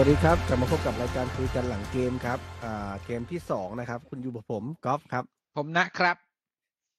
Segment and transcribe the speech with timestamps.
[0.00, 5.24] สวัสดีครับกลับมาพบกับรายการคุยกันหลังเกมครับอ่าเกมที่สองนะครับ คุณอยู่กับผมกอล์ฟครับ
[5.56, 6.16] ผมนะครับ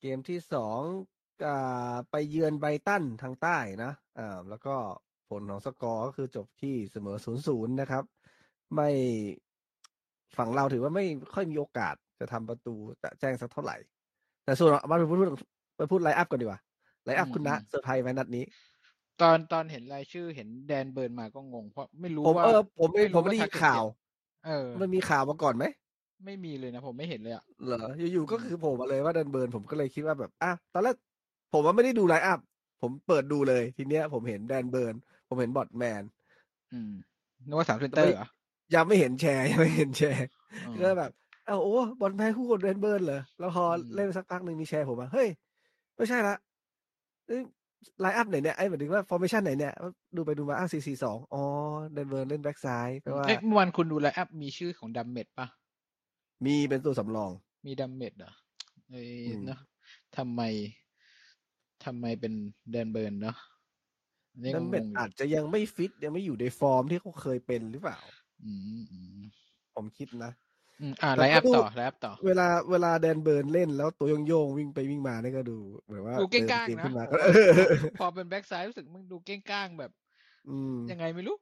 [0.01, 0.79] เกมที่สอง
[1.47, 4.75] อ่าไปเยือนไบรตันทางใต้นะอ่าแล้วก็
[5.29, 8.03] ผลของสกอร์ก็คือจบที่เสมอศูนย์ศูนย์นะครับ
[8.75, 8.89] ไม่
[10.37, 13.77] ฝั่งเราถือว่าไม่ค่อยมีโอกาสจะทำประตูจะแจ้งสักเท่าไหร่
[14.45, 15.17] แต่ส่วนมาไปพูด
[15.77, 16.59] ไปพูด lineup ก่อนดีกว่า
[17.05, 18.45] lineup อืมคุณนะอืมเซอร์ไพรส์ไหมนัดนี้
[19.21, 23.83] ตอนตอนเห็นรายชื่อเห็นแดนเบิร์นมาก็งง เพราะไม่รู้ผมว่าเออผมไม่ไม่รู้ผมไม่ได้ว่ายิน target ข่าว
[24.45, 25.65] เออ มันมีข่าวมาก่อนไหม
[26.25, 27.81] ไม่มีเลยนะผมไม่เห็นเลยอะเหรอ
[28.13, 30.95] อยู่ๆก็คือโผล่มาเลยว่าแดนเบิร์นผมก็เลยคิดว่าแบบอะตอนแรก
[31.53, 32.39] ผมว่าไม่ได้ดู line up
[32.81, 34.95] ผมเปิดดูเลยทีเนี้ย ผมเห็นแดนเบิร์น
[35.27, 36.03] ผมเห็นบอทแมน
[36.73, 36.91] อืม
[37.47, 38.27] นึกว่าสาม center เหรอ
[38.75, 40.25] ยังไม่เห็นแชร์ยังไม่เห็นแชร์
[40.65, 41.11] อ๋อก็แบบ
[41.45, 45.27] เอ้าโอ้บอทแมนคู่กับแดนเบิร์นเหรอแล้วพออมเล่นไปสักพักหนึ่งมีแชร์ผมมาเฮ้ย
[45.95, 46.35] ไม่ใช่ละ
[47.99, 49.73] line up ไหนเนี่ยไอ้หมายถึงว่า formation ไหนเนี่ย
[50.15, 51.43] ดูไปดูมาอ้าวสี่สี่สองอ๋อ
[51.93, 55.47] แดนเบิร์นเล่นแบ็กซ้ายแปลว่าเอ๊ะเมื่อวานคุณดู line up มีชื่อของดัมเมดปะ
[56.45, 57.31] มีเป็นตัวสำรอง
[57.65, 58.31] มีดัมเมดเหรอ
[58.89, 59.59] เอ้ยอืมเนอะ
[60.17, 60.41] ทำไม
[61.85, 62.33] ทำไมเป็น
[62.71, 63.37] แดนเบิร์นเนาะ
[64.31, 67.97] อันนี่นั่นงเป็นงๆอยู่อาจจะยังไม่ฟิตยังไม่อยู่ในฟอร์มที่เขาเคยเป็นหรือเปล่า
[68.43, 69.21] อืมอืม
[69.75, 70.31] ผมคิดนะ
[70.81, 77.41] อืมอ่าแต่ไลน์อัพก็ดูต่อ line up ต่อ เวลาเวลาแดนเบิร์นเล่นแล้วตัวโย่งๆวิ่งไปวิ่งมาเนี่ยก็ดูเหมือนว่าดูเก้งเติมก้างเกมขึ้นมาก็เอว่า
[77.97, 79.91] พอเป็นแบ็กซ้ายรู้สึกมึงดูเก้งก้างแบบ
[80.47, 81.35] อืมยังไงไม่รู้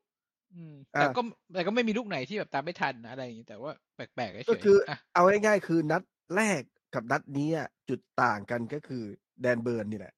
[0.54, 1.22] อืมอะแต่ก็
[1.54, 6.04] แต่ก็ไม่มีลูกไหนที่แบบตามไม่ทันอะไรอย่างงี้แต่ว่าแปลกๆเฉยๆก็คืออะเอาง่ายๆคือนัด
[6.36, 6.62] แรก
[6.94, 9.04] กับนัดนี้อะจุดต่างกันก็คือ
[9.42, 10.14] แดนเบิร์นนี่แหละ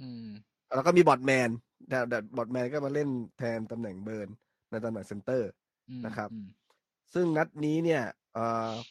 [0.00, 0.28] อืม
[0.74, 1.50] แล้วก็มีบอทแมน
[1.88, 4.28] แต่แต่บอทแมนก็มาเล่นแทนตำแหน่งเบิร์น
[4.70, 5.50] ในตำแหน่ง center
[5.88, 6.46] อืมนะครับอืม
[7.14, 8.27] ซึ่งนัดนี้เนี่ยเอ่อ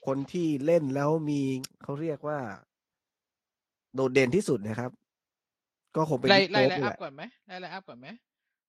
[0.06, 1.41] คนที่เล่นแล้วมี
[1.84, 2.40] เขาเรียกว่า
[3.96, 4.91] โดดเด่นที่สุดนะครับ
[5.96, 8.08] ก็คงเป็นนิกไล่โป๊ปไลน์นี่อัแหพละไล่ไล่ line up ก่อนไหมไล่ line up ก่อนไหม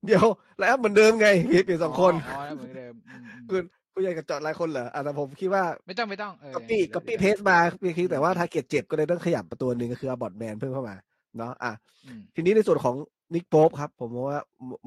[0.06, 0.25] เดี๋ยว
[0.61, 3.62] แล้วเหมือนเดิมไงเปลี่ยนเปลี่ยนสองคนอ๋อแล้วเหมือนเดิมอืมอืมคุณ
[3.93, 10.97] คุณอยากจะเจาะรายคนเหรออะแต่ผมคิดว่าไม่ต้องไม่ต้องเออก๊อปปี้ดี๋ยวก๊อปปี้ดี๋ยว pasteมาเพียงแต่ว่าทาร์เก็ตต์เจ็บก็เลยต้องขยับประตูหนึ่งก็คือเอาบอทแมนเพิ่มเข้ามา
[11.39, 11.72] เนาะอะ
[12.06, 12.97] อืมทีนี้ในส่วนของ
[13.34, 14.41] นิกโป๊ปครับ ผมมองว่า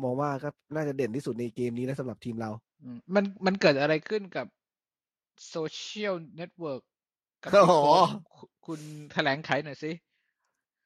[0.04, 2.50] มองว่าก็น่าจะเด่นที่สุดในเกมนี้นะสำหรับทีมเรา
[2.84, 4.48] อืมมันมันเกิดอะไรขึ้นกับ
[5.50, 6.84] social network
[7.44, 7.96] กับโอ้โหคุณ
[8.66, 8.82] คุณ
[9.12, 9.92] แถลงไขหน่อยสิ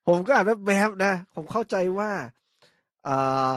[0.08, 2.12] ผมก็อ่านแบบๆนะ ผมเข้าใจว่า
[3.08, 3.54] อ่า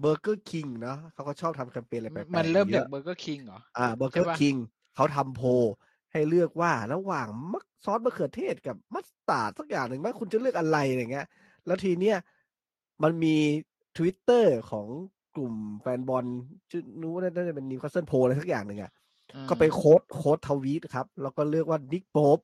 [0.00, 4.54] เบอร์เกอร์คิงเนาะเขาก็ชอบทำแคมเปญอะไรแปลกๆมันเริ่มเยจากอะเบอร์เกอร์คิงเหรอ อ่าเบอร์เกอใช่ปะ
[4.94, 5.46] เขาทำโพล
[6.12, 11.26] ให้เลือกว่าระหว่างมักซอสมะเขือเทศกับมัสตาร์ดสักอย่างหนึ่งว่าคุณจะเลือกอะไรอย่างเงี้ย
[11.66, 12.16] แล้วทีเนี้ย
[13.02, 13.36] มันมี
[13.96, 14.86] Twitter ของ
[15.36, 16.24] กลุ่มแฟนบอล
[16.70, 19.07] ชื่อนู้นน่าจะเป็นนิวคาสเซิลโพอะไรสักอย่างหนึ่งอะอืม
[19.48, 22.38] ก็ไป quote quote tweet ครับ แล้วก็เลือกว่านิกโป๊ป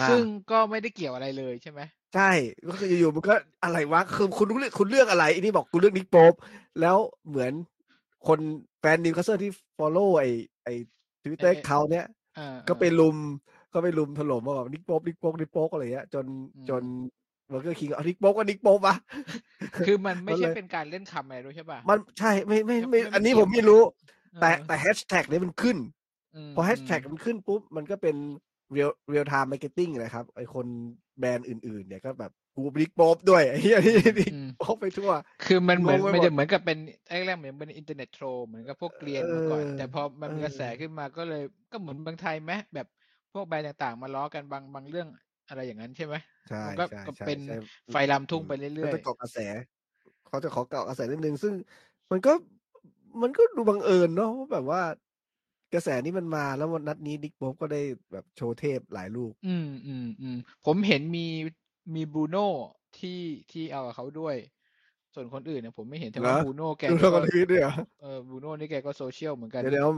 [0.00, 1.80] อ่าซึ่งก็ไม่ได้เกี่ยวอะไรเลยใช่ไหม
[2.14, 2.30] ใช่
[2.66, 6.34] ก็คืออยู่ๆมันก็อะไรวะคือคุณเลือกคุณเลือกอะไรอันนี้บอกคุณเลือกนิกโป๊ป
[6.80, 6.96] แล้ว
[7.28, 7.52] เหมือน
[8.26, 8.40] คน
[8.80, 10.24] แฟนนิวคาสเซิลที่ follow ไอ
[10.64, 10.68] ไอ
[11.22, 12.06] ทวิตเตอร์เขาเนี้ย
[12.38, 13.16] อ่าก็ไปรุม
[13.72, 16.82] ก็ไปรุมถล่มมาแบบนิกโป๊ปนิกโป๊ปนิกโป๊ปอะไรเงี้ยจนอืมจน
[17.48, 18.96] เบอร์เกอร์คิงเอานิกโป๊ปก็นิกโป๊ปอะ
[19.84, 23.82] คือมันไม่มันใช่เลยเป็นการเล่นคำอะไรด้วยใช่ป่ะมันใช่ไม่ไม่ไม่ไม่ไม่อันนี้ผยวมไม่รู้เกี่ยว
[24.40, 25.76] แต่เออแต่แฮชแท็กนี้มันขึ้น
[26.50, 28.16] มาพอแฮชแท็กมมันขึ้นปุ๊บ มันก็เป็น
[28.72, 30.66] real real-time marketing นะครับ ไอคน
[31.18, 35.10] แบรนด์อื่น ๆ เนี่ยก็แบบกูนิกโป๊ปด้วยไอ้เหี้ยนี่นี่อืมโป๊ปไปทั่ว
[35.44, 41.42] คือมันเหมือนงงไปหมดไม่ได้เหมือนกับเป็นแรกๆเหมือนเป็นอินเทอร์เน็ต troll เหมือนกับพวกเกรียนมาก่อนเออแต่พอมันมีกระแสเออขึ้นมาก็เลย
[41.72, 42.86] ก็เหมือนบางไทยไหมแบบ
[43.32, 45.08] พวกแบรนด์ต่างๆ มาล้อกันบางบางเรื่อง
[45.48, 46.14] อะไรอย่างนั้นใช่ไหม
[46.48, 47.56] ใช่มันก็ใช่ก็ใช่เป็นใช่
[47.92, 49.38] ไฟลามทุ่งไปเรื่ก็อยจะเกาะกระแส
[50.28, 51.52] เขาจะขอเกาะกระแสนิดนึงซึ่ง
[52.10, 52.32] มันก็
[53.22, 54.82] มันก็ดูบังเอิญเนาะว่าแบบว่า
[55.74, 60.36] กระแสนี้มันมาแล้ววันนัดนี้ดิกโป๊ปก็ได้แบบโชว์เทพหลายลูกๆอืมอืมอืม
[60.66, 61.26] ผมเห็นมี
[61.94, 62.48] มีบรูโน่
[62.98, 63.20] ที่
[63.50, 64.36] ที่เอากับเขาด้วย
[65.14, 69.88] ส่วนคนอื่นเนี่ยผมไม่เห็นแต่ว่าเหรอบรูโน่แกดูก็เรากันทวีตด้วยเหรอเออบรูโน่นี่แกก็โซเชียลเหมือนกันเดี๋ยวเดี๋ยว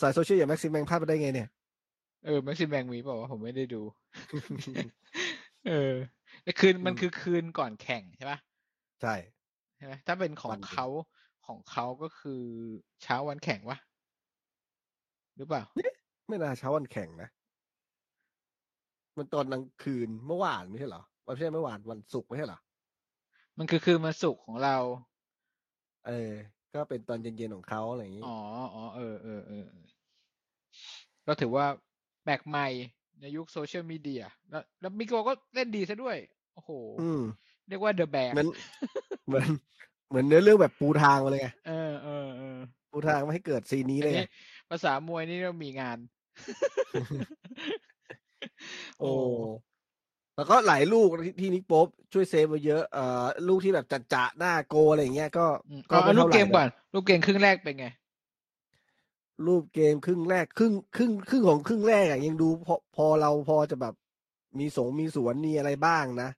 [0.00, 1.48] สายโซเชียลอย่างแม็กซิแมงพลาดไปได้ไงเนี่ย
[2.26, 3.82] เออแม็กซิแมงมีเปล่าวะผมไม่ได้ดู
[5.68, 5.94] เออ
[6.42, 8.38] แต่คืนมันอืมคือคืนก่อนแข่งใช่ปะ
[9.02, 9.14] ใช่
[9.76, 10.86] ใช่ไหมถ้าเป็นของวันเดียวเขา
[11.48, 12.42] ของเขาก็คือ
[13.02, 13.78] เช้าวันแข่งวะ
[15.36, 15.62] หรือเปล่า
[16.28, 17.28] ไม่น่าเช้าวันแข่งนะ
[19.16, 22.60] มันตอนกลางคืนเมื่อวานไม่ใช่เหรอวันไม่ใช่เมื่อวานวันศุกร์ไม่ใช่เหรอ
[23.58, 24.76] มันคือคืนวันศุกร์ของเรา
[26.06, 26.32] เออ
[26.74, 28.38] ก็เป็นตอนเย็นๆของเขาอะไรอย่างนี้อ๋อ
[28.74, 29.86] อ๋อเออเออเออเออ
[31.26, 31.66] ก็ถือว่า
[32.24, 32.68] แปลกใหม่
[33.20, 36.16] ในยุคโซเชียลมีเดียแล้วแล้วมิโกก็เล่นดีซะด้วย
[36.54, 37.22] โอ้โหอืม
[37.68, 38.48] เรียกว่าเดอะแบกเหมือน
[39.26, 39.48] เหมือน
[40.08, 42.58] เหมือนเนื้อเรื่องแบบปูทางมาเลยไงเออเออเออ
[42.90, 44.26] ปูทางไม่ให้เกิดซีนนี้อัเลยนไงนี้
[44.70, 45.98] ภาษามวยนี่เรามีงาน
[49.00, 49.10] โอ้
[50.36, 57.86] แล้วก็หลายลูกที่ที่นิกโป๊ปช่วยเซฟไว้เยอะเอ่อลูกที่แบบจัดจะหน้าโกอะไรอย่างเงี้ยก็อืมก็เอาไม่เอาลูเท่ากไหเกร่มก่อนลูกเกมครึ่งแรกเป็นไง
[59.46, 63.94] รูปเกมครึ่งแรกครึ่งครึ่งครึ่งของครึ่งแรกอะยังดูพอพอเราพอจะแบบ
[64.58, 66.28] มีสงมีสวนมีอะไรบ้างนะ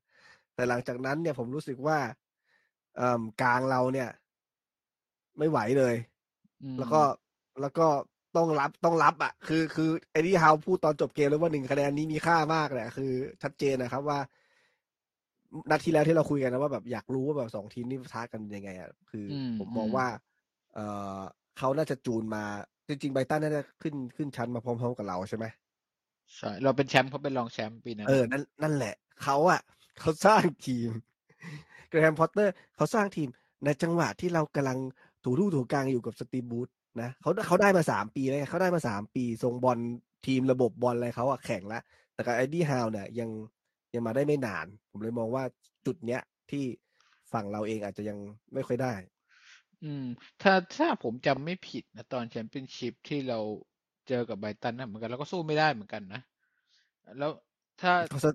[0.55, 1.99] แต่หลังจากนั้นเนี่ยผมรู้สึกว่า
[2.97, 4.09] เอ่อกลางเราเนี่ย
[5.39, 5.95] ไม่ไหวเลย
[6.63, 7.01] อืมแล้วก็
[7.61, 7.87] แล้วก็
[8.37, 14.19] ต้องรับต้องรับอะ คือคือไอ้ที่ฮาวพูดตอนจบเกมเลยว่าหนึ่งคะแนนนี้มีค่ามากแหละคือ ชัดเจนนะครับว่า
[15.71, 20.07] นัดที่แล้วที่เราคุยกันนะว่าแบบอยากรู้ว่าแบบสองทีมนี่ท้ากันยังไงอะคืออมผมมองอืมว่า
[20.75, 20.79] เอ
[21.19, 21.21] อ
[21.59, 22.45] เขาน่าจะจูนมา
[22.89, 25.47] จริงๆไบรตันน่าจะขึ้นขึ้นชั้นมาพร้อมๆกับเราใช่ไหม
[26.37, 29.61] ใช่เราเป็นแชมป์เขาเป็นรองแชมป์ปีนั้นเออนั่นนั่นแหละเขาอะ
[30.01, 30.91] เขาสร้างทีม
[31.91, 33.29] แกรแฮมพอตเตอร์เขาสร้างทีม
[33.65, 34.79] ในจังหวะที่เรากำลัง
[35.25, 36.69] ถูลู่ถูกังอยู่กับสตีฟบรูซ
[37.01, 39.79] นะเขาเขาได้มาสามปีแล้วไงเขาได้มาสามปีทรงบอล
[40.27, 41.83] ทีมระบบบอลอะไรเขาอะแข่งแล้ว
[42.15, 43.31] แต่กับเอ็ดดี้ฮาวเนี่ยยัง
[43.95, 45.45] ยังมาได้ไม่นาน ผมเลยมองว่า
[45.87, 46.65] จุดเนี้ยที่
[47.33, 48.19] ฝั่งเราเองอาจจะยัง
[48.55, 48.95] ไม่ค่อยได้
[49.85, 50.05] อืม
[50.43, 53.39] ถ้าถ้าผมจำไม่ผิดนะตอนแชมเปี้ยนชิพที่เรา
[54.09, 56.21] เจอกับไบรตันนะเหมือนกันเราก็สู้ไม่ได้เหมือนกันนะ
[57.19, 57.31] แล้ว
[57.81, 58.31] ถ้าเขาซะ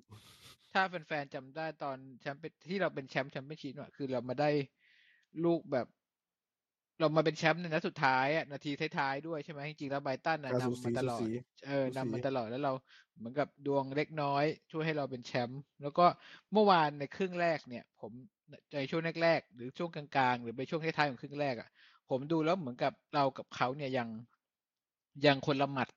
[0.76, 4.50] ถ้าแฟนๆจำได้ตอนแชมเปี้ยนที่เราเป็นแชมป์แชมเปี้ยนชิพอะคือเรามาได้
[5.44, 5.88] ลูกแบบ
[7.00, 11.28] เรามาเป็นแชมป์ในนัดสุดท้ายอะนาทีท้ายๆด้วยใช่ไหมจริงๆแล้วไบรตันน่ะการสูนำสีมาตสูลอดสี
[11.68, 12.74] เออสูสีนำมาตลอดแล้วเรา
[13.18, 16.06] เหมือนกับดวงเล็กน้อย ช่วยให้เราเป็นแชมป์แล้วก็
[16.54, 18.12] เมื่อวานในครึ่งแรกเนี่ย ผม
[18.76, 21.70] ในช่วงแรกๆหรือช่วงกลางๆ หรือไปช่วงท้ายๆของครึ่งแรกอะ
[22.10, 24.08] ผมดูแล้วเหมือนกับเรากับเขาเนี่ยยัง
[25.26, 25.88] ยังคนละหมัด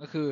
[0.00, 0.26] ก็คือ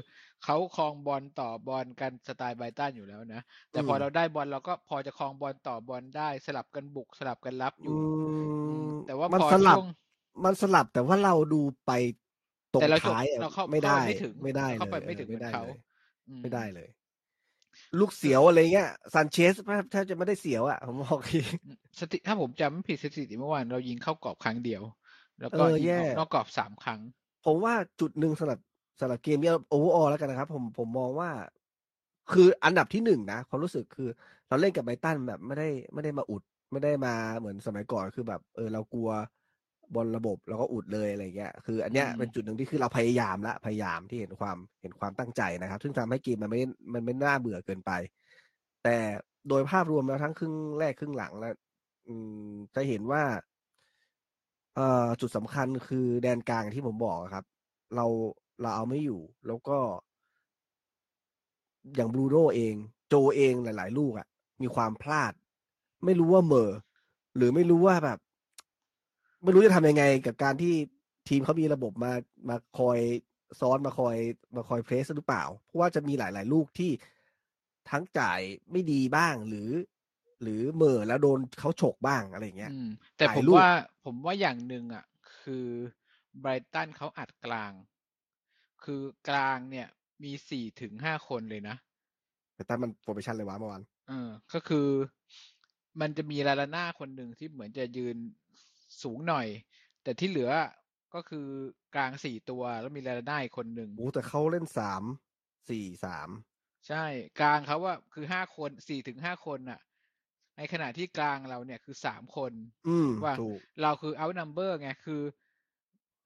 [0.45, 7.99] เขาครองบอลต่อบอลกันสไตล์ไบรตันอยู่แล้วนะ แต่พออืมเราได้บอลเราก็พอจะครองบอลต่อบอลได้สลับกันบุกสลับกันรับออืยู่
[8.67, 9.85] อืมมแต่ว่ามันพอสลับช่วง
[10.45, 11.91] มันสลับแต่ว่าเราดูไป
[12.75, 15.75] ตรงแต่เราจบท้ายอะเราเข้าไม่เข้าได้ไปไม่ถึงไม่ได้เราเข้าไปเลยไม่ถึงเออเหมือนไม่ได้เขาเลย
[16.29, 16.89] อืมไม่ได้เลย
[17.99, 19.55] ลูกเสียวอะไรเงี้ยซันเชส
[19.91, 21.39] แทบจะไม่ได้เสียวอะผมบอกที
[22.01, 24.83] สถิถ้าผมจำไม่ผิดสถิติเมื่อวานเรายิงเข้ากรอบครั้งเดียว
[25.41, 27.01] แล้วก็เออยิงแย่ออกนอกกรอบสามครั้ง
[27.45, 28.59] ผมว่าจุดหนึ่งสำหรับ
[29.01, 31.31] สำหรับเกมนี้โอเวอร์ออแล้วกันนะครับ ผมผมมองว่า
[32.33, 34.09] คืออันดับที่หนึ่งนะความรู้สึกคือ
[34.49, 36.43] เราเล่นกับไบรตันแบบไม่ได้ไม่ได้มาอุด
[36.73, 39.11] ไม่ได้มาเหมือนสมัยก่อนคือแบบ เออเรากลัว
[39.95, 46.61] บอลระบบเราก็อุดเลยอะไรเงี้ยคืออันเนี้ยอืมเป็นจุดหนึ่งที่คือเราพยายามละพยายามที่เห็นความเห็นความตั้งใจนะครับ ซึ่งทำให้เกมมันไม่
[46.95, 47.91] มันไม่น่าเบื่อเกินไป
[48.85, 48.97] แต่
[49.49, 51.55] โดยภาพรวมแล้วทั้งครึ่งแรกครึ่งหลังแล้ว
[52.07, 52.15] อื
[52.49, 53.23] มจะเห็นว่า
[54.75, 57.45] เอ่อจุดสำคัญคือแดนกลางที่ผมบอกอะครับ
[57.97, 58.07] เรา
[58.61, 59.79] เราเอาไม่อยู่ แล้วก็
[61.95, 62.75] อย่างบรูโน่เอง
[63.09, 64.27] โจเองหลาย ๆ ลูกอะ
[64.63, 65.33] มีความพลาด
[66.05, 66.71] ไม่รู้ว่าเหมอ
[67.37, 68.19] หรือไม่รู้ว่าแบบ
[69.43, 70.75] ไม่รู้จะทำยังไงกับการที่
[71.29, 72.13] ทีมเขามีระบบมา
[72.49, 72.99] มาคอย
[73.61, 74.17] ซ้อนมาคอย
[74.57, 76.91] มาคอยเพรสหรือเปล่า เพราะว่าจะมีหลาย ๆ ลูกที่
[77.91, 78.41] ทั้งจ่าย
[78.71, 79.71] ไม่ดีบ้างหรือ
[80.43, 83.69] หรือเหมอแล้วโดนเขาฉกบ้างอะไรอย่างเงี้ยอืมแต่หลายผมลูกว่า
[84.05, 85.05] ผมว่าอย่างหนึ่งอะ
[85.41, 85.67] คือ
[86.41, 87.73] ไบรตันเขาอัดกลาง
[88.85, 89.89] คือกลางเนี่ย
[90.25, 91.77] มีสี่ถึงห้าคนเลยนะ
[92.55, 94.89] แต่ตั้นมันโปรเมชั่นเลยวะเมื่อวานเออ ก็คือ
[96.01, 98.17] มันจะมีลาลาน่าคนหนึ่งที่เหมือนจะยืน
[99.03, 99.47] สูงหน่อย
[100.03, 100.51] แต่ที่เหลือ
[101.15, 101.47] ก็คือ
[101.95, 105.03] กลางสี่ตัวแล้วมีลาลาน่าอีกคนหนึ่งโอ้แต่เขาเล่นสาม
[105.71, 106.29] สี่สาม
[106.89, 107.05] ใช่
[107.41, 109.81] กลางเขาว่าคือห้าคนสี่ถึงห้าคนน่ะ
[110.57, 112.53] ในขณะที่กลางเราเนี่ยคือสามคน
[112.89, 115.23] อืมว่าถูกเราคือ outnumber ไงคือ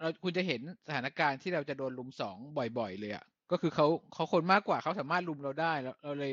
[0.03, 2.37] เราคุณจะเห็นสถานการณ์ที่เราจะโดนลุมสอง
[2.79, 6.33] บ่อยๆ เลยอะก็คือเขาเขาคนมากกว่าเขาสามารถลุมเราได้แล้วเราเลย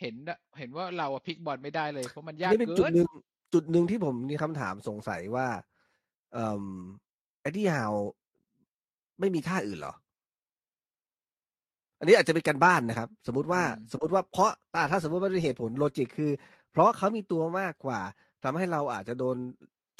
[0.00, 0.14] เห็น
[0.58, 3.08] เห็นว่าเราอะพลิกบอลไม่ได้เลยเพราะมันยากนี่เป็นเกิจุดนหนึ่ง
[3.52, 5.48] จุดหนึ่งที่ผมมีคำถามสงสัยว่า
[6.32, 6.66] เอ่อ
[7.40, 7.94] ไอ้ที่ฮาว
[9.20, 9.94] ไม่มีท่าอื่นเหรอ
[11.98, 16.30] อันนี้อาจจะเป็นการบ้านนะครับ สมมติว่าอืมสมมติว่าเพราะอ่าถ้าสมมติว่าด้วยเหตุผลโลจิกคือ
[16.72, 18.00] เพราะเขามีตัวมากกว่า
[18.42, 19.36] ทำให้เราอาจจะโดน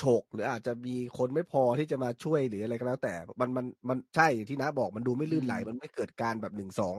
[0.03, 6.97] ฉกหรืออาจจะมีคนไม่พอที่จะมาช่วยหรืออะไรก็แล้ว แต่มันมันมันใช่อย่างที่น้าบอกมันดูไม่ลื่นไหล มันไม่เกิดการแบบหนึ่งสอง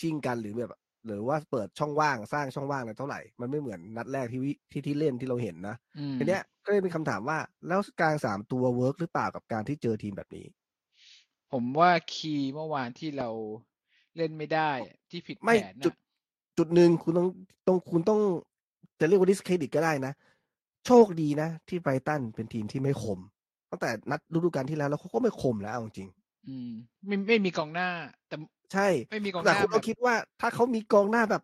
[0.00, 0.72] ชิงกันหรือแบบ
[1.06, 7.38] หรือว่าเปิดช่องว่างสร้างช่องว่างอะไรเท่าไหร่ มันไม่เหมือนนัดแรกที่วิที่ที่เล่นที่เราเห็นนะอืมทีเนี้ยก็เลยเป็นคำถามว่า
[7.68, 10.46] แล้วกลางสามตัว work หรือเปล่ากับการที่เจอทีมแบบนี้
[11.50, 13.28] ผมว่า key เมื่อวานที่เรา
[14.16, 14.72] เล่นไม่ได้
[15.10, 15.94] ที่ไม่ผิดไม่แผนน่ะจุดน่ะ
[16.58, 17.28] จุดหนึ่งคุณต้อง
[17.66, 18.20] ต้องคุณต้อง
[19.00, 20.12] จะเรียกว่า discredit ก็ได้นะ
[20.88, 23.20] โชคดีนะ ที่ไบรตันเป็นทีมที่ไม่คม
[23.70, 26.08] ตั้งแต่นัดฤดูกาลที่แล้วแล้วเขาก็ไม่คมแล้วเอาจริง
[26.44, 26.68] อืม
[27.06, 27.86] ไม่ไม่มีกองหน้า
[28.26, 31.42] แต่ๆใช่ไม่มีกองหแต่คุณต้องคิดว่า ถ้าเขามีกองหน้าแบบ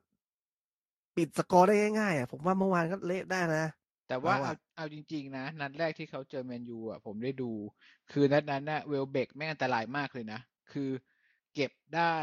[1.16, 3.64] ปิดสกอร์ได้ง่ายๆอะผมว่าเมื่อวานก็เละได้นะ
[4.08, 7.50] แต่ว่าเราเอาอะเอาจริง ๆ นะ นัดแรกที่เขาเจอแมนยูอะผมได้ดู
[8.12, 10.40] คือนัดนั้นน่ะเวลเบกแม่งอันตรายมากเลยนะ
[10.72, 10.90] คือ
[11.54, 12.16] เก็บได้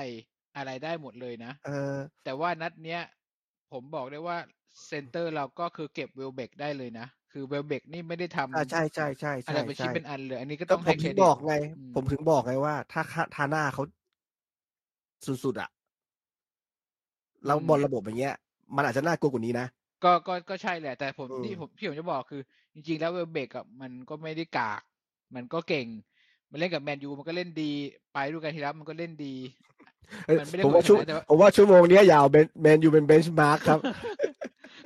[0.56, 3.02] อะไรได้หมดเลยนะ เออ แต่ว่านัดเนี้ย
[3.72, 4.38] ผมบอกได้ว่า
[4.86, 13.02] เซนเตอร์เราก็คือเก็บเวลเบกได้เลยนะ คือเวลเบกนี่ไม่ได้ทำอ่าใช่ใช่ใช่อะใช่ไรเป็นชิ้นใช่เป็นอันเลย อันนี้ก็ก็ต้องผให้มเครถึงดิตบอกไงอืมผมถึงบอกไงว่า ถ้า
[13.36, 13.84] ทาน่าเขา
[15.26, 15.70] สุดๆอะ
[17.46, 18.36] แล้วบอลระบบอย่างเงี้ย
[18.76, 19.68] มันอาจจะน่ากลัวกว่านี้นะ
[20.04, 22.42] ก็ก็ก็ใช่แหละ แต่ผมอืมที่ผมที่ผมจะบอกคือ
[22.74, 24.82] จริง ๆ แล้วเวลเบกอะมันก็ไม่ได้กาก
[25.36, 25.88] มันก็เก่ง
[26.50, 27.72] มันเล่นกับแมนยูมันก็เล่นดี
[28.14, 29.34] ไปดูกันทีแล้วมันก็เล่นดี
[30.26, 33.80] เอ้ยมันไม่ได้ผมว่าชั่วเหมือนกันนะแต่ว่าผมว่าชั่วโมงเนี้ยยาวเบนแมนยูเป็นเบนช์มาร์คครับ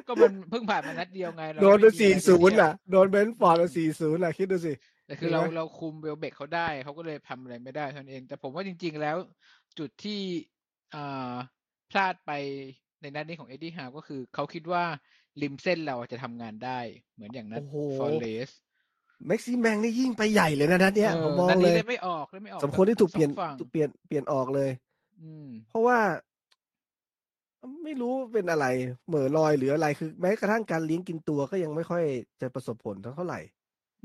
[0.07, 4.73] ก็มันเพิ่งผ่านมานัดเดียวไงเราโดนไปม่มีสี่อะไรศูจะนย์เทีบอะโดนเบนฟอร์ดไปสี่ศูนย์อะคิดดูสิ
[5.05, 9.17] แต่คือเห็นเราไหมเราคุมเวลเบกเขาได้เขาก็เลยทำอะไรไม่ได้เท่านั้นเอง แต่ผมว่าจริง ๆ แล้ว
[9.79, 10.21] จุดที่
[10.95, 11.33] อ่า
[11.91, 12.31] พลาดไป
[13.01, 14.83] ในนัดนี้ของเอ็ดดี้ฮาวก็คือเขาคิดว่า
[15.41, 16.79] ริมเส้นเราจะทำงานได้
[17.13, 18.49] เหมือนอย่างนัดโอ้โหฟอร์เรส
[19.27, 24.69] แม็กซิแมงนี่ยิ่งไปใหญ่เลยนะนัดเนี้ยผมมองนัดเลนี้ยเลยไม่ออกเลยไม่ออกสมควรที่ถูกเปลี่ยนสองฝั่งถูกเปลี่ยนเปลี่ยนออกเลย
[25.21, 25.97] อืมเพราะว่า
[27.83, 28.65] ไม่รู้เป็นอะไร
[29.07, 32.03] เหม่อลอยหรืออะไรคือ แม้กระทั่งการเลี้ยงกินตัวก็ยังไม่ค่อย
[32.41, 33.39] จะประสบผลเท่าไหร่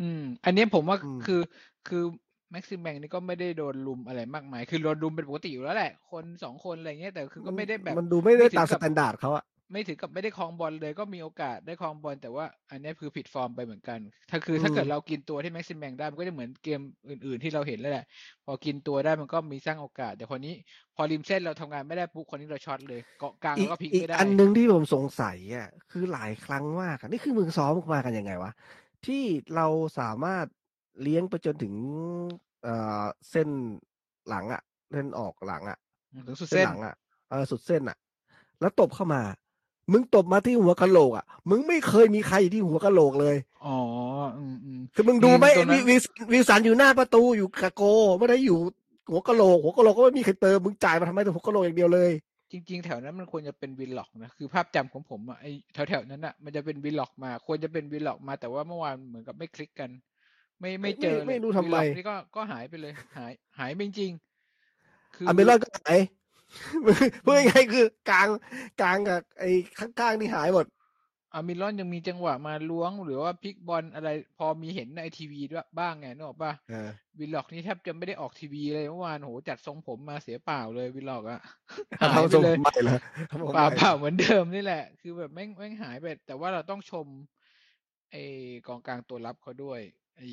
[0.01, 1.41] อืม อันนี้ผมว่าอืมคือ
[1.89, 2.03] คือ
[2.51, 14.01] แม็กซิแมงนี่ก็ไม่ได้โดนรุมอะไรมากมาย คือโดนรุมเป็นปกติอยู่แล้วแหละ คนสองคนอะไรเงี้ยแต่คือก็ไม่ได้แบบ มันดูไม่ได้ไม่ถึงตามกัสบ standard เขาอะ ไม่ถึงกับไม่ได้ครองบอลเลยก็มีโอกาสได้ครองบอลแต่ว่าอันนี้คือผิดฟอร์มไปเหมือนกัน
[14.31, 18.05] ถ้าคือถ้าเกิดเรากินตัวที่แม็กซิแมงได้มันก็จะเหมือนเกมอื่น ๆ ที่เราเห็นแล้วแหละ
[18.45, 20.55] พอกินตัวได้มันก็มีสร้างโอกาส แต่คนนี้
[20.95, 28.53] พอริมเส้นเราทำงานไม่ได้ปุ๊บคนนี้เราช็อตเลยเกาะกลางอีแล้วก็พลิกอีกไม่ได้ อันหนึ่งที่ผมสงสัยอะคือหลายครั้งมากอะนี่คือมึงซ้อมมากันยังไงวะ
[29.07, 29.23] ที่
[29.55, 29.67] เรา
[29.99, 30.47] สามารถ
[31.03, 31.75] เลี้ยงไปจนถึง
[32.63, 33.49] เอ่อเส้น
[34.29, 34.63] หลังอะ
[34.93, 35.79] เส้นออกหลังอะ
[36.27, 36.95] ถึงสุดเส้นเส้นหลังอะ
[37.31, 37.97] เออสุดเส้นอะ
[38.61, 39.23] แล้วตบเข้ามา
[39.93, 43.79] มึงตบมาที่หัวกะโหลกอะมึงไม่เคยมีใครอยู่ที่หัวกะโหลกเลย อ๋อ
[44.37, 46.01] อืมอืมคือมึงดูไหมอืมตรงนั้นวิว
[46.33, 47.83] วิวสันอยู่หน้าประตูอยู่กะโก
[48.19, 48.59] ไม่ได้อยู่
[49.11, 52.11] หัวกะโหลกหัวกะโหลกก็ไม่มีใครเติมมึงจ่ายมาทำไมแต่หัวกะโหลกอย่างเดียวเลย
[52.53, 55.47] จริง ๆ แถวนั้นมันควรจะเป็นวินล็อกนะคือภาพจำของผมอะไอ
[55.89, 59.91] แถวๆนั้นอะมันจะเป็นวิลล็อกมา ควรจะเป็นวิลล็อกมาแต่ว่าเมื่อวานเหมือนกับไม่คลิกกัน
[60.61, 65.99] ไม่ไม่เจอเลยไม่รู้ทำไมวิลล็อกนี่ก็ก็หายไปเลย หาย หายไปจริงๆคืออัลมิรอนก็หาย
[67.25, 68.29] พูดง่ายๆคือกลาง
[68.81, 70.67] กลางกับไอ้ข้างๆนี่หายหมด
[71.35, 81.41] อัลมิรอนยังมีจังหวะมาล้วง หรือว่าพลิกบอลอะไร พอมีเห็นในทีวีด้วยบ้างไงนึกออกปะเออวิลล็อกนี่แทบจะไม่ได้ออกทีวีเลยเมื่อวานโหจัดทรงผมมาเสียเปล่าเลยวิลล็อกอะ
[82.01, 82.99] หายทำไปทรงเลยใหม่เลย
[83.31, 87.07] ทำทรงเปล่าใหม่เปล่าเหมือนเดิมนี่แหละ คือแบบแม่งแม่งหายไป แต่ว่าเราต้องชม
[88.11, 88.23] ไอ้
[88.67, 89.81] กองกลางตัวรับเขาด้วย
[90.17, 90.29] ไอ้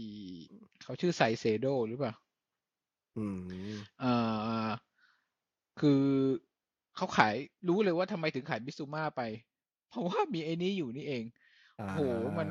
[0.83, 2.13] เขาชื่อไซเซโดหรือเปล่า
[3.17, 3.37] อืม
[3.99, 4.11] เอ่
[4.67, 4.69] อ
[5.81, 6.01] คือ
[6.95, 7.35] เขาขาย
[7.67, 9.21] รู้เลยว่าทำไมถึงขายมิซูมาไป
[9.89, 11.23] เพราะว่ามีไอ้นี้อยู่นี่เอง
[11.79, 12.01] อ่าโห
[12.37, 12.47] มัน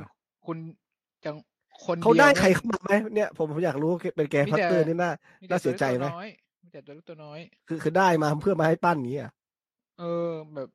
[0.47, 0.59] คุณ
[1.25, 1.37] จัง
[1.85, 6.29] คนเขาเดียวได้นี่ยใครเข้ามาไหมเนี่ยผมผมอยากรู้เป็นแกมีพัตแต่เตอร์นี่น่ามีแต่น่าเสียใจไหมตัวล็กตัวน้อย
[6.63, 9.33] มีแต่ตัวเล็กตัวน้อย คือคือได้มาเพื่อมาให้ปั้นอย่างนี้อะ
[9.99, 10.69] เออแบบ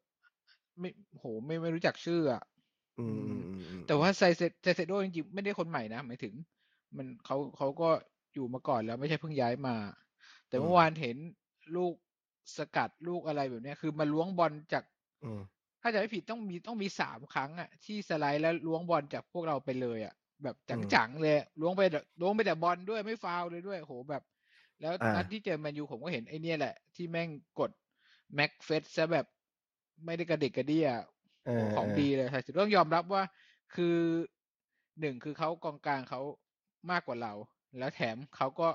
[0.80, 0.90] ไม่
[1.20, 2.44] โหไม่ไม่รู้จักชื่ออะ
[3.00, 6.34] อืมอืมอืมอืมแต่ว่าไซเซไซเซโดจริงๆไม่ได้คนใหม่นะหมายถึง
[6.98, 7.90] มันเขาเขาก็
[8.34, 9.76] อยู่มาก่อนแล้วไม่ใช่เพิ่งย้ายมา
[10.48, 11.18] แต่เมื่อวานเห็น
[11.76, 11.94] ลูก
[12.58, 14.84] สกัดลูกอะไรแบบเนี้ยคือมาล้วงบอลจาก
[15.24, 15.42] อืม
[15.82, 20.56] ถ้าจะไม่ผิดต้องมีต้องมีสามครั้งอะที่สไลด์แล้วล้วงบอลจากพวกเราไปเลยอะ แบบ
[20.94, 24.24] จังๆเลยล้วงไปแต่ล้วงไปแต่บอลด้วยไม่ฟาวล์เลยด้วยโหแบบ
[24.82, 27.30] แล้วนัดที่เจอแมนยูผมก็เห็นไอ้เนี่ยแหละ ที่แม่ง
[27.60, 27.72] กด
[28.36, 29.26] แม็กเฟสซะแบบ
[30.06, 30.88] ไม่ได้กระดิกกระเดี้ย
[31.46, 33.24] เออของดีเลยใช่ต้องยอมรับว่า
[33.76, 33.98] คือ
[35.00, 36.22] หนึ่งคือเขากองกลางเขา
[36.92, 37.34] มากกว่าเรา
[37.80, 38.70] แล้วแถมเขาก็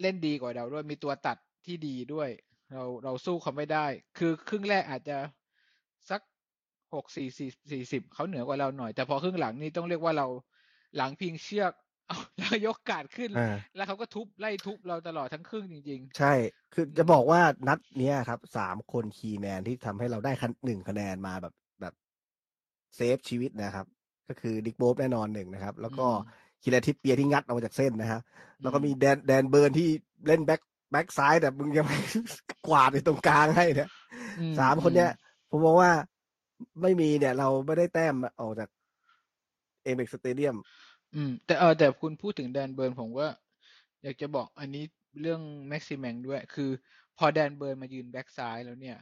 [0.00, 2.28] เล่นดีกว่าเราด้วยมีตัวตัดที่ดีด้วย
[2.72, 3.86] เราเราสู้เขาไม่ได้
[4.18, 5.18] คือครึ่งแรกอาจจะ
[6.10, 6.20] สัก
[6.94, 10.26] หกสี่สี่สี่สิบเขาเหนือกว่าเราหน่อย แต่พอครึ่งหลังนี่ต้องเรียกว่าเรา
[10.96, 11.72] หลังพิงเชือก
[12.08, 16.32] เอาแล้วยกการ์ดขึ้นอ่าแล้วเขาก็ทุบไล่ทุบเราตลอดทั้งครึ่งจริงใช่
[16.74, 21.94] คือจะบอกว่านัดเนี้ยครับสามคน key man ที่ทำให้เราได้คันหนึ่งคะแนนมาแบบแบบ
[22.96, 23.86] save ชีวิตนะครับ
[24.28, 26.20] ก็คือนิคโป๊ปแน่นอนหนึ่งนะครับ แล้วก็อืม
[26.62, 29.88] คีแรนทริปเปียร์ที่งัดออกมาจากเส้นนะฮะๆแล้วก็มีแดนแดนเบิร์นที่
[30.26, 31.98] เล่นแบ็ค แบ็คซ้ายแต่มึงยังไม่
[32.68, 33.90] กวาดในตรงกลางให้เนี่ย
[34.40, 35.10] อืสามคนเนี้ย
[35.50, 35.92] ผมมองว่า
[36.82, 38.68] ไม่มีเนี่ย เราไม่ได้แต้มออกจาก
[39.82, 40.56] Amex Stadium
[41.14, 43.28] อืม แต่เออแต่คุณพูดถึงแดนเบิร์นผมว่า
[44.02, 44.84] อยากจะบอกอันนี้
[45.20, 46.70] เรื่องแม็กซิแมงด้วย คือ
[47.18, 48.98] พอแดนเบิร์นมายืนแบ็กซ้ายแล้วเนี่ย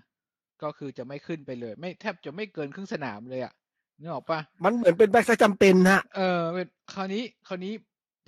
[0.63, 3.53] ก็คือจะไม่ขึ้นไปเลย ไม่แทบจะไม่เกินครึ่งสนามเลยอะ
[4.01, 7.73] นึกออกปะมันเหมือนเป็นแบ็คซ้ายจำเป็นฮะเออเป็นคราวนี้คราวนี้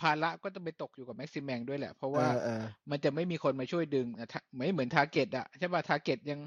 [0.00, 6.40] ภาระก็จะไปตกอยู่กับแม็กซิแมงด้วยแหละ เพราะว่าเออเออมันจะไม่มีคนมาช่วยดึงอะถ้าไม่เหมือนทาร์เก็ตอะใช่ป่ะทาร์เก็ตยัง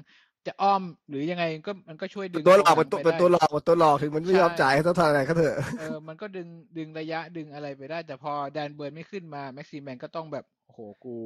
[0.46, 11.16] จะอ้อมหรือยังไงก็มันก็ช่วยดึงตัวหลอกกเป็นงตัวไปเป็นได้ตัวหลอกเป็นตัวหลอกถึงมันไม่ใช่ยอมจ่ายให้เท่าไหร่ก็เถอะเออมันก็ดึงดึงระยะดึงอะไรไปได้ แต่พอแดนเบิร์นไม่ขึ้นมาแม็กซิแมนก็ต้องแบบโอ้โหกู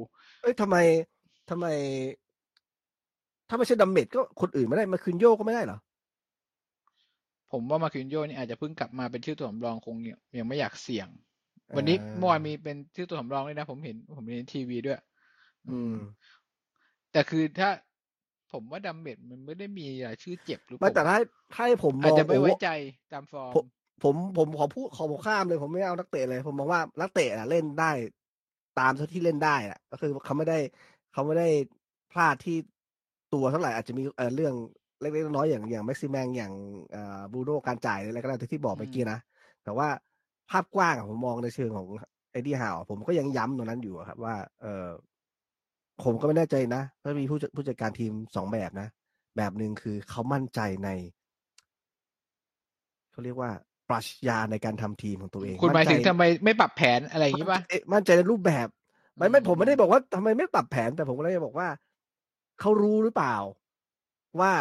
[0.41, 0.77] เอ้ยทำไม
[1.49, 1.65] ทำไม
[3.49, 5.79] ถ้าไม่ใช่ดัมเมดก็คนอื่นไม่ได้มาคืนโยกก็ไม่ได้เหรอ
[7.51, 11.07] ผมว่ามาคินโยนี่อาจจะเพิ่งกลับมาเป็นชื่อตัวสำรองคงยังยังไม่อยากเสี่ยง
[11.75, 14.97] วันนี้เมื่อวานมีเป็นชื่อตัวสำรองด้วยนะ ผมเห็นผมเห็นทีวีด้วย
[15.67, 15.93] อืม
[17.11, 17.69] แต่คือถ้า
[18.51, 21.17] ผมว่าดัมเมดมันไม่ได้มีรายชื่อเจ็บหรือไม่แต่ถ้า
[21.53, 22.67] ถ้าให้ผมมอาจองจะไม่โอ้ไว้ใจ
[23.11, 23.65] ตามฟอร์มผม
[24.03, 27.91] ผมผมขอพูดขอบอกข้ามเลย ผมไม่เอานักเตะเลย ผมมองว่านักเตะอะเล่นได้
[28.79, 30.55] ตามเท่าที่เล่นได้อะก็คือเขาไม่ได้
[31.11, 31.45] เขาไม่ได้
[32.09, 32.53] พลาดที่
[33.29, 34.53] ตัวเท่าไหร่อาจจะมีเอ่อเรื่อง
[34.99, 36.53] เล็กๆน้อยๆอย่างอย่างแม็กซิแมงอย่าง
[36.91, 36.99] เอ่อ
[37.31, 39.17] บูโดการจ่ายอะไรก็ได้ที่บอกเมื่อกี้นะ
[39.63, 39.87] แต่ว่า
[40.49, 41.87] ภาพกว้างอะผมมองในเชิงของ
[42.31, 44.87] เอ็ดดี้ฮาวผมก็ยังย้ำตรงนั้นอยู่อะครับ ว่า เออ
[46.03, 48.87] ผมก็ไม่แน่ใจนะเพราะมีผู้จัดผู้จัดการทีมสองแบบนะ
[49.37, 50.89] แบบหนึ่งคือเขามั่นใจใน
[53.11, 53.51] เขาเรียกว่า
[53.89, 58.67] ปรัชญาในการทำทีมของตัวเอง คุณหมายถึงนใจทำไมไม่ปรับแผนอะไรอย่างนี้ป่ะเอ๊ะมั่นใจในรูปแบบ
[59.17, 61.67] ไม่ไม่ผมไม่ได้บอกว่าทำไมไม่ปรับแผนแต่ผมก็เลยบอกว่า
[62.59, 63.35] เขารู้หรือเปล่า
[64.39, 64.53] ว่า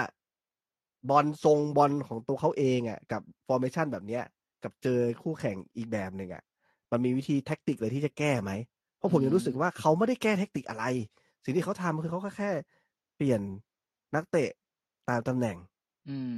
[1.10, 4.24] บอลทรงบอลของตัวเขาเองอะ กับ formation แบบเนี้ย
[4.64, 6.42] กับเจอคู่แข่งอีกแบบหนึ่งอะ
[6.90, 8.52] มันมีวิธี tactic เลยที่จะแก้ไหม
[8.96, 10.84] เพราะผมยังรู้สึกว่าเขาไม่ได้แก้ tactic อะไร
[11.44, 12.50] สิ่งที่เขาทำคือเขาก็แค่
[13.16, 13.40] เปลี่ยน
[14.14, 14.50] นักเตะ
[15.08, 15.56] ตามตำแหน่ง
[16.08, 16.36] อืม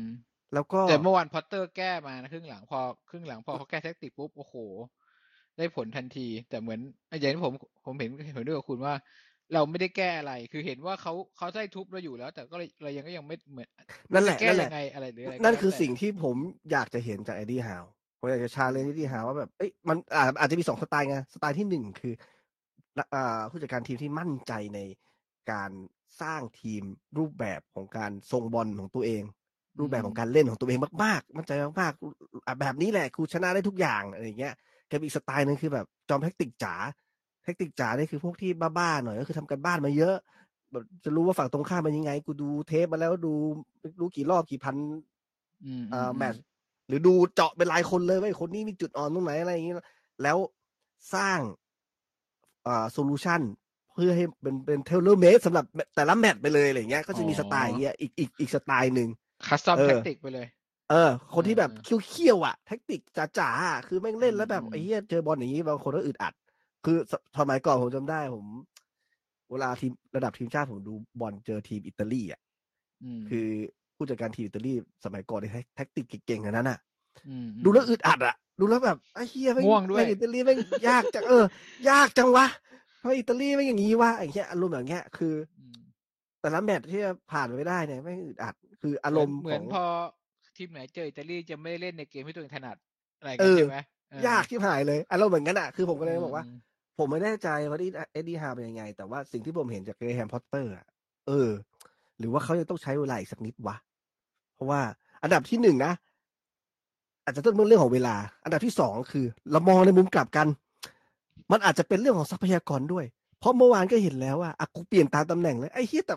[0.54, 2.78] แล้วก็แต่เมื่อวานพอตเตอร์แก้มานะครึ่งหลังพอ
[3.10, 4.54] ครึ่งหลังพอเขาแก้ tactic ปุ๊บโอ้โห
[5.56, 6.80] ได้ผลทันที แต่เหมือน
[7.20, 7.52] อย่างที่ผม
[7.84, 8.94] ผมเห็นเห็นด้วยกับคุณว่า
[9.54, 13.68] เราไม่ได้แก้อะไร คือเห็นว่าเขาเขาได้ทุบเราอยู่แล้ว แต่ก็เลยเรายังก็ยังไม่เหมือน
[14.14, 16.36] นั่นแหละจแก้นั่นแหละยังไงอะไรหรืออะไรก็นั่นคือแล้วแต่สิ่งที่ผม
[16.70, 17.84] อยากจะเห็นจากเอ็ดดี้ฮาว
[18.20, 22.14] ผมอยากจะ challenge เอ็ดดี้ฮาวว่าแบบเอ้ยมันอาจอาจจะมีสองสไตล์ไงสไตล์ที่หนึ่งคือ
[23.14, 24.78] อ่าผู้จัดการทีมที่มั่นใจใน
[25.50, 25.70] การ
[26.20, 26.82] สร้างทีม
[27.18, 29.22] รูปแบบของการทรงบอลของตัวเอง
[29.78, 34.54] รูปแบบของการเล่นของตัวเองมากๆ มั่นใจมากๆอะแบบนี้แหละกูชนะได้ทุกอย่างอะไรอย่างเงี้ย
[34.90, 36.74] กับอีกสไตล์หนึงคือแบบจอม tactic จ๋า
[37.44, 40.14] tactic จ๋านี่คือพวกที่บ้าๆหน่อยก็คือทำการบ้านมาเยอะ
[40.72, 43.32] แบบจะรู้ว่าฝั่งตรงข้ามเป็นยังไง กูดูเทปมาแล้วดู
[43.80, 44.76] ไม่รู้กี่รอบกี่พัน
[45.64, 46.42] อืมเอ่ออมแมตช์
[46.90, 49.74] หรือดูเจาะเป็นรายคนเลยว่าไอ้คนนี้มีจุดอ่อนตรงไหนอะไรอย่างนี้
[50.22, 50.36] แล้ว
[51.14, 51.38] สร้าง
[52.66, 53.40] อ่า solution
[53.92, 55.64] เพื่อให้เป็นเป็น tailor-made สำหรับ
[55.96, 59.08] แต่ละแมตช์ไปเลยอะไรอย่างเงี้ย ก็จะมีสไตล์อย่างเงี้ยอีกอีกอีกสไตล์หนึ่ง
[59.46, 60.46] custom เออ tactic ไปเลย
[60.90, 63.00] เออ คนที่แบบเออเคี้ยวๆอะแท็กติก
[63.38, 66.34] จ๋าๆอะคือแม่งเล่นแล้วแบบอืมไอ้เหี้ยเจอบอลอย่างนี้บางคนก็อึดอัด
[66.84, 68.46] คือสสมัยก่อนผมจำได้ผม
[69.50, 72.40] เวลาทีมระดับทีมชาติผมดูบอลเจอทีมอิตาลีอะ
[73.24, 73.48] มคือ
[74.00, 74.72] ผู้จัดการทีมอิตาลี
[75.04, 76.78] สมัยก่อนเนี่ยแท็กติกเก่งๆอันนั้นอะ
[77.48, 80.58] มดูแล้วอึดอัดอะ ดูแล้วแบบไอ้เฮียแม่ง่วงด้วยแม่อิตาลีแม่ง
[80.88, 81.32] ยากจังเอ
[81.86, 82.46] อ ยากจังวะ
[83.00, 85.80] ทำไมอิตาลีแม่งอย่างนี้วะไอ้เงี้ยอารมณ์อย่างเงี้ยคืออืม
[86.40, 89.82] แต่ละแมตช์ที่จะผ่านไปไม่ได้เนี่ยแม่งอึดอัด คืออารมณ์เหมืขออนงพอ
[90.56, 92.76] ทีมไหนเจออิตาลีจะไม่ได้เล่นในเกมที่ตัวเองถนัด
[93.18, 93.74] อะไรเอกันอใช่ไหม
[94.12, 96.60] เออยากที่หายเลยอารมณ์เหมือนกันอะคือผมก็เลยบอกว่าม
[96.98, 100.86] ผมไม่แน่ใจว่าที่เอ็ดดี้ฮาวเป็นยังไง แต่ว่าสิ่งที่ผมเห็นจากเกรแฮมพอตเตอร์อะ
[101.26, 101.50] เออ
[102.18, 103.89] หรือว่าเขายังต้องใช้เวลาอีกสักนิดวะเพ
[104.60, 104.80] ราะว่า
[105.22, 105.92] อันดับที่หนึ่งนะ
[107.24, 110.46] อาจจะต้องเรื่องของเวลา อันดับที่สองคือ เรามองในมุมกลับกัน
[111.52, 113.04] มันอาจจะเป็นเรื่องของทรัพยากรด้วย
[113.40, 116.14] เพราะเมื่อวานก็เห็นแล้วว่าอะกูเปลี่ยนตามตำแหน่งเลยไอ้เฮียแต่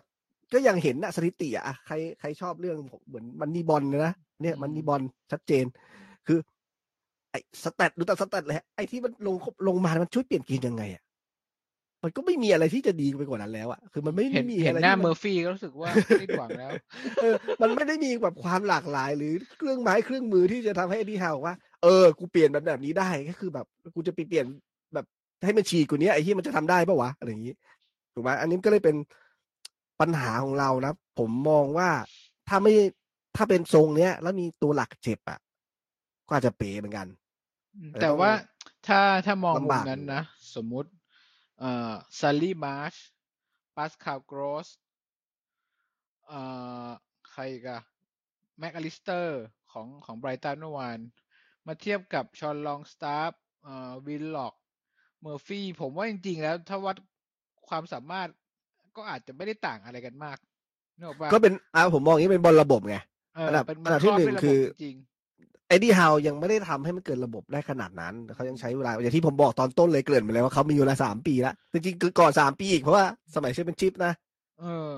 [0.54, 2.78] ก็ยังเห็นนะสถิติอะใครใครชอบเรื่อง
[3.08, 5.02] เหมือนมันนี่บอลนะเนี่ยมันนี่บอล
[5.32, 5.66] ชัดเจน
[6.28, 6.40] คือ
[7.32, 9.36] ไอ้สแตทดูตามสแตทเลยฮะไอ้ที่มันลง
[9.68, 11.03] ลงมา มันช่วยเปลี่ยนเกมยังไงอะ
[12.04, 15.90] มันก็ไม่มีอะไรที่จะดีไปกว่านั้นแล้วอะคือมันไม่เห็นมีเห็นอะไรหน้าที่เมมัอนร์ฟี่ก็รู้สึกว่า
[16.22, 16.72] สิ้นหวังแล้ว
[17.22, 24.46] เออมันไม่ได้มีแบบความหลากหลาย หรือเครื่องไม้เครื่องมือที่จะทำให้เอ็ดดี้ฮาวบอกว่าเออกูเปลี่ยนแบบแบบนี้ได้ก็คือแบบกูจะไปเปลี่ยน
[24.94, 25.06] แบบ
[25.46, 27.54] ให้มันฉีกกว่านี้ไอ้ที่มันจะทำได้ปะวะอะไรอย่างนี้
[28.14, 28.96] ถูกไหมอันนี้ก็เลยเป็น
[30.02, 31.90] ปัญหาของเรานะผมมองว่า
[32.50, 32.74] ถ้าไม่
[33.36, 35.40] ถ้าเป็นทรงเนี้ย แล้วมีตัวหลักเจ็บอะ
[36.28, 37.08] ก็อาจจะเป๋เหมือนกัน
[37.94, 38.32] เออแต่ต้องว่า
[38.88, 40.24] ถ้าถ้ามองมุลำมบากนั้นอยู่นะ
[40.56, 40.90] สมมุติ
[41.60, 42.96] เอ่อซัลลี่มาร์ช
[43.76, 44.68] ปาสคาลกรอส
[46.28, 46.42] เอ่
[46.86, 46.88] อ
[47.32, 47.82] ใครอีกอะ
[48.60, 51.00] แม็กอลิสเตอร์ของของไบรตันเมื่อวาน
[51.68, 53.32] มาเทียบกับฌอนลองสตาฟฟ์
[53.64, 54.54] เอ่อวิลล็อก
[55.22, 56.96] เมอร์ฟี่ผมว่าจริง ๆ แล้วถ้าวัด
[57.68, 58.30] ความสามารถ
[58.96, 60.38] ก็อาจจะไม่ได้ต่างอะไรกันมาก
[60.98, 62.98] นึกออกปะก็เป็นอ่าผมมองอย่างนี้เป็นบอลระบบไง
[63.36, 64.96] เอออันดับเป็นอันดับที่รบหนึ่งด้วยระบบคือจริง
[65.68, 74.92] เอ็ดดี้ฮาวยังไม่ได้ทำให้มันเกิดระบบได้ขนาดนั้นแต่เขายังใช้เวลาอย่างที่ผมบอกตอนต้นเลยเกริ่นไปแล้วว่าเขามีอยู่ละสามปีแล้วจริงๆคือก่อนสามปีอีกเพราะว่าสมัยเชฟเป็นชิปนะๆเออ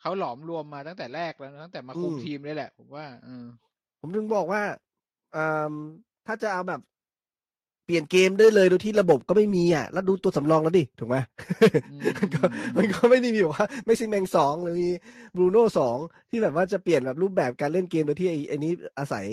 [0.00, 3.46] เขาหลอมรวมมาตั้งแต่แรกแล้วนะตั้งแต่มาคุมอืมทีมเลยแหละ ผมว่าเออ
[4.00, 4.62] ผมถึงบอกว่า
[5.34, 5.72] อ่า
[6.26, 6.80] ถ้าจะเอาแบบ
[7.84, 11.16] เปลี่ยนเกมได้เลยโดยที่ระบบก็ไม่มีอะ แล้วดูตัวสำรองแล้วดิ ถูกไหม
[11.88, 14.88] อืมมันก็อืมมันก็ไม่ได้มีแบบว่า ไม่ใช่แมงสองหรือมี
[15.36, 15.98] บรูโน่สอง
[16.30, 19.26] ที่แบบว่าจะเปลี่ยนแบบรูปแบบการเล่นเกมโดยที่ไอ้ไอ้นี้อาศัย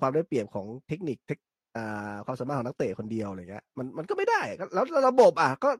[0.00, 1.38] ความได้เปรียบของเทคนิคเทค
[1.76, 5.70] อ่าความสามารถของนักเตะคนเดียวอะไรเงี้ยมันมันก็ไม่ได้ก็แล้วแล้วระบบอะก็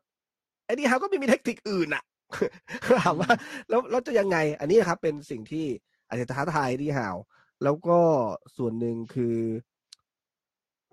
[0.66, 2.03] ไอ้นี่ฮาวก็ไม่มีเทคนิคอื่นอะ
[3.00, 3.31] ถามว่า
[3.68, 5.66] แล้วแล้วจะยังไง อันนี้นะครับ เป็นสิ่งที่
[6.09, 7.16] อาจจะท้าทายที่ฮาว
[7.62, 7.98] แล้วก็
[8.57, 9.37] ส่วนหนึ่งคือ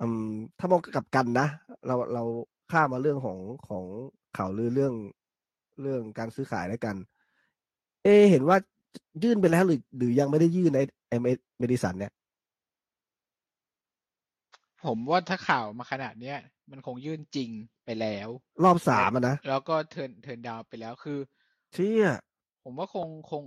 [0.02, 0.30] อืม
[0.60, 1.48] ถ้ามองกลับกันนะ
[1.88, 2.24] เราเรา
[2.72, 3.86] ข้ามมาเรื่องของของ
[4.38, 4.94] ข่าวลือเรื่อง
[5.82, 6.96] เรื่องการซื้อขายแล้วกัน
[8.04, 8.58] เอะเห็นว่า
[9.24, 10.80] ยื่นไปแล้วหรือหรือยังไม่ได้ยื่นใน
[11.10, 11.14] เอ
[11.60, 12.12] เมดิสันเนี่ย
[14.86, 16.38] ผมว่าถ้าข่าวมาขนาดเนี้ย
[16.72, 17.50] มันคงยื่นจริง
[17.86, 18.30] ไปแล้ว
[18.64, 21.20] รอบสามอะนะ แล้วก็เทิร์นเทิร์นดาวไปแล้วคือ
[21.74, 22.08] เชี่ย
[22.64, 23.44] ผมว่าคงคง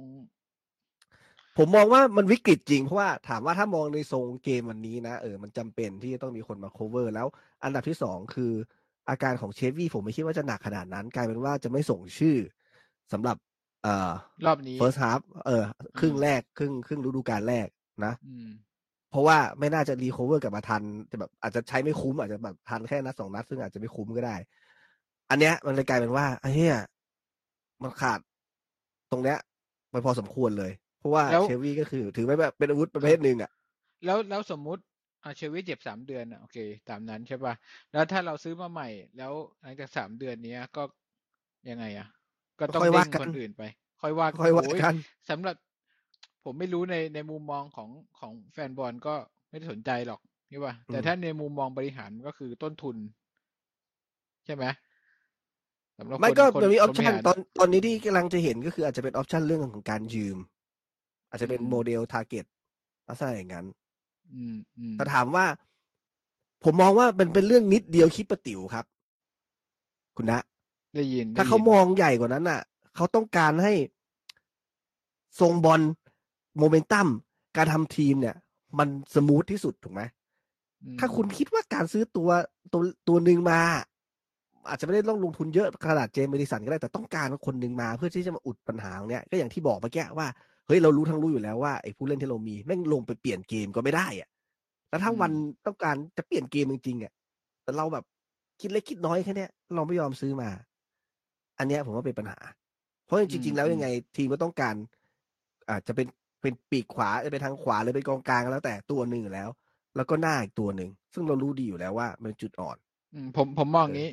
[1.58, 7.26] ผมมองว่ามันวิกฤตจริงเพราะว่าถามว่าถ้ามองในทรงเกมวันนี้นะเออมันจำเป็นที่จะต้องมีคนมา cover แล้ว
[7.64, 8.52] อันดับที่สองคือ
[9.08, 12.36] อาการของเชฟวี่ผมไม่คิดว่าจะหนักขนาดนั้น กลายเป็นว่าจะไม่ส่งชื่อ
[13.12, 13.36] สำหรับ
[13.82, 14.12] เอ่อ
[14.46, 15.64] รอบนี้ first half เออ
[15.98, 17.68] ครึ่งแรกครึ่งครึ่งฤดูกาลแรก
[18.04, 18.48] นะอืม
[19.14, 24.36] เพราะว่าไม่น่าจะรีค o เวอร์กลับมาทันจะแบบอาจจะใช้ไม่คุ้ม อาจจะแบบทันแค่นัดสองนัดซึ่งอาจจะไม่คุ้มก็ได้
[25.30, 26.76] อันเนี้ย มันเลยกลายเป็นว่าไอ้เหี้ย
[27.82, 28.18] มันขาด
[29.10, 29.38] ตรงเนี้ย
[29.90, 33.50] ไปพอสมควรเลย เพราะว่าแล้วเชฟวี่ก็คือถือไว้แบบเป็นอาวุธประเภทหนึ่งอะ
[34.04, 34.82] แล้วแล้วสมมุติ
[35.24, 37.54] อาเชวิตเจ็บสามเดือนอะโอเค ตามนั้นใช่ป่ะ
[37.92, 40.82] แล้วถ้าเราซื้อมาใหม่ แล้วหลังจากสามเดือนเนี้ยก็
[41.70, 42.08] ยังไงอะ
[42.60, 43.62] ก็ต้องค่อยเด้ว่างกันคนอื่นไป
[44.00, 44.94] ค่อยว่าค่อยว่าโอ้กัน
[45.30, 45.56] สำหรับ
[46.44, 49.14] ผมไม่รู้ในในมุมมองของของแฟนบอลก็
[49.50, 52.96] ไม่ได้สนใจหรอกใช่ป่ะแต่ถ้าในมุมมองบริหารมันก็คือต้นทุน
[54.46, 54.64] ใช่ไหม
[55.98, 60.38] สำหรับไม่คนก็คนมันมีอคอนปบชัรินหารตอนตอนนี้ที่กำลังจะเห็นก็คืออาจจะเป็น option เรื่องของการยืม
[61.30, 62.44] อาจจะเป็นอืมโมเดลทาร์เก็ต
[63.08, 63.66] ลักษณะอย่างนั้น
[64.34, 65.46] อืมอืมแต่ถามว่า
[66.64, 68.84] ผมมองว่าเป็นเป็นเรื่องนิดเดียวคิดประติ๋วครับ
[70.16, 70.40] คุณนะ
[70.94, 72.60] ได้ยิน ถ้าได้เขายินมองใหญ่กว่านั้นน่ะ
[72.94, 73.72] เขาต้องการให้
[75.40, 75.80] ทรงบอล
[76.58, 77.06] โมเมนตัม
[77.56, 78.36] การทำทีมเนี่ย
[78.78, 80.02] มัน smooth ที่สุดถูกไหม
[80.82, 82.28] อืมถ้าคุณคิดว่าการซื้อตัว
[82.72, 83.60] ตัวตัวหนึ่งมา
[84.68, 90.26] อาจจะไม่ได้ต้องลงทุนเยอะขนาดเจมส์เมดิสันก็ได้แต่ต้องการคนหนึ่งมาเพื่อที่จะมาอุดปัญหาตรงเนี้ยก็อย่างที่บอกเมื่อกี้ว่า
[90.66, 94.28] เฮ้ยเรารู้ทั้งรู้อยู่แล้วว่าไอ้ผู้เล่นที่เรามีแม่งลงไปเปลี่ยนเกมก็ไม่ได้อะ
[94.88, 95.32] แล้วถ้าวัน
[95.66, 97.12] ต้องการจะเปลี่ยนเกมจริงๆอะ
[97.62, 98.04] แต่เราแบบ
[98.60, 100.48] คิดเล็กคิดน้อยแค่เนี้ยเราไม่ยอมซื้อมา
[101.58, 102.38] อันเนี้ยผมว่าเป็นปัญหา
[103.04, 104.74] เพราะจริงๆแล้วยังไง ทีมก็ต้องการ
[105.70, 106.06] อาจจะเป็น
[106.44, 109.48] เป็นปีกขวาจะเป็นทางขวาหรือเป็นกองกลางก็แล้วแต่ตัวหนึ่งอยู่แล้ว
[109.96, 112.76] แล้วก็หน้าอีกตัวหนึ่ง ซึ่งเรารู้ดีอยู่แล้วว่ามันเป็นจุดอ่อน
[113.14, 114.10] อืมผมผมมองเอองี้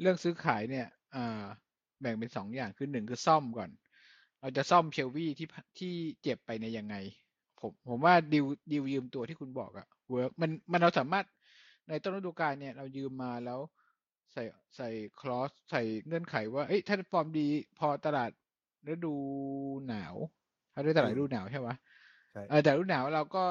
[0.00, 1.44] เรื่องซื้อขายเนี่ยอ่า
[2.00, 3.70] แบ่งเป็นสองอย่างคือหนึ่งคือซ่อมก่อน
[4.40, 5.92] เราจะซ่อมเชลวี่ที่ที่
[6.22, 6.96] เจ็บไปในยยังไง
[7.60, 11.26] ผมผมว่าดิวดิวยืมตัวที่คุณบอกอะ work มันมันเราสามารถ
[11.88, 13.60] ในต้นฤดูกาลเนี่ย เรายืมมาแล้ว
[14.32, 14.42] ใส่
[14.76, 14.88] ใส่
[15.20, 17.46] clause ใส่เงื่อนไขว่าเอ้ยถ้าฟอร์มดี
[17.78, 18.30] พอตลาด
[18.92, 19.14] ฤดู
[19.88, 20.14] หนาว
[20.74, 21.68] ถ้าด้วยตลาดอืมฤดูหนาวใช่ไหม
[22.30, 23.44] ใช่เออแต่ฤดูหนาวเราก็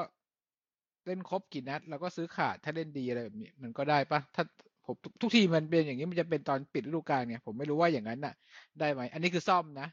[1.06, 4.44] เล่นครบกี่นัดเราก็ซื้อขาดถ้าเล่นดีอะไรแบบนี้มันก็ได้ปะถ้า
[4.84, 8.34] ผมทุกทุกทีมันเป็นอย่างนี้มันจะเป็นตอนปิดฤดูกาลไงผมไม่รู้ว่าอย่างนั้นน่ะ
[8.80, 9.88] ได้ไหมอันนี้คือซ่อมนะ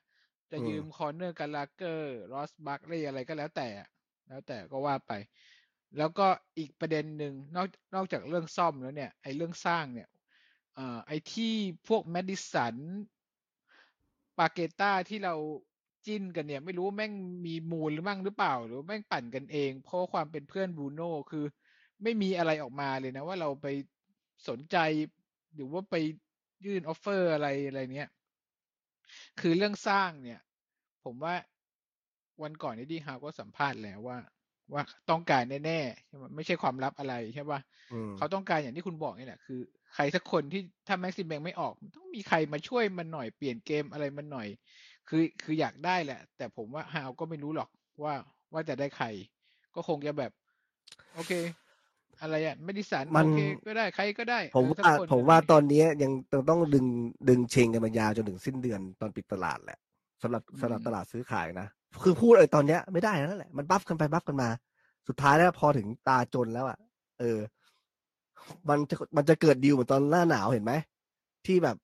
[0.52, 3.88] จะอืมยืมคอนเนอร์กาลาเกอร์รอสบาร์คลีย์อะไรก็แล้วแต่อะ
[4.28, 5.12] แล้วแต่ก็ว่าไป
[5.98, 10.08] แล้วก็อีกประเด็นหนึ่งนอกนอกจากเรื่องซ่อมแล้วเนี่ยไอ้เรื่องสร้างเนี่ย
[10.76, 11.54] เอ่อไอ้ที่
[11.88, 12.76] พวกแมดิสัน
[14.38, 15.34] ปาเกต้าที่เรา
[16.06, 17.14] จิ้นกันเนี่ย ไม่รู้ว่าแม่ง
[17.46, 21.46] มีมูลหรือมั่งหรือเปล่า หรือว่าแม่งปั่นกันเอง เพราะความเป็นเพื่อนบรูโน่คือ
[22.04, 23.68] ไม่มีอะไรออกมาเลยนะ ว่าเราไป
[24.50, 24.78] สนใจ
[25.56, 25.96] หรือว่าไป
[26.66, 28.10] ยื่น offer อะไรอะไรเนี้ย
[29.40, 30.40] คือเรื่องสร้างเนี่ย
[31.04, 31.34] ผมว่า
[32.44, 34.18] วันก่อนนี่เอ็ดดี้ฮาวก็สัมภาษณ์แล้วว่า
[34.74, 37.60] ว่าต้องการแน่ๆใช่ไหมไม่ใช่ความลับอะไรใช่ป่ะ
[37.92, 39.60] อืมเขาต้องการอย่างที่คุณบอกนี่แหละคือ
[39.94, 44.48] ใครสักคนที่ถ้าแม็กซิแมงไม่ออกมันต้องมีใครมาช่วยมันหน่อยเปลี่ยนเกมอะไรมันหน่อย
[45.08, 47.70] คือคืออยากได้แหละ แต่ผมว่าฮาวก็ไม่รู้หรอก
[48.04, 48.14] ว่า
[48.54, 49.06] ว่าจะได้ใคร
[49.76, 50.32] ก็คงจะแบบ
[51.14, 51.32] โอเค
[52.22, 56.86] อะไรอะไม่ดิสันมันโอเคก็ได้ใครก็ได้ ผมเออสักว่าคนผมว่าอะไรตอนนี้ยังต้องต้องดึง
[57.30, 59.80] ดึงเชงกันมายาวจนถึงสิ้นเดือนตอนปิดตลาดแหละ
[60.22, 61.68] สำหรับอืมสำหรับตลาดซื้อขายนะ
[62.04, 64.50] คือพูดอะไรตอนเนี้ยไม่ได้นั่นแหละมันบัฟกันไปบัฟกันมา
[65.08, 66.78] สุดท้ายแล้วพอถึงตาจนแล้วอะ
[67.20, 67.40] เออ
[68.70, 70.74] มันจะมันจะเกิดดีลเหมือนตอนหน้าหนาวเห็นไหม
[71.46, 71.78] ที่แบบ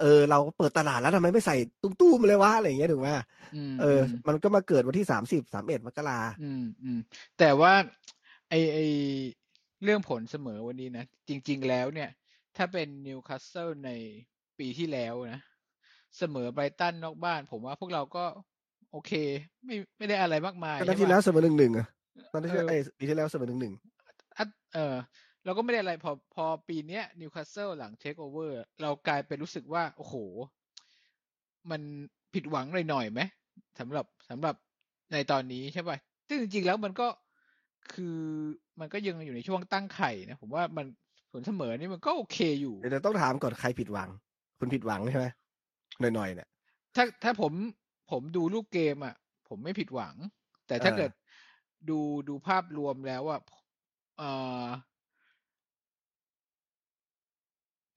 [0.00, 3.08] เออเราเปิดตลาดแล้วทำไมไม่ใส่ตุ้มๆมาเลยวะอะไรอย่างเงี้ยถูกไหม
[3.54, 6.98] อืมเออมมันก็มาเกิดวันที่สามสิบสามเอ็ดมกราอืมอืม
[7.38, 7.72] แต่ว่า
[8.50, 8.78] ไอไอ
[9.84, 12.10] เรื่องผลเสมอวันนี้นะ จริง ๆ แล้วเนี่ย
[12.56, 13.90] ถ้าเป็นนิวคาสเซิลใน
[14.58, 15.40] ปีที่แล้วนะ
[16.18, 18.24] เสมอไบรตันนอกบ้าน ผมว่าพวกเราก็
[18.92, 19.12] โอเค
[19.64, 21.86] ไม่ไม่ได้อะไรมากมายก็นัดใช่ที่ปะแล้วเสมอหนึ่งหนึ่งอะ
[22.32, 23.74] ตอนที่เออไอ้ยปีที่แล้วเสมอหนึ่งหนึ่ง
[24.38, 24.94] อัดเออ
[25.44, 30.14] เราก็ไม่ได้อะไรพอพอปีเนี้ยนิวคาสเซิลหลังเทคโอเวอร์เรากลายเป็นรู้สึกว่า โอ้โห
[31.70, 31.80] มัน
[32.34, 33.20] ผิดหวังหน่อยๆไหม
[33.78, 34.54] สำหรับสำหรับ
[35.12, 35.96] ในตอนนี้ใช่ป่ะ
[36.28, 37.08] ซึ่งจริงๆแล้วมันก็
[37.92, 38.18] คือ
[38.80, 40.86] มันก็ยังอยู่ในช่วงตั้งไข่นะ ผมว่ามัน
[41.32, 44.08] ผลเสมอนี่มันก็โอเคอยู่เดี๋ยวจะต้องถามก่อนใครผิดหวัง
[44.58, 45.26] คุณผิดหวังใช่ไหม
[46.00, 46.48] หน่อยๆเนี่ย
[46.96, 47.52] ถ้าถ้าผม
[48.10, 49.14] ผมดูรูปเกมอะ
[49.48, 50.14] ผมไม่ผิดหวัง
[50.68, 51.10] แต่ถ้าเออเกิด
[51.90, 53.40] ดูดูภาพรวมแล้วอะ
[54.18, 54.30] เอ่
[54.62, 54.64] อ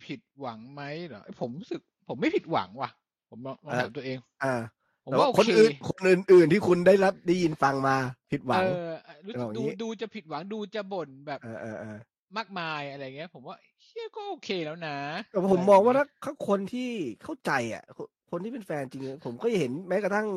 [0.07, 2.89] ผิดหวังไหมเหรอผมรู้สึก ผมไม่ผิดหวังว่ะ
[3.29, 4.53] ผมลองลองอ่าถามตัวเอง อ่า
[5.05, 7.95] ผมแต่ว่าว่าโอคนเคอื่นคนอื่นๆที่คุณได้รับได้ยินฟังมา
[8.31, 8.81] ผิดหวัเองอ
[9.27, 11.97] รู้เป็นสึแบกบดูนี้ดูจะผิดหวังดูจะบ่นแบบเออเออเออ
[12.37, 14.97] มากมายอะไรเงี้ย ผมว่าเชี่ยก็โอเคแล้วนะ
[15.29, 16.89] แต่ผมมองว่าถ้าเขาคนที่
[17.23, 20.27] เข้าใจอะ คนคนที่เป็นแฟนจริงๆผมก็เห็นแม้กระทั่ง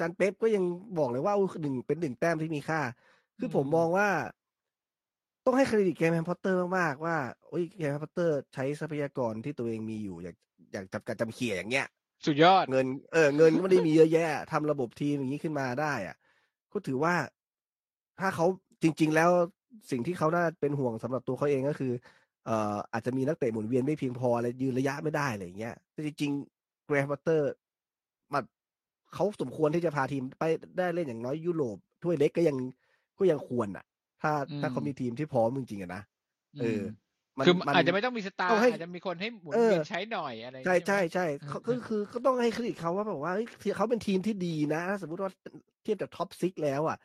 [0.00, 0.64] จันเป๊ปก็ยัง
[0.98, 2.80] บอกเลยว่าหนึ่งเป็นหนึ่งแต้มที่มีค่า
[3.38, 4.08] คือผมมองว่า
[5.44, 7.16] ต้องให้เครดิตแกมแฮมพอตเตอร์มากๆว่า
[7.48, 10.36] โอ้ยแกมแฮมพอตเตอร์ใช้ทรัพยากรที่ตัวเองมีอยู่ อย่าง
[10.72, 11.86] อย่างจำกัดจำเขี่ยอย่างเงี้ย
[12.26, 16.16] สุดยอดเงินเออเงินก็ไม่ได้มีเยอะแยะทำระบบทีมอย่างนี้ขึ้นมาได้อะ
[16.72, 17.14] ก็ถือว่า
[18.20, 18.46] ถ้าเขา
[18.82, 19.30] จริง ๆ แล้ว
[19.90, 21.92] สิ่งที่เขาน่าเป็นห่วงสำหรับตัวเขาเองก็คือ
[22.44, 27.50] เอ่ออาจจะมีนักเตะหมุนเวียนไม่เพียงพออะไรยืนระยะไม่ได้อะไรอย่างเงี้ยแต่จริงๆแกรมพอตเตอร์
[28.32, 28.42] มัน
[29.14, 30.44] เขาสมควรที่จะพาทีมไป
[30.78, 32.56] ได้เล่นอย่างน้อยยุโรปถ้วยเล็กก็ยัง
[33.18, 33.84] ก็ยังควรอะ
[34.24, 36.02] ถ้าอืมถ้าเขามีทีมที่พร้อมจริงๆอะนะ
[36.58, 36.80] เออ
[37.38, 45.30] มคืออาจจะไม่ต้องมีสตาร์ต้องให้อาจจะมีคนให้หมุนเออเวียนใช้หน่อยอะไรใช่ไหมใช่ใช่อืมเขาอืก็มคือก็ต้องให้เครดิตเขาว่าแบบว่าเฮ้ยเขาเป็นทีมที่ดีนะ สมมุติว่า
[45.82, 46.96] เทียบกับ top six แล้วอะ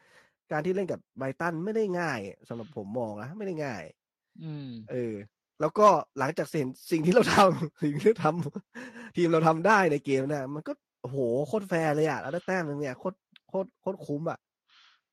[0.51, 3.83] การที่เล่นกับไบรตันไม่ได้ง่ายสำหรับผมมองนะไม่ได้ง่าย
[4.41, 5.13] อืม เออ
[5.59, 5.87] แล้วก็
[6.19, 14.37] หลังจากเสร็จสิ่งที่เราทำสิ่งที่ทำทีมเราทำได้ในเกมเนี่ยมันก็โอ้โหโคตรแฟร์เลยอะแล้วได้แต้มนึงเนี่ยโคตรโคตรโคตรคุ้มอะ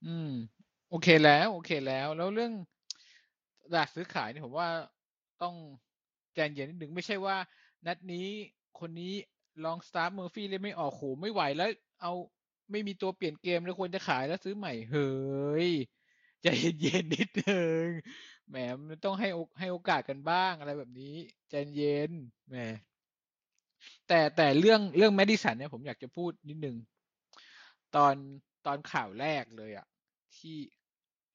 [0.04, 0.55] อืมโอ
[1.02, 2.52] เคแล้ว โอเคแล้ว แล้วเรื่อง
[3.72, 4.68] ตลาดซื้อขายเนี่ยผมว่า
[5.42, 5.54] ต้อง
[6.34, 7.36] ใจเย็นนิดหนึ่งไม่ใช่ว่า
[7.86, 8.28] นัดนี้
[8.80, 9.14] คนนี้
[9.64, 11.70] ลองสตาร์เมอร์ฟี่เล่นไม่ออกโหไม่ไหวแล้ว
[12.02, 12.12] เอา
[12.70, 15.10] ไม่มีตัวเปลี่ยนเกมแล้วควรจะขายแล้วซื้อใหม่เฮ้
[15.66, 15.70] ย
[16.42, 16.46] ใจ
[16.80, 17.86] เย็นๆนิดนึง
[18.48, 18.56] แหม
[18.88, 19.28] มันต้องให้
[19.58, 21.14] ให้โอกาสกันบ้างอะไรแบบนี้
[21.50, 22.10] ใจเย็น
[22.48, 22.56] แหม
[24.08, 26.76] แต่แต่เรื่องเรื่องแมดิสันเนี่ยผมอยากจะพูดนิดนึง
[27.96, 28.14] ตอน
[28.66, 29.86] ตอนข่าวแรกเลยอะ
[30.36, 30.56] ที่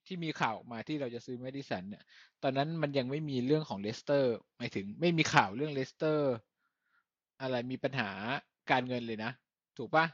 [0.07, 2.03] ที่มีข่าวออกมาที่เราจะซื้อแมดิสันเนี่ย
[2.43, 6.31] ตอนนั้นมันยังไม่มีเรื่องของเลสเตอร์หมายถึงไม่มีข่าวเรื่องเลสเตอร์
[7.41, 8.09] อะไรมีปัญหา
[8.71, 9.31] การเงินเลยนะ
[9.77, 10.05] ถูกปะ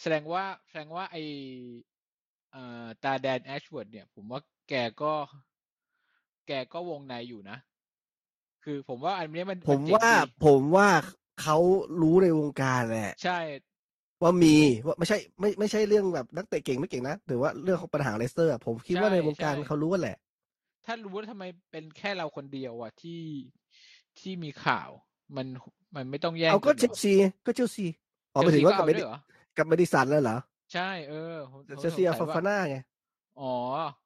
[0.00, 1.16] แสดงว่าแสดงว่าไอ
[2.52, 5.12] เอ่อตาแดนแอชเวิร์ดเนี่ย ผมว่าแกก็
[6.46, 7.58] แกก็วงในอยู่นะ
[8.64, 10.88] คือผมว่าอันนี้มันผมนเจ๋งว่าดีผมว่า
[11.42, 11.56] เขา
[12.00, 13.38] รู้ในวงการแหละ ใช่
[14.22, 20.16] ว่ามีว่าไม่ใช่ไม่ไม่ใช่เรื่องแบบนักเตะเก่งไม่เก่งนะหรือว่าเรื่องของปัญหาเลสเตอร์อะผมคิดว่าใช่ในวงการใช่เขารู้กันแหละ
[20.84, 23.22] ถ้ารู้ว่าทำไมเป็นแค่เราคนเดียวอะที่
[24.18, 24.90] ที่มีข่าว
[25.36, 25.46] มัน
[25.96, 27.14] มันไม่ต้องแย่งเอาก็นเชหรลซี
[27.46, 27.86] ก็เชลซี
[28.32, 29.18] อ๋อไปถึงว่ากับเชเมลซีดิก็เอาด้วยเหรอ
[29.56, 30.36] กับเมดิสันแล้วเหรอ
[30.74, 32.76] ใช่ เออผมเชลซีเอาสฟางสัยฟาว่าน่าไง
[33.40, 33.54] อ๋อ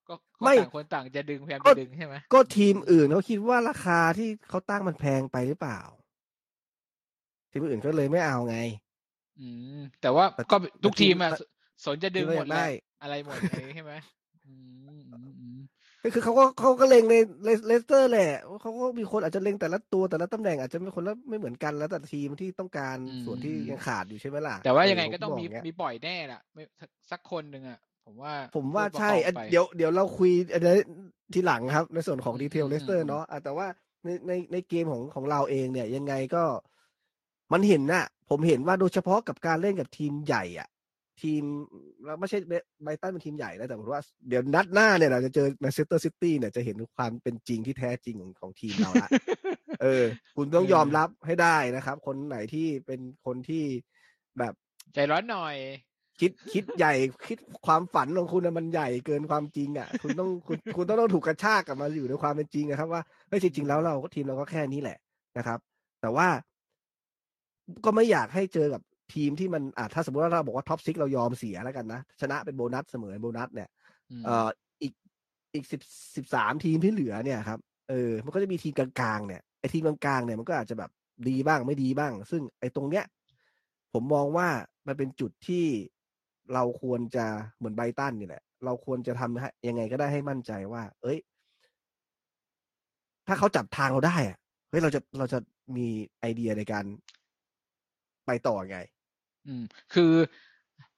[0.09, 5.81] ก็ก็ไม่ต่างคนต่างจะดึงพยายามก็จะดึงใช่ไหมก็ทีมอื่นเขาคิดว่าราคาที่เขาตั้งมันแพงไปหรือเปล่า
[7.51, 8.59] ทีมอื่นก็เลยไม่เอาไง
[9.39, 9.47] อื
[9.79, 11.41] ม แต่ว่าแต่ก็ทุกแต่ทีทีมมอะส
[11.85, 12.67] สนจะดึงทีมหมเราดอยากแหได้ละ
[13.01, 13.93] อะไรหมดเลยใช่ไหม
[14.47, 14.55] อื
[14.97, 15.59] มอืมอืม
[16.03, 17.15] ก็คือเขาก็เขาก็เล็งใน
[17.67, 30.75] เลสเตอร์แหละเขาก็มีคนอาจจะเล็งแต่ละตัวแต่ละตำแหน่งอาจจะไม่คนละไม่เหมือนกันแล้วแต่ทีมที่ต้องการส่วนที่ยังขาดอยู่ใช่ไหมล่ะ แต่ว่าเยังไงก็ต้องผบมีย่าเยมีปล่อยแน่ล่ะไม่สักสักคนหนึ่งอะผมว่า ผมว่าเพื่อประใช่กอบอะไปเดี๋ยวเดี๋ยวเราคุยอันนี้
[31.35, 33.67] ทีหลังครับ ในส่วนของอืมดีเทลอืมเลสเตอร์อืมเนาะอะแต่ว่า
[34.05, 36.45] ในในในเกมของของเราเองเนี่ยยังไงก็
[37.53, 40.69] มันเห็นน่ะ ผมเห็นว่าโดยเฉพาะกับการเล่นกับทีมใหญ่อะ
[41.23, 41.43] ทีม
[42.05, 42.39] เราไม่ใช่
[42.83, 49.09] ไบรตันเป็นทีมใหญ่นะแต่ผมว่าเดี๋ยวนัดหน้าเนี่ยเราจะเจอแมนเชสเตอร์ซิตี้เนี่ยจะเห็นความเป็นจริงที่แท้จริงของของทีมเราละ
[49.83, 50.05] เออ
[50.37, 53.65] คุณต้องยอมรับให้ได้นะครับ คนไหนที่เป็นคนที่
[54.39, 54.53] แบบ
[54.95, 55.57] ใจร้อนหน่อย
[56.21, 56.93] คิดคิดใหญ่
[57.29, 64.99] คิดความฝันของคุณน่ะมันใหญ่เกินความจริงอะ คุณต้องคุณคุณต้องต้องถูกกระชากกลับมาอยู่ในความเป็นจริงนะครับ ว่าเฮ้ยจริงๆแล้วเราก็ทีมเราก็แค่นี้แหละ
[65.39, 65.59] นะครับ
[66.01, 66.29] แต่ว่า
[67.85, 68.83] ก็ไม่อยากให้เจอกับ
[69.15, 73.69] ทีมที่มันอะถ้าสมมติว่าเราบอกว่าท็อปซิกเรายอมเสียแล้วกันนะ ชนะเป็นโบนัสเสมอเป็นโบนัสเนี่ย
[74.11, 74.49] อืมเอ่อ
[74.83, 74.93] อีก
[75.55, 75.81] อีกสิบ
[76.17, 80.91] สิบสามทีมที่เหลือเนี่ยครับเออมันก็จะมีทีมกลางๆเนี่ยไอ้ทีมกลางๆเนี่ยมันก็อาจจะแบบ
[81.29, 83.05] ดีบ้างไม่ดีบ้าง ซึ่งไอ้ตรงเนี้ย
[83.93, 84.49] ผมมองว่า
[84.87, 85.65] มันเป็นจุดที่
[86.55, 87.27] เราควรจะ
[87.59, 91.19] เหมือนไบรตันนี่แหละ เราควรจะทำให้ยังไงก็ได้ให้มั่นใจว่า เอ้ย
[93.27, 94.37] ถ้าเขาจับทางเราได้อะ
[94.71, 95.39] เฮ้ยเราจะเราจะ
[95.77, 95.87] มี
[96.21, 96.85] ไอเดียในการ
[98.27, 98.79] ไปต่อไง
[99.47, 99.63] อืม
[99.95, 100.13] คือ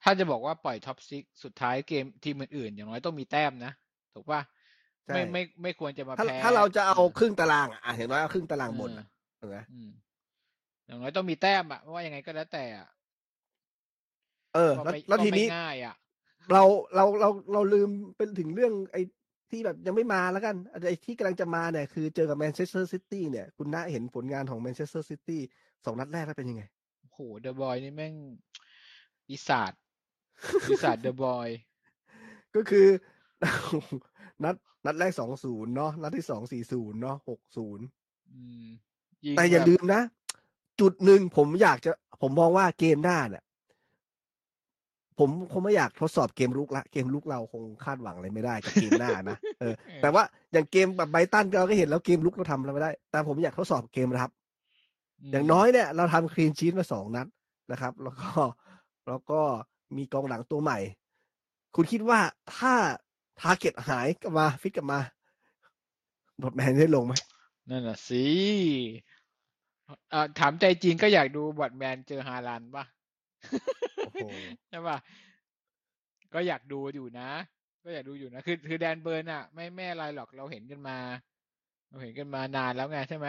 [0.02, 3.72] ถ้าจะบอกว่าปล่อย top six สุดท้ายเกมทีมอื่นๆอย่างน้อยต้องมีแต้มนะ
[4.14, 4.40] ถูกป่ะ
[5.06, 9.06] ใช่ไม่ไม่ไม่ควรจะมาถ้าแพ้ถ้าเราจะเอาออครึ่งตารางอะอะเห็นไหมเอาครึ่งตารางบนเอออะ
[9.38, 9.90] เห็นไหมอืม
[10.86, 12.88] อย่างน้อยต้องมีแต้มอะไม่ว่ายังไงก็แล้วแต่อะ
[14.54, 15.94] เออก็แล้วไม่แล้วก็ทีไม่นี้ง่ายอะ
[16.52, 16.62] เรา
[16.94, 19.02] เราเราเราลืมเป็นถึงเรื่องไอ้
[19.50, 20.56] ที่แบบยังไม่มาแล้วกัน
[20.88, 25.40] ไอ้ที่กำลังจะมาเนี่ยคือเจอกับแมนเชสเตอร์ซิตี้เนี่ย คุณน้าเห็นผลงานของแมนเชสเตอร์ซิตี้
[25.84, 26.83] สองนัดแรกแล้วเป็นยังไงโอ้
[27.14, 28.14] โหเดอะบอยนี่แม่ง
[29.26, 29.72] ปีศาจ
[30.68, 31.48] ปีศาจเดอะบอย
[32.54, 32.86] ก็คือ
[34.44, 37.84] นัดนัดแรกสองศูนย์เนาะนัดที่สองสี่ศูนย์เนาะหกศูนย์
[38.32, 38.66] อืม
[39.24, 40.02] ยิงแต่อย่าแบบลืมนะ
[40.80, 41.90] จุดหนึ่งผมอยากจะ
[42.22, 43.44] ผมมองว่าเกมหน้าเนี่ย
[45.18, 50.22] ผมคงไม่อยากทดสอบเกมลุกละ เกมลุกเราคงคาดหวังอะไรไม่ได้กับเกมหน้านะเออเออแต่ว่า
[50.52, 54.43] อย่างเกมแบบไบรตันเราก็เห็นแล้วเกมลุกเราทำอะไรไม่ได้ แต่ผมอยากทดสอบเกมรับม
[55.30, 57.26] อย่างน้อยเนี่ยเราทำคลีนชีตมาสองนัด
[57.70, 58.30] นะครับ แล้วก็
[59.06, 59.40] แล้วก็
[59.96, 60.78] มีกองหลังตัวใหม่
[61.74, 62.20] คุณคิดว่า
[62.56, 62.74] ถ้า
[63.40, 64.98] ทาร์เก็ตหายกลับมาฟิตกลับมา
[66.42, 67.12] บอตแมนได้ลงไหม
[67.70, 68.24] นั่นน่ะสิ
[70.12, 72.84] อ่าถามใจจริงก็อยากดูบอตแมนเจอฮาลันด์ป่ะ
[73.96, 74.20] โอ้โห
[74.68, 74.96] ใช่ป่ะ
[76.34, 77.30] ก็อยากดูอยู่นะ
[77.84, 80.98] ก็อยากดูอยู่นะ คือคือแดนเบิร์นอะ ไม่ไม่อะไรหรอกเราเห็นกันมา
[81.88, 83.28] เราเห็นกันมานานแล้วไงใช่ไหม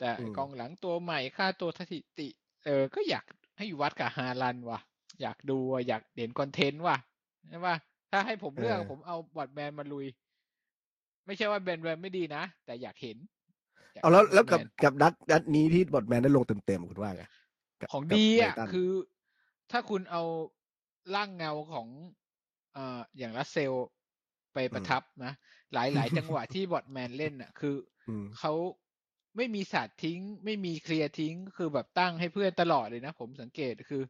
[0.00, 2.28] แต่อืมกองหลังตัวใหม่ค่าตัวสถิติ
[2.64, 3.24] เออ ก็อยาก
[3.58, 4.80] ให้วัดกับฮาลันด์ว่ะ
[5.22, 6.96] อยากดูอะอยากเห็นคอนเทนต์ว่ะ
[7.48, 7.76] ใช่ป่ะ
[8.10, 10.06] ถ้าให้ผมเลือกผมเอาบอดแมนมาลุย
[11.26, 13.16] ไม่ใช่ว่าแบนแมนไม่ดีนะ แต่อยากเห็น
[13.96, 17.24] ยกเอาแล้วห็นแล้วกับ Botman กับนัดนัดนี้ที่บอดแมนได้ลงเต็มๆคุณว่าไง
[17.80, 18.90] กับของกับดีไบรอะตันคือ
[19.70, 20.22] ถ้าคุณเอา
[21.14, 21.88] ร่างเงาของ
[22.74, 23.72] เอ่ออย่างรัสเซล
[24.54, 25.32] ไปประทับนะ
[25.74, 27.76] หลายหลายจังหวะที่บอดแมนเล่นอะ คือ
[28.08, 28.52] อืมเขา
[29.36, 34.02] ไม่มีศาสตร์ทิ้ง ไม่มีเคลียร์ทิ้ง คือแบบตั้งให้เพื่อนตลอดเลยนะผมสังเกตคือ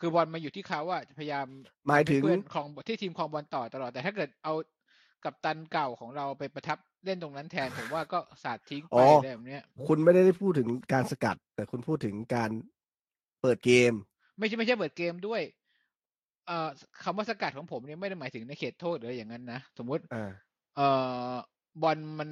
[0.00, 1.46] คือบอลมาอยู่ที่เขาอะจะพยายาม
[1.88, 4.52] หมายถึงเพื่อนของที่ทีมครองบอลต่อตลอดแต่ถ้าเกิดเอา
[5.24, 12.50] กับตันเก่าของเราไปประทับเล่นตรงนั้นแทนผมว่าก็ศาสตร์ทิ้งอ๋ไปออะไรแบบเนี้ย คุณไม่ได้พูดถึงการสกัด แต่คุณพูดถึงการ
[13.40, 13.92] เปิดเกม
[14.38, 15.40] ไม่ใช่ไม่ใช่เปิดเกมด้วย
[16.46, 16.68] เอ่อ
[17.02, 20.88] คำว่าสกัดของผมเนี่ยไม่ได้หมายถึงในเขตโทษหรืออะไรอย่างนั้นนะสมมุติอ่าเอ่
[21.30, 21.32] อ
[21.82, 22.30] บอลมัน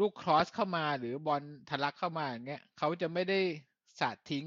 [0.00, 3.40] ลูกครอสเข้ามาหรือบอลทะลักเข้ามาอย่างเงี้ยเขาจะไม่ได้
[3.98, 4.46] สาดทิ้ง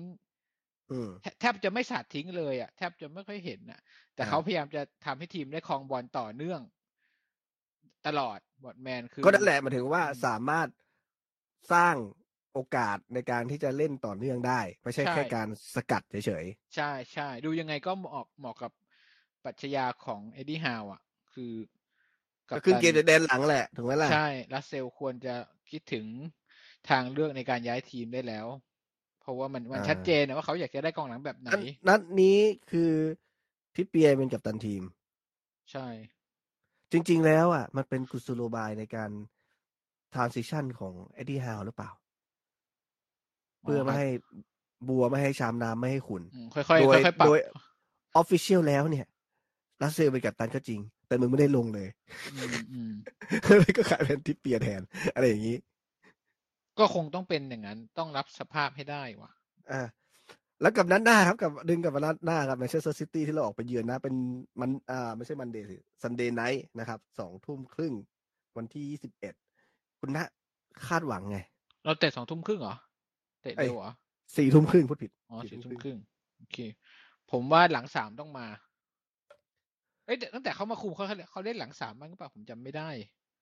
[0.89, 3.79] อืมแทแทบจะไม่สาดทิ้งเลยอะแทบจะไม่ค่อยเห็นอะ
[4.15, 6.61] แต่อ่าเขาพยายามจะทำให้ทีมได้ครองบอลต่อเนื่อง
[8.05, 10.67] ตลอดบอดแมนคือ ก็นั่นแหละหมายถึงว่าอืมสามารถ
[11.71, 11.95] สร้าง
[12.53, 18.71] โอกาสในการที่จะเล่นต่อเนื่องได้ ไม่ใช่ใช่แค่การสกัดเฉยใช่ใช่ดูยังไงก็เหมาะเหมาะกับ
[19.43, 21.74] ปรัชญาของเอ็ดดี้ฮาวอะ คือๆ
[22.51, 25.35] กัก็ขึ้นเกมจากแดนหลังแหละถูกไหมล่ะ ใช่รัสเซลควรจะ
[25.71, 26.05] คิดถึง
[26.89, 28.47] ทางเลือกในการย้ายทีมได้แล้ว
[29.19, 32.37] เพราะว่ามันมันอ่าชัดเจนนะว่าเขาอยากจะได้กองหลังแบบไหน นัดนัดนี้
[32.71, 32.91] คือ
[33.75, 34.83] ทิปเปียร์เป็นกัปตันทีม
[35.71, 35.87] ใช่
[36.91, 39.11] จริง ๆ แล้วอะ มันเป็นกุศโลบายในการ
[40.13, 41.89] transition ของเอ็ดดี้ฮาวหรือเปล่า
[43.63, 44.09] เพื่อไม่ให้
[44.87, 47.39] บัวไม่ให้ชามน้ำไม่ให้ขุนอืมค่อยๆโดยค่อยๆปรับโดย
[48.15, 49.05] official แล้วเนี่ย
[49.81, 51.87] รัสเซลเป็นกัปตันก็จริง แต่มึงไม่ได้ลงเลย
[52.33, 52.93] อืมอืม
[53.59, 54.81] เลยก็กลายเป็นทิปเปียร์แทน
[55.13, 55.57] อะไรอย่างนี้
[56.79, 59.31] ก็คงต้องเป็นอย่างนั้น ต้องรับสภาพให้ได้ว่ะ
[59.71, 59.81] อ่า
[60.61, 64.15] แล้วกับนัดหน้าครับกับดึงกับนัดหน้าครับแมนเชสเตอร์ซิตี้ที่เราออกไปเยือนนะ เป็น
[64.61, 67.93] มันอ่าไม่ใช่ Monday สิ Sunday night นะครับสองทุ่มครึ่ง
[68.57, 69.33] วันที่ยี่สิบเอ็ด
[69.99, 70.23] คุณนะ
[70.87, 71.37] คาดหวังไง
[71.85, 72.75] เราเตะสองทุ่มครึ่งเหรอ
[73.41, 73.91] เตะเอ้ยเร็วเหรอ
[74.37, 75.97] สี่ทุ่มครึ่งพูดผิดอ๋อสี่สี่ทุ่ทุ่มมคครึ่รึ่งง
[76.37, 76.57] โอเค
[77.31, 78.47] ผมว่าหลังสามต้องมา
[80.05, 82.89] เอ้ยแต่ตั้งแต่เขามาคุมเขาเขาเล่นหลังสามบ้างหรือเปล่าผมจำไม่ได้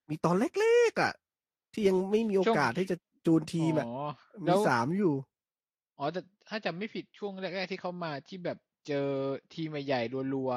[0.08, 1.12] มีตอนเล็กๆอะ
[1.72, 2.96] ที่ยังไม่มีโอกาสที่จะ
[3.26, 3.88] จูนทีมอะอ๋อ
[4.46, 5.14] มีแล้วสามอยู่
[5.98, 9.08] อ๋อแต่ถ้าจำไม่ผิดช่วงแรกๆที่เขามาที่แบบเจอ
[9.54, 10.50] ทีมใหญ่ๆรัว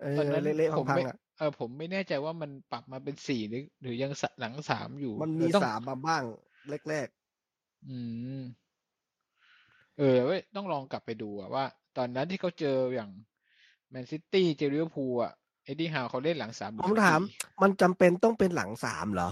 [0.00, 6.22] เอๆอตอนนั้นเละๆผมพังไม่ๆอะเออผมไม่แน่ใจว่ามันปรับมาเป็นสี่หรือหรือยังสหลังสามอยู่ มันมีเออต้องสามมาบ้าง
[6.88, 7.08] แรก
[7.86, 7.96] อื
[8.40, 8.42] ม
[9.98, 11.64] เออเว้ยต้องลองกลับไปดูอะว่า
[11.96, 13.10] ตอนนั้นที่เขาเจออย่าง
[13.92, 15.32] แมนซิตี้เจอลิเวอร์พูลอะ
[15.64, 19.30] เอ็ดดี้ฮาวเขาเล่นหลังสามหๆรือผมถามสี่มันจำเป็นต้องเป็นหลังสามเหรอ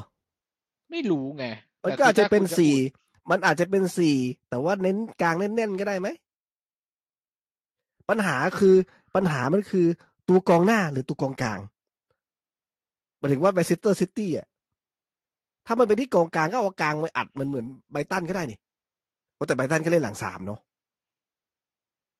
[0.90, 1.46] ไม่รู้ไง
[1.82, 4.16] มันแต่ก็อาจจะคืเป็นถ้คุณสี่อุดมันอาจจะเป็นสี่
[4.48, 6.08] แต่ว่าเน้นกลางแน่นๆก็ได้ไหม
[8.08, 8.74] ปัญหาคือ
[9.14, 9.86] ปัญหามันคือ
[10.28, 11.58] ตัวกองหน้าหรือตัวกองกลาง
[13.18, 14.46] หมายถึงว่าแมนเชสเตอร์ซิตี้อะ
[15.66, 18.58] ถ้ามันเป็นที่กองกลางก็เอากลางไปอัดมันเหมือนไบรตันก็ได้นี่
[19.34, 20.60] โอ้แต่ไบรตันก็เล่นหลังสามเนาะ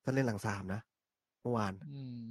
[0.05, 0.80] ท่านเล่นหลังสามนะ
[1.41, 2.28] เมื่อวานอืม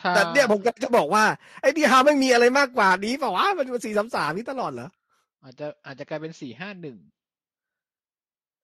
[0.00, 1.24] ถ้าแต่เนี่ยผมก็จะบอกว่า
[1.60, 4.88] ไอ้ดีฮาไม่มีอะไรมากกว่านี้เปล่าวะมันสี่สามสามนี่ตลอดเหรอ
[5.42, 6.98] อาจจะอาจจะกลายเป็นสี่ห้าหนึ่ง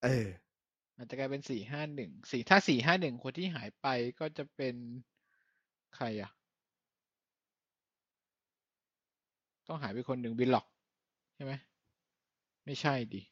[0.05, 0.29] เออ
[0.97, 3.87] อาจจะกลายเป็นสี่ห้าหนึ่งสี่ถ้าสี่ห้าหนึ่งคนที่หายไป
[4.21, 4.75] ก็จะเป็น
[5.97, 6.31] ใครอะ
[9.69, 10.67] ต้องหายไปคนหนึ่งวิลล็อก
[11.35, 11.53] ใช่ไหม
[12.65, 13.23] ไม่ใช่ดิ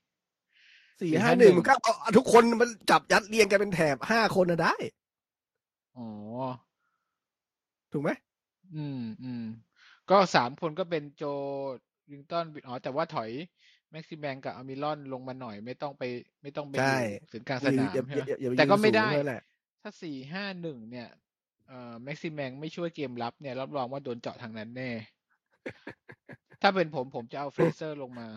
[1.00, 4.74] สี่ห้าหนึ่งมันก็เอาทุกคนมันจับยัดเรียงกันเป็นแถบห้าคนนะได้
[5.96, 6.02] อ๋อ
[7.92, 8.10] ถูกไหม
[8.74, 9.42] อืมอืม
[10.08, 11.22] ก็สามคนก็เป็นโจ
[12.10, 13.30] ลิงตันอ๋อ แต่ว่าถอย
[13.92, 16.02] แม็กซิแมนกับอามิลอนลงมาหน่อยไม่ต้องไป
[16.42, 16.96] ไม่ต้องไปอใช่
[17.32, 19.40] ถึงกลางสนามอย่าใช่ไหมอย่าอย่าแต่ก็ไม่ยืนสูงได้ด้วยแหละ
[19.82, 21.08] ถ้าสี่ห้าหนึ่งเนี่ย
[21.66, 24.90] เอ่อแม็กซิแมงไม่ช่วยเกมรับเนี่ยรับรองว่าโดนเจาะทางนั้นแน่
[26.62, 28.28] ถ้าเป็นผมผมจะเอาเฟรเซอร์ลงมา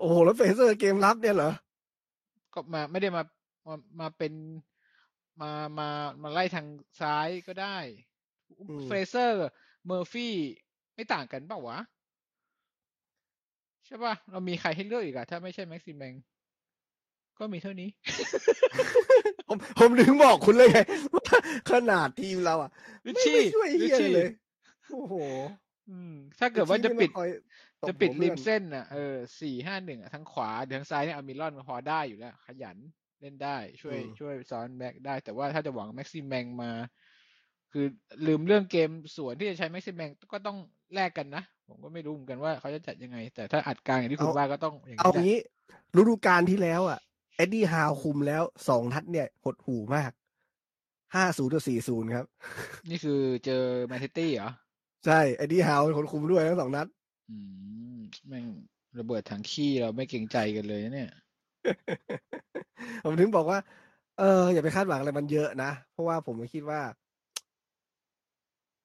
[0.00, 1.52] โอ้โห แล้วเฟรเซอร์เกมรับเนี่ยเหรอ
[2.54, 3.22] ก็มาไม่ได้มา
[3.66, 4.32] มามาเป็น
[5.40, 5.88] มามา
[6.22, 6.66] มาไล่ทาง
[7.00, 7.76] ซ้ายก็ได้
[8.58, 9.38] อืมเฟรเซอร์
[9.86, 10.34] เมอร์ฟี่
[10.94, 11.78] ไม่ต่างกันเปล่าวะ
[13.86, 16.14] ใช่ป่ะ เรามีใครให้เลือกอีกอะถ้าไม่ใช่แม็กซิแมง
[17.38, 17.88] ก็มีเท่านี้
[19.48, 20.78] ผมผมถึงบอกคุณเลยไง
[21.14, 21.22] ว่า
[21.70, 22.70] ขนาดทีมเราอะ
[23.06, 24.28] ลิไม่ชี่ไม่ช่วยลิเฮียชี่เลย
[24.92, 25.14] โอ้โห
[25.90, 27.10] อืมถ้าเกิดว่าจะปิด
[27.84, 32.78] ลิชี่นี่มันคอยตบจะปิดหัวริเพื่มอนเส้นอะเออสี่ห้าหนึ่งอะทั้งขวาหรือทั้งซ้ายเนี่ยเอามิลอนพอได้อยู่แล้ว ขยัน
[33.20, 36.70] เล่นได้ช่วยอืมช่วยซ้อนแบ็กได้ แต่ว่าถ้าจะหวังแม็กซิแมงมา
[37.72, 37.86] คือ
[38.26, 40.56] ลืมเรื่องเกมส่วนที่จะใช้แม็กซิแมงก็ต้อง
[40.94, 45.38] แลกกันนะ ผมก็ไม่รู้เหมือนกันว่าเขาจะจัดยังไง แต่ถ้าอัดกลางอย่างที่คุณว่าก็ต้องอย่างเอานี้แหละงี้
[45.96, 46.98] ฤดูกาลที่แล้วอะ
[47.36, 50.10] เอ็ดดี้ฮาวคุมแล้วสองนัดเนี่ยหดหู่มาก
[51.14, 52.26] ห้าศูนย์ต่อสี่ศูนย์ครับ
[52.88, 54.50] นี่คือเจอแมนซิตี้เหรอ
[55.04, 56.86] ใช่เอ็ดดี้ฮาวเป็นคนคุมด้วยทั้งสองนัด
[57.30, 57.36] อื
[57.96, 58.46] มแม่ง
[58.98, 61.10] ระเบิดถังขี้เราไม่เกรงใจกันเลยนะเนี่ย
[63.04, 63.58] ผมถึงบอกว่า
[64.18, 66.80] เอออย่าไปคาดหวังอะไรมันเยอะนะ เพราะว่าผมก็คิดว่า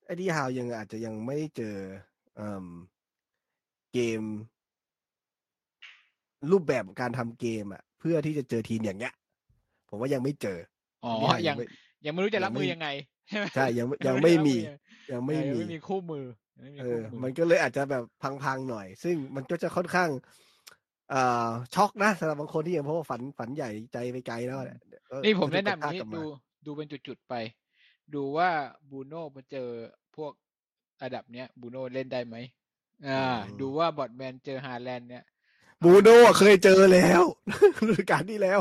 [0.06, 1.76] เอ็ดดี้ฮาวยังอาจจะยังไม่เจอ
[2.36, 2.66] เอิ่ม
[3.94, 4.24] เกม
[6.52, 9.14] รูปแบบการทำเกมอะ เพื่อที่จะเจอทีมอย่างเงี้ย
[9.90, 10.58] ผมว่ายังไม่เจอ
[11.04, 11.66] อ๋อเดดี้ฮาวยังไม่
[12.06, 12.88] ยังไม่รู้จะรับมือยังไม่ยังไง
[13.28, 14.74] ใช่ไหมใช่ยังไม่ยัยังงไม่ไม่ได้มีรับมือ
[15.12, 16.45] ยังไม่เออมีไม่มีคู่มือยังไม่มี
[16.80, 18.04] เอคู่อมือมันก็เลยอาจจะแบบ
[18.44, 20.10] พังๆหน่อย ซึ่งมันก็จะค่อนข้าง
[21.12, 24.80] เอ่อช็อกนะสำหรับบางคนที่ยังเพราะว่าฝันฝันใหญ่ใจไปไกลแล้วเนี่ย
[25.10, 26.24] ก็นี่ผมก็แนะจะนำกล้านี้กลับมาดู
[26.66, 27.34] ดูเป็นจุดๆไป
[28.16, 28.50] ดูว่า
[28.90, 29.70] บูโน่มาเจอ
[30.16, 30.32] พวก
[31.04, 32.36] ระดับเนี้ยบูโน่เล่นได้ไหม
[33.08, 33.24] อ่า
[33.60, 35.24] ดูว่าบอดแมนเจอฮาแลนด์เนี่ย
[35.84, 37.24] บูโน่เคยเจอแล้ว
[37.88, 38.60] ฤดูกาลที่แล้ว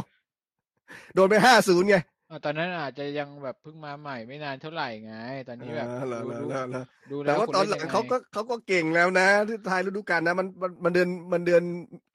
[1.14, 1.97] โดนไปห้าศูนย์ไง
[2.35, 5.12] อ่าตอนนั้นอาจจะยังแบบเพิ่งมาใหม่ไม่นานเท่าไหร่ไง
[5.49, 11.62] ตอนนี้แบบอ่าเหรอดูเหรอดูเหรอเหรอดูแต่แล้วว่าคุณตอนหเล่ลันงยังไงเขาก็เขาก็เก่งแล้วนะที่ท้ายฤดูกาลนะมันมันมันเดือนมันเดือน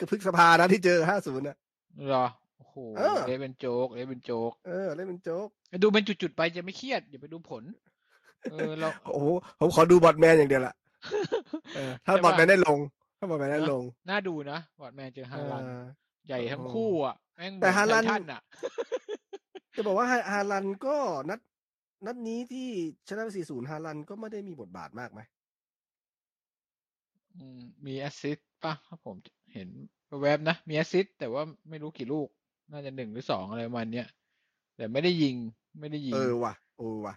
[0.10, 1.58] พฤษภานะที่เจอห้าศูนย์นะ
[2.06, 2.26] เหรอ
[2.58, 5.48] โอ้โหเออ เล่นเป็นโจ๊กเล่นเป็นโจ๊กเออเล่นเป็นโจ๊ก
[5.84, 7.64] ดูเป็นจุดๆไปจะไม่เครียดอย่าไปดูผล
[8.50, 9.28] เออเรา โอ้โห
[9.60, 10.74] ผมขอดูบอดแมนอย่างเดียวละ
[11.74, 12.80] เออถ้าใช่บอดปะแมนได้ลง
[13.18, 15.84] ถ้าบอดแมนได้ลงน่าดูนะบอดแมนเจอฮาลันเออ
[16.28, 18.42] ใหญ่ทั้งโอ้โหคู่อะแม่งเหมืแต่อนฮาลัน ไททันอะ
[19.82, 20.98] จะบอกว่าฮาฮาลันก็
[21.30, 21.40] นัด
[22.06, 22.68] นัดนี้ที่
[23.08, 25.20] ชนะไป4-0ฮาลันก็ไม่ได้มีบทบาทมากไหม
[27.36, 29.16] อืมมีแอสซิสต์ป่ะถ้าผม
[29.54, 29.70] เห็น
[30.22, 32.28] แวบๆนะ มีแอสซิสต์แต่ว่าไม่รู้กี่ลูก
[32.72, 34.08] น่าจะหนึ่งหรือสองอะไรประมาณเนี้ย
[34.76, 35.36] แต่ไม่ได้ยิง
[35.80, 37.16] ไม่ได้ยิง เออว่ะโอ้ว่ะ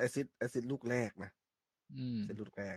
[0.00, 1.30] แอซิดแอซิดลูกแรกนะ
[1.96, 2.76] อืมแอซิดลูกแรก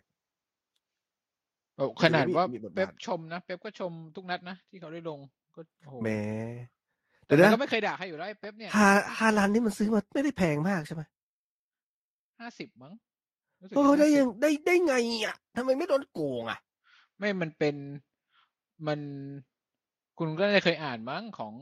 [1.75, 5.19] แบบขนาดว่ามีบทบาทเป๊ปชมนะเป๊ปก็ชมทุกนัดนะที่เขาได้ลง
[5.55, 6.09] ก็โอ้โหแหม
[7.28, 11.01] แต่เดี๋ยวมันนะก็ไม่เคยด่าใครอยู่แล้วไอ้เป๊ปเนี่ยฮาฮาลันนี่มันซื้อมาไม่ได้แพงมากใช่ไหม
[12.39, 12.93] ห้าสิบมั้ง
[13.61, 16.59] รู้สึกโอ้จะได้ยัง50ได้ได้ไงอะทำไมไม่โดนโกงอะ
[17.17, 17.75] ไม่มันเป็น
[18.88, 18.99] มัน
[20.19, 21.53] คุณก็ได้เคยอ่านมั้งของ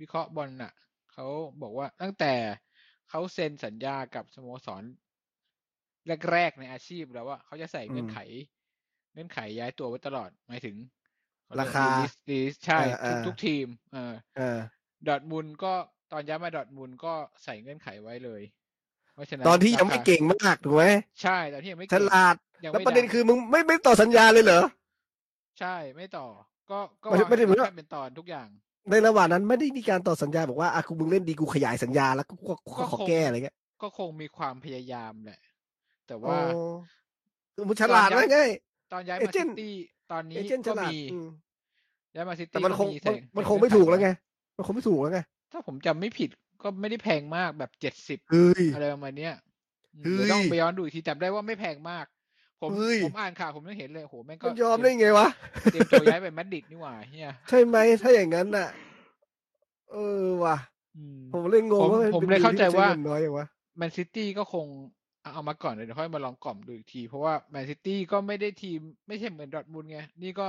[0.00, 0.72] วิเคราะห์บอลน่ะ
[1.12, 1.26] เขา
[1.62, 2.34] บอกว่าตั้งแต่
[3.10, 4.84] เขาเซ็นสัญญากับสโมสร
[6.30, 8.18] แรกๆในอาชีพแล้วว่าเขาจะใส่เงื่อนไข
[9.12, 10.76] เงื่อนไขย้ายตัวไว้ตลอดหมายถึง
[11.44, 14.58] เขเยกราคา release- release ใช่เออทุกเออทุกทีม เออเออ
[15.06, 15.72] ดอร์ทมุนด์ก็
[16.12, 17.12] ตอนย้ายมาดอร์ทมุนด์ก็
[17.44, 18.42] ใส่เงื่อนไขไว้เลย
[19.14, 20.84] เพราะฉะนั้นตอนที่ยังไม่ราคาเก่งมากถูกไหม
[21.22, 24.62] ใช่ตอนที่ยังไม่ฉเก่งลาดยังแล้วไม่ประเด็นดังคือมึงไม่ไม่ต่อสัญญาเลยเหรอ
[25.60, 26.26] ใช่ไม่ต่อ
[26.70, 28.48] ก็ก็ไม่ได้วางไม่ได้เหมือนแค่ว่าเป็นตอนทุกอย่าง
[28.90, 35.40] ในระหว่างนั้นไม่ได้มีการต่อสัญญาบอกว่าอะกูมึงเล่นดีกูขยายสัญญาแล้วกูก็ก็ขอแก้อะไรเงี้ยก็คงมีความพยายามแหละ
[36.06, 36.38] แต่อ๋อว่า
[37.54, 38.38] คือมึงฉลาดตอนย้ายไง
[38.92, 39.74] ตอนย้ายเอมาเจซินต์ตี้
[40.12, 41.28] ตอนนี้เอเจนต์ฉก็ลาดมีอืม
[42.14, 44.08] ย้ายมาซิแต่ตี้มันก็คงมีมันใส่มันใส่คงไม่เงื่อนถูกแล้วว้ไง
[44.56, 45.20] มันคงไม่ถูกแล้วไง
[45.52, 46.30] ถ้าผมจำไม่ผิด
[46.62, 49.34] ก็ไม่ได้แพงมากแบบเจ็ดสิบเฮ้ย อะไรประมาณเนี้ย
[49.94, 52.06] อืมเฮ้ย เดี๋ยวต้องไปย้อนดูอีกทีจำได้ว่าไม่แพงมาก
[52.60, 55.28] ผมเฮ้ย ผมอ่านข่าวผมยังเห็นเลยโหแม่งก็มันยอมได้ไงวะ
[55.72, 58.68] เตรียมตัวย้ายไปมาดริดนี่หว่าเฮียใช่ไหมถ้าอย่างนั้นน่ะ
[59.92, 60.56] เออว่ะ
[60.96, 63.46] อืม ผมเลยงงผมว่าผมป็นเลยเข้าใจดีที่ว่าใช้งินน้อยอย่างวะ
[63.76, 64.66] แมนซิตี้ก็คง
[65.22, 70.46] เอาเอามาก่อนเลยเดี๋ยวค่อยมาลองกล่อมดูอีกที เพราะว่าแมนซิตี้ก็ไม่ได้ทีมไม่ใช่เหมือนดอร์ทมุนด์ไง นี่ก็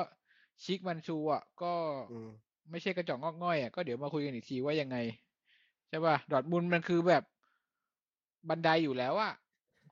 [0.63, 1.73] ชิกมันชูอะ ก็
[2.11, 2.29] อืม
[2.71, 4.97] ไม่ใช่กระจอกงอกง่อยอะก็เดี๋ยวมาคุยกันอีกทีว่ายังไง
[5.89, 7.23] ใช่ป่ะดอร์ทมุนด์มันคือแบบ
[8.49, 9.33] บันไดอยู่แล้วอะ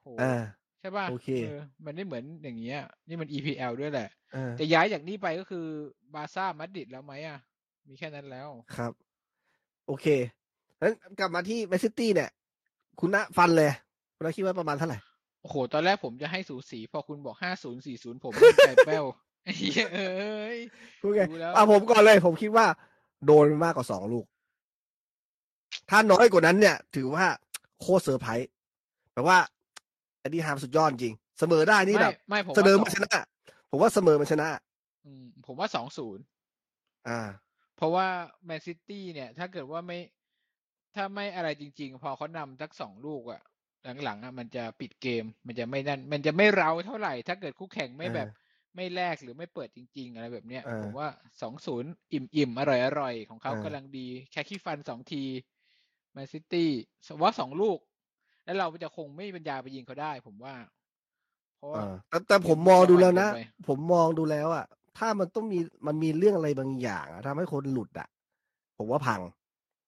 [0.02, 0.42] โหอ่า
[0.80, 1.30] ใช่ป่ะโอเค
[1.86, 5.66] มันไม่เหมือนอย่างเงี้ย นี่มัน EPL ด้วยแหละอ่าแต่ย้ายจากนี้ไปก็คือ
[6.14, 7.40] บาร์ซ่ามาดริดแล้วไหมอะ
[7.88, 8.92] มีแค่นั้นแล้วครับ
[9.88, 10.06] โอเค
[10.82, 12.30] งั้นกลับมาที่แมนซิตี้เนี่ย
[13.00, 13.72] คุณณฟันเลย
[14.16, 15.00] คุณณคิดว่าประมาณเท่าไหร่
[15.42, 18.34] โอ้โห ตอนแรกผมจะให้สูสี พอคุณบอกห้าศูนย์สี่ศูนย์ผม
[18.66, 19.25] ใจแป้วไอ้
[19.58, 20.58] เหี้ยเอ้ย
[21.02, 22.66] พูดไงดูแล้วอะผมก่อนเลย ผมคิดว่า
[23.26, 24.26] โดนมากกว่าสองลูก
[25.90, 27.26] ถ้าน้อยกว่านั้นเนี่ย ถือว่า
[27.82, 28.50] โคตรเซอร์ไพรส์
[29.14, 33.20] แปลว่าเอ็ดดี้ฮาวสุดยอดจริง เสมอได้นี่ไม่แบบไม่ผมเสนอว่ามันชนะ
[33.70, 34.48] ผมว่าเสมอมันชนะ
[35.06, 36.24] อืมผมว่าสองศูนย์
[37.08, 37.20] อ่า
[37.78, 38.08] เพราะว่า
[38.46, 40.00] แมนซิตี้เนี่ย ถ้าเกิดว่าไม่
[40.96, 43.42] ถ้าไม่อะไรจริง ๆ พอเขานำสักสองลูกอะ
[44.04, 48.28] หลังๆอะมันจะปิดเกม มันจะไม่นั่น มันจะไม่เร้าเท่าไหร่ ถ้าเกิดคู่แข่งไม่แบบ
[48.76, 51.08] ไม่แลกหรือไม่เปิดจริง ๆ อะไรแบบเนี้ยเออผมว่า
[51.42, 55.24] สองศูนย์อิ่มอิ่มๆอร่อยอร่อยๆของเขาเออกำลังดี แค่ขี้ฟันสองที
[56.14, 56.70] แมนซิตี้
[57.22, 57.80] ว่าสองลูก
[58.46, 60.56] แล้วเราจะคงไม่มีปัญญาไปยิงเขาได้ ผมว่า
[61.58, 64.66] เพราะว่าอ่าแต่แต่ผมมองดูแล้วนะเกมมันอ่อนเกินไปผมมองดูแล้วอะ
[64.98, 68.08] ถ้ามันต้องมีมันมีเรื่องอะไรบางอย่างอะทำให้คนหลุดอะ
[68.78, 69.22] ผมว่าพัง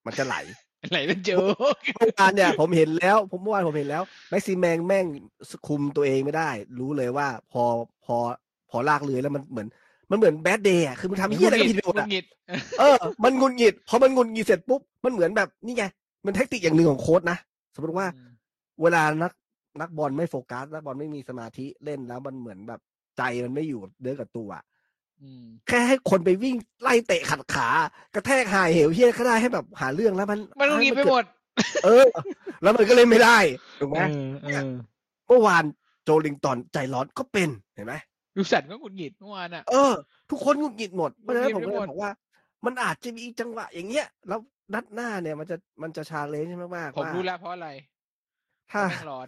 [0.05, 0.35] มันจะไหล
[0.91, 1.31] ไหลเป็นโจ
[1.73, 5.05] กเมื่อวานเนี่ยผมเห็นแล้ว ผมเมื่อวานผมเห็นแล้วแม็กซิแมงแม่ง
[5.67, 7.63] คุมตัวเองไม่ได้ รู้เลยว่า พอ
[8.05, 8.17] พอ
[8.69, 9.67] พอลากเรือแล้วมันเหมือน
[10.11, 12.25] มันเหมือนแบดเดย์อะคือมันทำเหี้ยอะไรก็ผิดไปหมดงุอะดหงิด
[12.79, 15.85] เออ มันงุนงิดพอมันงุนงิดเสร็จปุ๊บมันเหมือนแบบนี่ไง
[16.25, 17.37] มันแทคติกอย่างหนึ่งของโค้ดนะ
[17.75, 18.29] สมมติว่าอืม
[18.81, 19.31] เวลานัก
[19.81, 22.79] นักบอลไม่โฟกัสนักบอลไม่มีสมาธิเล่นแล้วมันเหมือนแบบ
[23.17, 24.63] ใจมันไม่อยู่เนื้อกับตัวอะ
[25.21, 27.67] อืมแค่ให้คนไปวิ่งไล่เตะขัดขา
[28.15, 31.23] กระแทกหายเหวเฮี้ยก็ได้ให้แบบหาเรื่องแล้วมันมันงุดหงิดไปหมด
[31.85, 32.05] เออ
[32.61, 33.37] แล้วมันก็เล่นไม่ได้
[33.79, 34.69] ถูกไหมเออเออ
[35.27, 35.63] เมื่อวาน
[36.03, 37.93] โจลิงตันใจร้อนก็เป็นเห็นไหม
[38.37, 39.93] ดูสันก็หงุดหงิดเมื่อวานอะเออ
[40.31, 42.11] ทุกคนหงุดหงิดหมดเพราะฉะนั้นหผงุมดหงิดก็ไปหมดเลยบอกว่า
[42.65, 44.39] มันอาจจะมีจังหวะอย่างเงี้ย แล้ว
[44.73, 47.69] นัดหน้าเนี่ยมันจะมันจะชาเลนจ์มากๆผมว่ารู้แล้วเพราะอะไร
[48.71, 49.27] ถ้าแม่งร้อน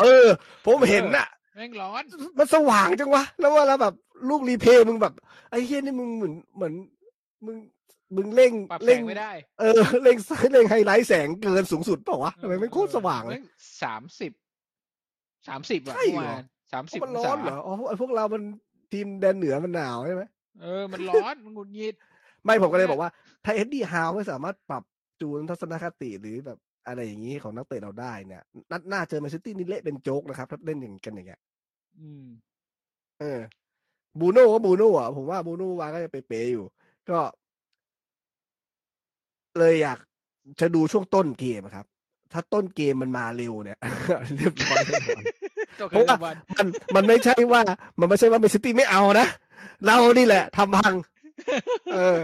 [0.00, 0.26] เออ
[0.66, 1.26] ผมเห็นน่ะ
[1.56, 2.02] แม่งร้อน
[2.38, 3.94] มันสว่างจังวะ แล้วว่าแล้วแบบ
[4.28, 5.14] ลูกรีเพย์มึงแบบ
[5.50, 6.74] ไอ้เฮียนี่มึงเหมือนเหมือน
[7.46, 7.56] มึง
[8.16, 10.16] มึงเร่งปรับแสเร่งงไม่ได้ เออเร่ง
[10.52, 13.40] เร่งไฮไลท์แสงเกินสูงสุดเปล่าวะทำไมไม่โคตรสว่างเลย
[13.82, 14.32] สามสิบ
[15.48, 18.42] สามสิบอะใช่เมื่อเหรอวาน สามสิบมันร้อนเหรอ อ๋อไอ้พวกเรามัน
[18.92, 20.22] ทีมแดนเหนือมันหนาวใช่ไหม
[20.62, 21.94] เออ มันร้อนมันหงุดหงิด
[22.44, 23.10] ไม่ผมก็เลยบอกว่า
[23.44, 24.82] ถ้าเอ็ดดี้ฮาวไม่สามารถปรับ
[25.20, 28.42] จูนทัศนคติหรือแบบอะไรอย่างนี้ของนักเตะเราได้เนี่ย
[28.72, 31.40] นัดหน้าเจอแมนซิตี้นี่เละเป็นโจ๊กนะครับ ถ้าเล่นอย่างกันอย่างเงี้ย
[32.00, 32.24] อืม
[33.20, 33.40] เออ
[34.20, 36.64] บูโน่ก็บูโน่อะ ผมว่าบูโน่วางก็จะเป๊ะๆอยู่
[37.10, 37.18] ก็
[39.58, 39.98] เลยอยาก
[40.60, 41.86] จะดูช่วงต้นเกมอะครับ
[42.32, 43.78] ถ้าต้นเกมมันมาเร็วเนี่ย
[44.36, 45.45] เรียบร้อยแน่นอนตัว
[45.90, 46.66] เพราะว่าวันมัน
[46.96, 47.60] มันไม่ใช่ว่า
[48.00, 49.26] มันไม่ใช่ว่าแมนซิตี้ไม่เอานะ
[49.86, 50.94] เรานี่แหละทำพัง
[51.94, 52.18] เออ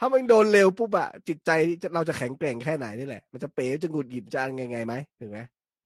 [0.00, 1.50] ถ้ามันโดนเร็วปุ๊บอะจิตใจ
[1.94, 5.40] เราจะแข็งแกร่งแค่ไหนนี่แหละ มันจะเป๋จะหงุดหงิดจะไงไงไหมถึงไหม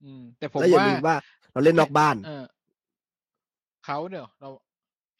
[0.04, 1.16] อืมแต่ผมแล้วอย่าว่าลืมว่า
[1.52, 2.44] เราเล่นนอกบ้านเออ
[3.86, 4.48] เขาเนี่ยเรา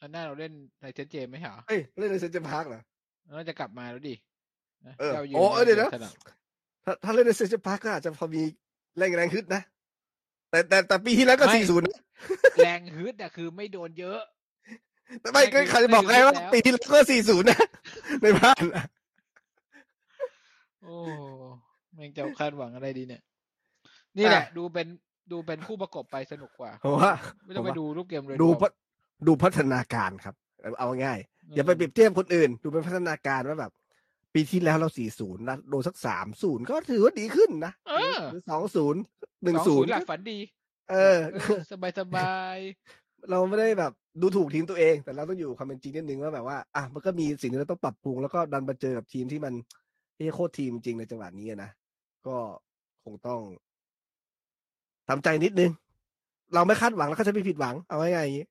[0.00, 2.82] อันหน้าเราเล่นในเจนเจมไหมเหรอเอ้ยเล่นในเซนต์พาร์คเหรอ
[3.36, 4.14] เราจะกลับมาแล้วดิ
[4.86, 6.14] นะเออจ้ายืนโอ้เออเดี๋ยวนะสลับ
[6.84, 8.42] ถ้าถ้าเล่นในเซนต์พาร์คก็อาจจะพอมี
[8.98, 9.62] แรงแรงขึ้นนะ
[10.50, 11.86] แต่แต่แต่ปีที่แล้วก็สี่ศูนย์
[12.64, 14.20] แรงฮึดอะคือไม่โดนเยอะ
[15.20, 17.60] แต่ไม่ก็ไม่คือใครจะบอกไม่ไงคือว่าแล้ว ปีที่แล้วก็สี่ศูนย์นะ
[18.22, 18.84] ในบ้านอะ
[20.82, 20.96] โอ้
[21.94, 23.22] แม่งจะคาดหวังอะไรดีเนี่ย
[24.18, 24.86] นี่แหละ ดูเป็น
[25.32, 27.12] ดูเป็นคู่ประกบไปสนุกกว่า ผมว่า
[27.44, 28.72] ไม่ต้องผมไปว่าดูรูปเกมเลยดูพัฒ
[29.26, 30.34] ดูพัฒนาการครับ
[30.78, 33.72] เอาง่ายๆอย่าไปเปรียบเทียบคนอื่น ดูเป็นพัฒนาการว่าแบบ
[34.34, 39.00] ปีที่แล้วเราสี่ศูนย์นะโดนสักสามศูนย์ก็ถือว่าดีขึ้นนะเออ หรือสองศูนย์
[39.42, 40.38] หนึ่งสองศูศูนนย์ย์หลักฝันดี
[40.90, 41.18] เออ
[41.70, 42.56] สบายสบาย
[43.30, 49.54] เราไม่ได้แบบดูถูกทีมตัวเอง แต่เราต้องอยู่ความเป็นจริงนิดนึงว่าแบบว่าอะมันก็มีสิ่งที่เราต้องปรับปรุงแล้วก็ดันมาเจอกับทีมที่มัน
[50.14, 51.70] ไม่ใช่โคตรทีมจริงในจังหวะนี้อะนะ
[52.26, 52.36] ก็
[53.04, 53.40] คงต้อง
[55.08, 55.70] ทำใจนิดนึง
[56.54, 58.46] เราไม่คาดหวังแล้วก็จะไม่ผิดหวัง เอาง่ายๆอย่างนี้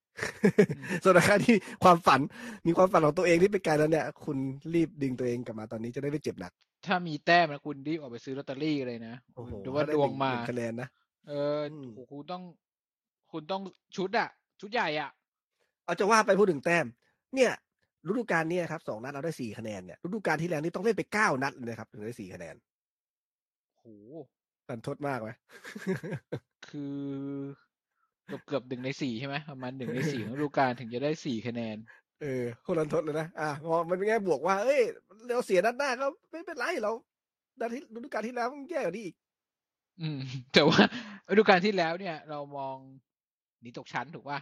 [1.03, 2.20] ส่วนใครที่ความฝัน
[2.68, 4.38] มีความฝันของตัวเองที่ไปไกลแล้วเนี่ย คุณ
[4.74, 6.51] รีบดึงตัวเองกลับมาตอนนี้จะได้ไม่เจ็บหนัก
[6.86, 10.88] ถ้ามีแต้มนะคุณรีบออกไปซื้อลอตเตอรี่เลยนะโอ้โหดูว่าถ้ไดวงมาหนึ่คะแนนนะ
[11.28, 12.43] เอออมโหคุณต้อง
[13.32, 13.61] คุณต้อง
[13.95, 14.30] ชุดอะ
[14.61, 15.11] ชุดใหญ่อะ
[15.86, 16.86] เอาจะว่าไปพูดถึงแต้ม
[17.36, 17.51] เนี่ย
[18.07, 22.55] ฤดูกาลเนี้ครับสองนัดเราได้สี่คะแนนเนี่ยฤดูกาลที่แล้วนี่ต้องเล่นไปเก้านัดเลยนะครับถึงได้สี่คะแนน
[23.80, 23.86] โห
[24.70, 25.30] รันทดมากไหม
[26.70, 26.99] คือ
[28.28, 31.78] เกือบเกือบหนึ่งในสี่ใช่ไหมประมาณหนึ่งในสี่ของฤดูกาลถึงจะได้สี่คะแนน
[32.22, 34.82] เออโคนรันทดเลยนะอะพอมันเป็นแง่บวกว่า เอ้ย
[35.28, 36.92] เราเสียนัดหน้าก็ไม่เป็นไรเรา
[37.60, 39.16] นัดที่ฤดูกาลที่แล้วมันแย่กว่านี้อีก
[40.02, 40.20] อืม
[40.54, 40.80] แต่ว่า
[41.30, 42.76] ฤดูกาลที่แล้วเนี่ย เรามอง
[43.62, 44.40] หนีตกชั้นถูกป่ะ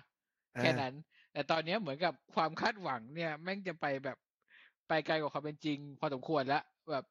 [0.56, 0.94] อ่าแค่นั้น
[1.34, 4.18] แต่ตอนเนี้ยเหมือนกับความคาดหวังเนี่ย แม่งจะไปแบบ
[4.88, 7.06] ไปไกลกว่าความเป็นจริง พอสมควรแล้วแบบ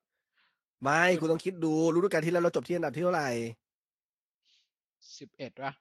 [0.83, 3.31] ไม่คุณต้องคิดดูฤดูกาลที่แล้วเราจบที่อันดับที่เท่าไหร่
[5.19, 5.73] สิบเอ็ดป่ะ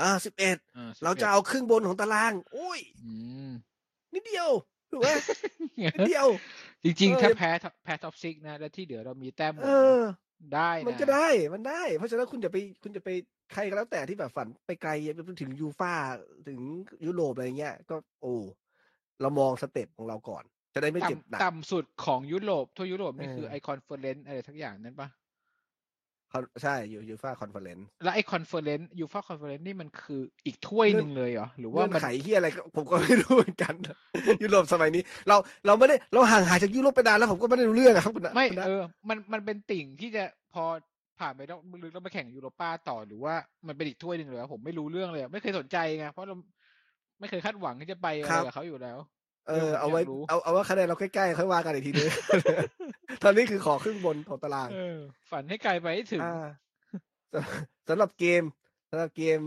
[0.00, 3.12] อ่าสิบเอ็ดอ่าเราจะ11เอาครึ่งบนของตารางอุ้ยอื
[3.48, 3.50] ม
[4.14, 4.48] นิดเดียว
[4.90, 5.08] ถูกไหม
[5.94, 6.26] นิดเดียว
[6.84, 7.50] จริงเออๆถ้าแพ้
[7.84, 10.02] แพ้ top six นะ แล้วที่เหลือเรามีแต้มหมดเอนะอ
[10.54, 13.08] ได้นะมันก็ได้มันได้ เพราะฉะนั้นคุณจะไปคุณจะไป
[13.52, 14.90] ใครก็แล้วแต่ที่แบบฝันไปไกล
[15.26, 15.94] ไปถึงยูฟ่า
[16.48, 16.60] ถึง
[17.06, 18.34] ยุโรปอะไรเงี้ย ก็โอ้
[19.20, 20.44] เรามอง step ของเราก่อน
[20.74, 25.17] จะได้ไม่เจ็บหนักต่ำต่ำสุดของยุโรปทั่วยุโรปนี่เออคือไอคอนเฟอเรนซ์อะไรทักอย่างนั้นปะ Con-
[26.62, 33.74] ใช่ยูยูฟ่าคอนเฟอเรนซ์แล้วไอ้คอนเฟอเรนซ์ยูฟาคอนเฟอเรนซ์นี่มันคืออีกถ้วยหนึ่งเลยเหรอหรือว่าเงื่อนมันไขที่อะไรก็ผมก็ไม่รู้เหมือนกัน
[34.42, 40.24] ยุโรปสมัยนี้ เราเราไม่ได้เราห่างหายจากยุโรปไปนานแล้วผมก็ไม่ได้รู้เรื่องอะครับคุณนะไม่คุณนะเออมันมันเป็นติ่งที่จะ
[40.54, 40.64] พอ
[41.18, 43.34] ผ่านไปต้องลึกแล้วไปแข่งยูโรป้าต่อหรือว่า
[43.66, 46.36] มันเป็นอีกถ้วยหนึ่งเลยเหรอผมไม่รู้เรื่องเลยอะไม่เคยสนใจไงเพราะเรา
[47.20, 48.98] ไม่เคยคาดหวังที่จะไปอะไรกับเขาอยู่แล้ว
[49.48, 52.08] เออเอาไว้อยากรู้เอาเอาว่าคะแนนเราใกล้ๆค่อยว่ากันอีกทีนึง
[53.22, 54.98] ตอนนี้คือขอครึ่งบนของตารางเออ
[55.30, 56.46] ฝันให้ไกลไปให้ถึงอ่า
[57.32, 58.42] สำสำหรับเกม
[58.90, 59.40] สำหรับเกม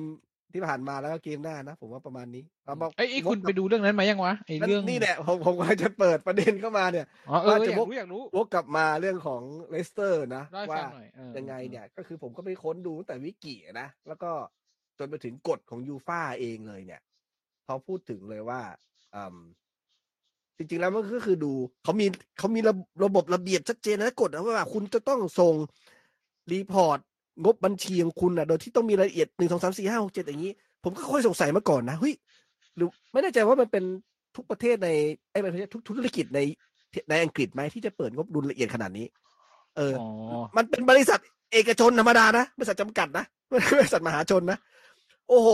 [0.54, 14.32] ที่ผ่านมาแล้วก็เกมหน้านะผมว่าประมาณนี้เรามาเอ้ยไอ้วกคุณกลับไปดูเรื่องนั้นมายังวะไอ้นั่นเรื่องนี่แหละผมผมกำลังจะเปิดประเด็นเข้ามาเนี่ยอ๋อเออว่าอจะยากวกรู้อยากรู้วกกลับมาเรื่องของเลสเตอร์นะเล่าให้ว่าฟังหน่อยเออยังไงเนี่ย ก็คือผมก็ไปค้นดูตั้งแต่วิกินะแล้วก็
[14.99, 17.02] จนไปถึงกฎของยูฟ่าเองเลยเนี่ย
[17.66, 18.62] เขาพูดถึงเลยว่า
[19.16, 19.38] อืม
[20.62, 21.51] จริง ๆ แล้วมันก็คือดู
[21.84, 22.05] เขามี
[22.38, 22.74] เขามีระ
[23.05, 25.53] ระบบระเบียบชัดเจนนะกฎนะว่าคุณจะต้องส่ง
[26.51, 26.99] รีพอร์ต
[27.43, 30.53] งบบัญชีของคุณอะ โดยที่ต้องมีรายละเอียดหนึ่งสองสามสี่ห้าหกเจ็ดอย่างนี้
[30.84, 32.14] ผมก็ค่อยสงสัยมาก่อนนะเฮ้ย
[32.76, 33.84] หรือไม่แน่ใจว่ามันเป็น
[34.36, 34.89] ทุกประเทศใน
[35.32, 36.39] ไอ้ยไม่ใช่ทุกทุกธุรกิจใน
[37.09, 39.05] ในอังกฤษไหมที่จะเปิดงบดุลละเอียดขนาดนี้
[39.78, 40.07] เอออ๋อ
[40.57, 41.20] มันเป็นบริษัท
[41.53, 44.57] เอกชนธรรมดานะบริษัทจำกัดนะไม่ใช่บริษัทมหาชนนะ
[45.30, 45.49] โอ้โห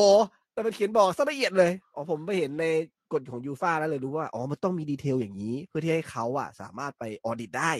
[0.53, 2.65] แต่มันเขียนบอกซะละเอียดเลย อ๋อผมไปเห็นใน
[3.13, 7.71] กฎของยูฟ่าแล้วเลยรู้ว่า อ๋อ มันต้องมี detail อย่างนี้ เพื่อที่ให้เขาอะสามารถไป audit ได้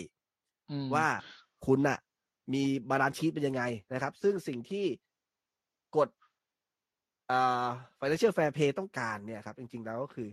[0.72, 1.08] อืมว่า
[1.66, 2.00] คุณน่ะ
[2.54, 3.64] มี balance sheet เป็นยังไง
[3.94, 4.86] นะครับ ซึ่งสิ่งที่
[5.98, 6.10] กฎ
[7.32, 7.68] อ่า
[8.00, 10.30] financial fair play ต้องการเนี่ยครับ จริง ๆ แล้วก็คือ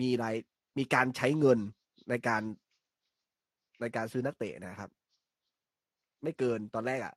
[0.00, 0.34] มีราย
[0.78, 1.58] มีการใช้เงิน
[2.10, 2.42] ในการ
[3.80, 4.90] ในการซื้อนักเตะนะครับ
[6.22, 7.14] ไม่เกินตอนแรกอะ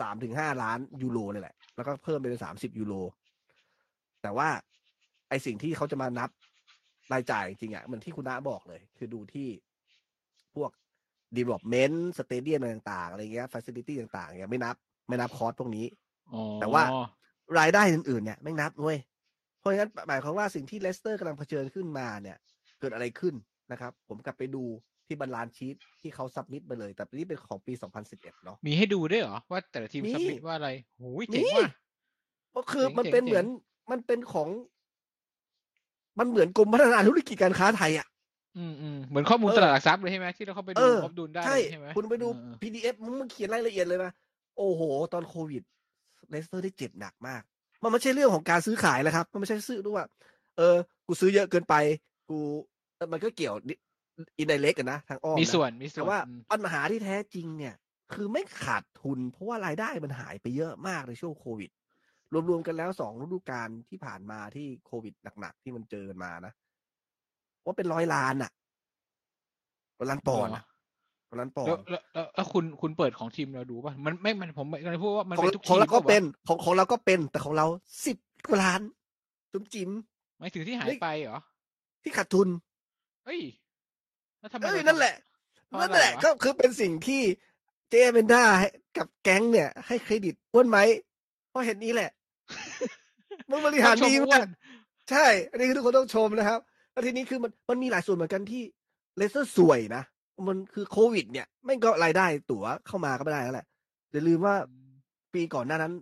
[0.00, 2.94] สามถึงห้าล้านยูโรเลยแหละ แล้วก็เพิ่มไปเป็นสามสิบยูโร
[4.22, 4.48] แต่ว่า
[5.32, 6.30] ไอสิ่งที่เขาจะมานับ
[7.12, 9.48] รายจ่ายจริงๆอะเหมือนที่คุณน้าบอกเลย คือดูที่
[10.54, 10.70] พวก
[11.36, 14.76] development stadium อะไรต่างๆ อะไรเงี้ย facility ต่างๆเนี่ยไม่นับ
[15.08, 15.86] ไม่นับคอสพวกนี้
[16.34, 16.82] อ๋อแต่ว่า
[17.58, 18.98] รายได้อื่นๆเนี่ยไม่นับเว้ย
[19.60, 22.36] เพราะงั้นหมายความว่าสิ่งที่เลสเตอร์กำลังเผชิญขึ้นมาเนี่ย
[22.80, 23.34] เกิดอะไรขึ้น
[23.72, 24.64] นะครับ ผมกลับไปดู
[25.06, 27.72] ที่ balance sheet ที่เขา submit ไปเลย แต่นี่เป็นของปี
[28.08, 31.68] 2011 เนาะมีให้ดูด้วยเหรอ ว่าแต่ละทีมมี submit ว่าอะไรโหยเจ๋งมีว่ะ
[32.56, 33.46] ก็คือเจ๋งมันเป็นเจ๋งเหมือน
[33.90, 34.48] มันเป็นของ
[36.18, 38.06] มันเหมือนกรมพัฒนาธุรกิจการค้าไทยอะ
[38.58, 44.12] อืมอืมเหมือนข้อมูลเออตลาดหลักทรัพย์เลยใช่ไหมที่เราเข้าไปเอดูองบดุลได้ใช่ใช่ไหมคุณไปดูเออ PDF มึงมันเขียนรายละเอียดเลยนะ
[44.56, 44.82] โอ้โห
[45.12, 45.62] ตอนโควิด
[46.30, 47.42] เลสเตอร์ได้เจ็บหนักมาก
[47.82, 50.06] มันไม่ใช่เรื่องของการซื้อขายแล้วครับ มันไม่ใช่ซื้อด้วยว่า
[50.56, 51.74] เออ กูซื้อเยอะเกินไป
[52.28, 52.38] กู
[52.96, 53.54] เออมันก็เกี่ยว
[54.38, 57.74] อินไดเล็กกันนะทางอ้อมมีนะส่วนมีส่แต่วนว่าอืมปัญหาที่แท้จริงเนี่ย
[58.14, 61.70] คือไม่ขาดทุน เพราะว่ารายได้มันหายไปเยอะมากในช่วงโควิด
[62.48, 66.52] รวมๆกันแล้วสองฤดูกาลที่ผ่านมาที่โควิดหนักๆที่มันเจอกันมานะ
[67.64, 68.50] ว่าเป็นร้อยล้านอะ
[69.98, 70.64] ร้อยล้านปอนด์อะ
[71.28, 77.66] ร้อยล้านปอนแล้วด์แล้วแล้วแล้วคุณคุณเปิดของทีมเราดูป่ะมันไม่มันผมกำลังพูดว่ามันของเป็นทุกของทีมเราก็ปะวะเป็นของของเราก็เป็น แต่ของเรา
[78.06, 78.16] สิบ
[78.48, 78.80] กว่าล้าน
[79.52, 79.90] จุ๋มจิ๋ม
[80.38, 81.38] หมายถึงที่หาเฮ้ยยไปเหรอ
[82.02, 82.48] ที่ขาดทุน
[83.24, 83.40] เอ้ย
[84.38, 85.14] แล้วทำไมเอ้ยเรานั่นแหละ
[85.66, 87.22] เพราะนั่นอะไรแหละวะก็คือเป็นสิ่งที่
[87.90, 88.68] เจเมนด้าให้
[88.98, 90.78] กับแก๊งเนี่ย ให้เครดิตอ้วนไหม
[91.48, 92.10] เพราะเห็นนี้แหละ
[93.50, 94.48] มึงบริหารต้องชมดีอ้วมานก
[95.10, 96.60] ใช่ อันนี้คือทุกคนต้องชมนะครับ
[96.92, 98.62] แล้วทีนี้คือมันมันมีหลายส่วนเหมือนกันที่
[99.16, 100.02] เลสเตอร์ซวยนะ
[100.48, 103.66] มันคือโควิด เนี่ยไม่งก็รายได้ตั๋วเข้ามาก็ไม่ได้แล้วแหละ
[104.12, 104.54] อย่าลืมว่า
[105.34, 105.92] ปีก่อนหน้านั้น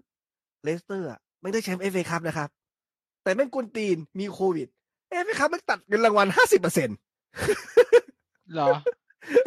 [0.64, 2.48] เลสเตอร์อะไม่ได้แชมป์เอฟเอคัพนะครับ
[3.22, 4.68] แต่แม่งกวนตีนมีโควิด
[5.10, 6.96] เอฟเอคัพมันตัดเงินรางวัลห้าสิบเปอร์เซ็นต์
[8.52, 8.70] เหรอ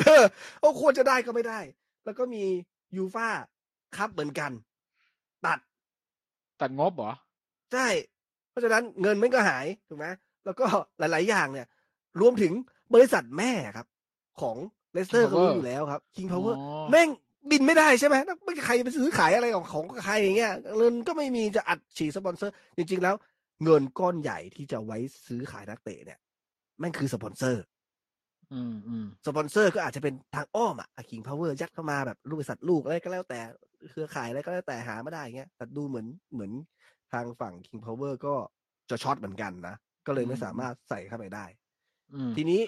[0.06, 0.24] เออ
[0.60, 1.60] โอ้ควรจะได้ก็ไม่ได้
[2.06, 2.44] แล้วก็มี
[2.96, 3.30] ยูฟา
[3.98, 4.73] คัพเหมือนกันตัด
[6.62, 7.14] ตัดงบเหรอ
[7.74, 7.88] ใช่
[8.50, 10.08] เพราะฉะนั้นเงินมันก็หายถูกไหม
[10.46, 10.66] แล้วก็
[11.00, 11.68] หลาย ๆ อย่างเนี่ย
[12.22, 12.54] รวมถึง
[12.94, 13.88] บริษัทแม่ครับ
[14.42, 14.58] ของ
[14.94, 17.10] เลสเตอร์ King เขา Power รู้อยู่แล้วครับ King Power อ๋อแม่ง
[17.52, 23.16] บินไม่ได้ใช่ไหมแล้วไม่ใครไปซื้อขายอะไรของของใครอย่างเงี้ยเงินก็ไม่มีจะอัดฉีดสปอนเซอร์ จริง ๆ แล้ว
[23.64, 24.98] เงินก้อนใหญ่ที่จะไว้
[25.28, 26.20] ซื้อขายนักเตะเนี่ย
[26.80, 27.64] แม่งคือสปอนเซอร์
[28.54, 33.40] อืมอืมสปอนเซอร์ก็อาจจะเป็นทางอ้อมอะคิงพาวเวอร์ยัดเข้ามาแบบลูกบริษัทลูกอะไรก็แล้วแต่
[33.92, 36.52] เครือข่ายอะไรก็แล้วแต่หาไม่ได้เงี้ยแต่ดูเหมือนเหมือน
[37.12, 38.34] ทางฝั่ง King Power ก็
[38.90, 39.76] จะช็อตเหมือนกันนะ
[40.08, 41.46] ก็เลยไม่สามารถใส่เข้าไปได้
[42.14, 42.62] อืมทีนี้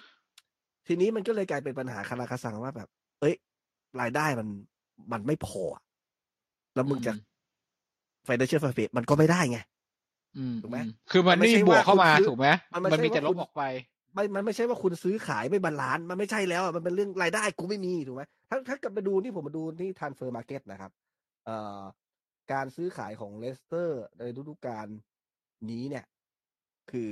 [0.88, 2.90] ทีนี้มันก็เลยกลายเป็นปัญหาคาราคาซังว่าแบบ
[3.20, 3.36] เอ้ย
[4.02, 4.48] รายได้มัน
[5.12, 5.82] มันไม่พออะ
[6.76, 7.12] แล้วมึงจะ
[8.24, 9.60] financial fair มันก็ไม่ได้ไง
[10.38, 13.64] อืมถูกไหมอืคือมันมันไม่ไม่ใช่มีบวกเข้ามาว่าคุณซื้อถูกไหมมันไม่มันใช่มีแต่ว่าลคุบณออกไป
[14.14, 21.05] ไม่ มันไม่ใช่ว่าคุณซื้อขายไม่ balance มันไม่ใช่แล้วอะมันเป็นเรื่องรายได้กูไม่มีถูกไหมถ้าถ้ากลับไปดูที่ผมมาดูที่ทันเฟอร์มาร์เก็ตนะครับเอ่อ
[22.52, 24.88] การซื้อขายของเลสเตอร์ในฤดูกาล
[25.70, 26.06] นี้เนี่ย
[26.92, 27.12] คือ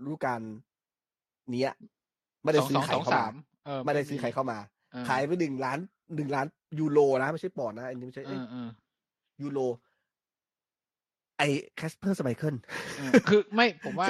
[0.00, 0.40] ฤดูกาล
[1.50, 1.72] เนี้ย
[2.42, 3.34] ไม่ได้สองซื้สอองขายสองเข้าสามาม
[3.66, 4.58] เออไม่ได้ซื้อขายเข้ามา
[4.92, 5.78] เออขายไปหนึ่งล้าน
[6.16, 6.46] หนึ่งล้าน
[6.78, 8.68] ยูโรนะไม่ใช่ปอนด์นะอันนี้ไม่ใช่เอเอ้ยอเออ
[9.42, 9.58] ยูโร
[11.38, 11.42] ไอ
[11.76, 12.54] แคสเปอร์สไมเคิล
[12.98, 14.08] เออคือไม่ผมว่า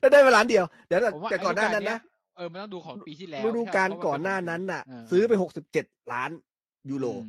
[0.00, 1.98] แล้วได้มาล้านเดียว เดี๋ยวนะผมว่าแต่ก่อนหน้านั้นนะ
[2.36, 6.30] เออมันต้องดูของปีที่แล้วฤดูกาลใช่ปะก่อนหน้านั้นน่ะเออซื้อไปหกสิบเจ็ดล้าน
[6.90, 7.28] ยูโรอื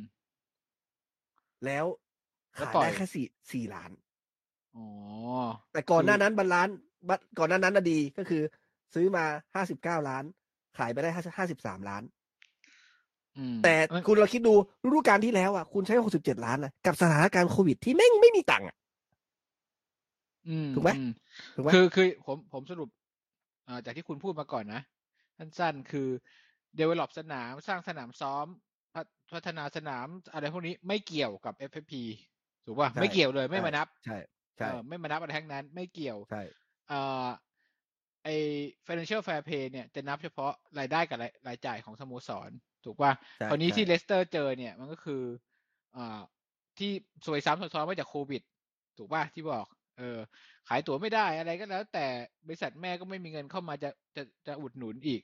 [1.66, 1.84] แล้ว
[2.56, 3.90] แล้วขายปล่อยได้แค่สี่สี่ล้าน
[4.76, 4.86] อ๋อ
[5.72, 6.68] แต่ก่อนคือหน้านั้นบรรล้าน
[7.08, 8.42] บัดก่อนหน้านั้นน่ะดีก็คือ
[8.94, 10.24] ซื้อมาห้าสิบเก้าล้าน
[10.78, 12.02] ขายไปได้ห้าสิบสามล้าน
[13.38, 14.54] อืมแต่มันคุณเราคิดดู
[14.84, 18.76] ฤดูกาลที่แล้วอะคุณใช้หกสิบเจ็ดล้านนะกับสถานการณ์โควิดที่แม่งไม่มีตังค์อะ
[20.48, 21.02] อืมถูกไหมอื
[21.56, 22.88] ถูกไหมคือคือผมผมสรุป
[23.68, 24.82] อ่าจากที่คุณพูดมาก่อนนะ
[25.38, 26.08] สั้นๆคือ
[26.78, 28.46] develop สนามสร้างสนามซ้อม
[29.32, 31.94] พัฒพัฒนาสนามอะไรพวกนี้ไม่เกี่ยวกับ FFP
[32.66, 34.18] ถูกป่ะใช่ไม่เกี่ยวเลยไม่ใช่มานับ ใช่
[34.56, 36.42] ใช่เออไม่มานับอะไรทั้งนั้น ไม่เกี่ยวใช่
[36.88, 37.26] เอ่อ
[38.24, 38.28] ไอ
[38.86, 42.50] financial fair play เนี่ยจะนับเฉพาะรายได้กับรายรายจ่ายของสโมสร
[42.84, 45.22] ถูกป่ะใช่คราวนี้ใช่ที่เลสเตอร์เจอเนี่ยมันก็คือ
[45.96, 46.20] อ่า
[46.78, 46.90] ที่
[47.26, 48.42] สวยซ้ำซ้อนมาจากโควิด
[48.98, 49.66] ถูกป่ะที่บอก
[49.98, 50.18] เออ
[50.68, 52.06] ขายตั๋วไม่ได้อะไรก็แล้ว แต่
[52.46, 55.22] บริษัทแม่ก็ไม่มีเงินเข้ามาจะจะจะอุดหนุนอีก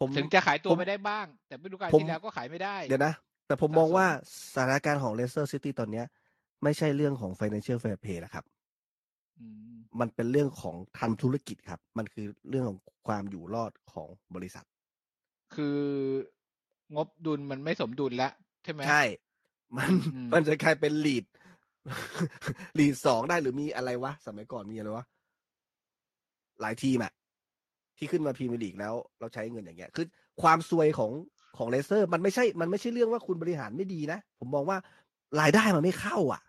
[0.00, 3.14] ผมถึงจะขายตัวผมไม่ได้บ้าง แต่ฤดูกาลผมที่แล้วก็ขายไม่ได้ เดี๋ยวนะ
[3.46, 4.06] แต่ผมสับมองสนว่า
[4.54, 6.06] สถานการณ์ของเลสเตอร์ซิตี้ตอนเนี้ย
[6.62, 8.44] ไม่ใช่เรื่องของ financial fair play แล้วครับ
[9.40, 14.66] อืมมันเป็นเรื่องของทำธุรกิจครับ มันคือเรื่องของความอยู่รอดของบริษัท
[15.54, 15.80] คือ
[16.96, 18.32] งบดุลมันไม่สมดุลแล้ว
[18.64, 19.02] ใช่ไหมใช่
[19.76, 21.24] มันอืมมันจะกลายเป็นลีด
[22.78, 25.04] ลีดสองได้หรือมีอะไรวะ สมัยก่อนมีอะไรวะ
[26.60, 27.12] หลายทีมอะ
[27.98, 30.06] ที่ขึ้นมาพรีเมียร์ลีกแล้ว เราใช้เงินอย่างเงี้ย คือ
[30.42, 31.12] ความซวยของ
[31.56, 34.78] ของเลสเตอร์ มันไม่ใช่ มันไม่ใช่เรื่องว่าคุณบริหารไม่ดีนะ ผมมองว่า
[35.40, 36.42] รายได้มันไม่เข้า อะ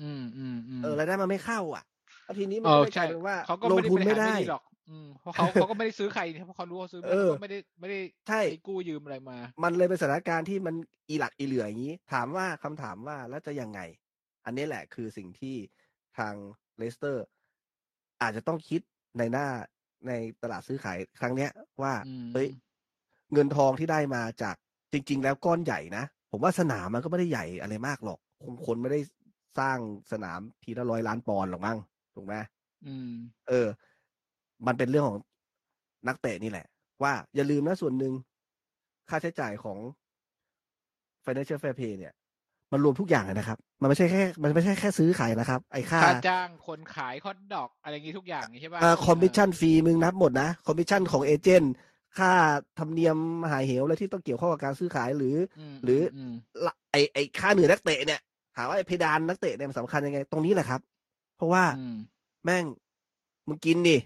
[0.00, 1.84] ืมอืมอืมเออรายได้มันไม่เข้า อะ
[2.24, 10.74] แล้วทีนี้มันเอก็อเลยกใช่ลายเป็นว่าเขาก็ลงไม่ได้ทุนบริไม่หารได้ไม่ดีหรอกอืมเพราะเขาเขาก็ไม่ได้ซื้อใครเพราะเขารู้ว่าซื้อมาเออเขาก็ไม่ได้ไม่ได้ใช่ไปกู้ยืมอะไรมา มันเลยเป็นสถานการณ์ที่มัน
[11.08, 13.80] อีหลักอีเหลืออย่างนี้ ถามว่าคำถามว่าแล้วจะยังไง
[14.44, 15.56] อันนี้แหละคือสิ่งที่
[16.18, 16.34] ทาง
[16.78, 17.24] เลสเตอร์
[18.22, 18.80] อาจจะต้องคิด
[19.18, 19.46] ในหน้า
[20.06, 21.50] ในตลาดซื้อขายครั้งเนี้ย
[21.82, 22.48] ว่าอืมเฮ้ย
[23.32, 24.56] เงินทองที่ได้มาจาก
[24.92, 29.00] จริง ๆ แล้วก้อนใหญ่นะ ผมว่าสนามมันก็ไม่ได้ใหญ่อะไรมากหรอกคงคนไม่ได้
[29.58, 29.78] สร้าง
[30.12, 31.78] สนามทีละร้อยล้านปอนด์หรอกมั้ง
[32.14, 32.34] ถูกไหม
[32.86, 33.10] อืม
[33.48, 33.66] เออ
[34.66, 35.18] มันเป็นเรื่องของ
[36.08, 36.66] นักเตะนี่แหละ
[37.02, 38.12] ว่าอย่าลืมนะส่วนหนึ่ง
[39.08, 39.78] ค่าใช้จ่ายของ
[41.24, 42.14] financial fair play เนี่ย
[42.72, 51.72] มันรวมทุกอย่างเลยนะครับ มันไม่ใช่แค่ มันไม่ใช่แค่ซื้อขายนะครับ ไอ้ค่าค่าจ้างคนขายคอตดอก อะไรอย่างงี้ทุกอย่างนี่ใช่ป่ะเอ่อคอมมิชชั่นฟรีมึงนับหมดนะคอมมิชชั่นของ agent
[52.18, 52.30] ค่า
[52.78, 55.36] ธรรมเนียมมหาเหวอะไรที่ต้องเกี่ยวข้องกับการซื้อขายหรือ
[55.72, 56.00] มหรือ
[56.30, 56.32] ม
[56.64, 58.20] ละไอไอค่าเหนื่อยนักเตะเนี่ย
[58.56, 60.80] ถามว่าไอเพดานนักเตะเนี่ยมันสำคัญยังไง ตรงนี้แหละครับ
[61.36, 61.96] เพราะว่าอืม
[62.44, 62.64] แม่ง
[63.48, 63.96] มึงกินดิ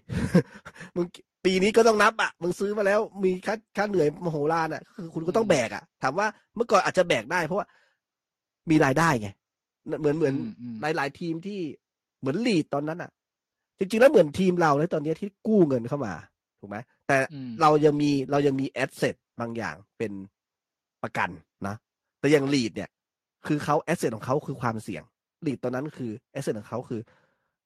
[0.97, 1.07] มึง
[1.45, 7.67] ปีนี้ก็ต้องนับอะ มึงซื้อมาแล้วมีค่าค่าเหนื่อยมโหฬารอะ คือคุณก็ต้องแบกอะ ถามว่าเมื่อก่อนอาจจะแบกได้เพราะว่า
[8.71, 9.29] มีรายได้ไง
[10.01, 11.61] เหมือนเหมือนอืมอืมหลายหลายๆทีมที่
[12.21, 13.11] เหมือนลีดตอนนั้นอะ
[13.79, 16.15] จริงๆแล้วเหมือนทีมเราในตอนเนี้ยที่กู้เงินเข้ามา
[16.61, 20.13] ถูกไหมแต่อืมเรายังมีเรายังมี asset บางอย่างเป็น
[21.03, 21.31] ประกัน
[21.67, 21.75] นะ
[22.21, 22.91] แต่อย่างลีดเนี่ย
[23.47, 25.03] คือเขา asset ของเขาคือความเสี่ยง
[25.47, 27.01] ลีดตอนนั้นคือ asset ของเขาคือ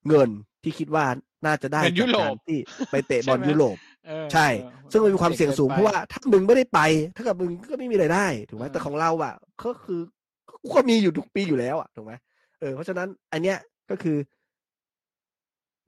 [0.08, 0.28] เงิน
[0.62, 1.04] ที่คิดว่า
[1.46, 2.58] น่าจะได้เงินยุจากโรกาปรที่
[2.90, 3.76] ไปเตะบอลใช่ไหมยุโรป
[4.06, 6.80] เออใช่เออซึ่งมันมีความเสี่ยงสูงกินเพราะว่าถ้ามึงไม่ได้ไป
[7.16, 9.34] ถ้ากับมึงก็ไม่มีรายได้ ถูกไหมเออแต่ของเราอะ
[9.64, 10.00] ก็คือ
[10.48, 12.12] กูก็มีอยู่ทุกปีอยู่แล้วอะถูกไหม
[12.60, 13.58] เออเพราะฉะนั้นอันเนี้ย
[13.90, 14.16] ก็คือ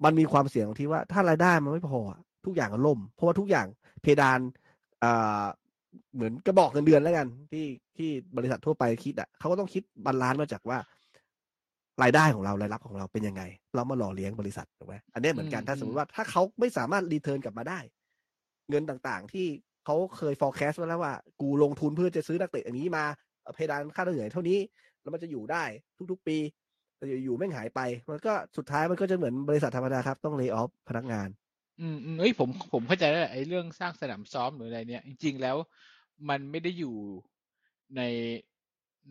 [0.04, 3.66] มันมีความเสี่ยงที่ว่าถ้ารายได้มันไม่พออะทุกอย่างก็ล่ม เพราะว่าทุกอย่าง
[4.02, 4.38] เพดาน
[5.04, 5.44] อ่า
[6.14, 10.78] เหมือนกระบอกเงินเดือนแล้วกัน ที่ที่บริษัททั่วไปคิดอะเขาก็ต้องคิด balance มาจากว่า
[12.02, 13.42] รายได้ของเรารายรับของเราเป็นยังไง
[13.74, 17.78] เรามาหล่อเลี้ยงบริษัทถูกไหมอันเนี้ยเหมือนกันอืมถ้าสมมอืติมว่าถ้าเขาไม่สามารถ return กลับมาได้
[18.70, 19.46] เงินต่างๆ ที่
[19.84, 23.04] เขาเคย forecast ไว้แล้วว่า กูลงทุนเพื่อจะซื้อนักเตะอย่างนี้มา
[23.54, 24.58] เพดานค่าเหนื่อยเท่านี้
[25.02, 25.64] แล้วมันจะอยู่ได้
[26.10, 26.36] ทุก ๆ ปี
[26.96, 27.80] แต่อยู่ๆแม่งหายไป
[28.10, 31.28] มันก็สุดท้ายมันก็จะเหมือนบริษัทธรรมดาครับ ต้องเลิกออฟพนักงาน
[31.80, 35.56] อืมอืมเอ้ยผมผมเข้าใจแล้วไอ้เรื่องสร้างสนามซ้อมหรืออะไรเนี่ย จริง ๆ แล้ว
[36.28, 36.94] มันไม่ได้อยู่
[37.96, 38.02] ใน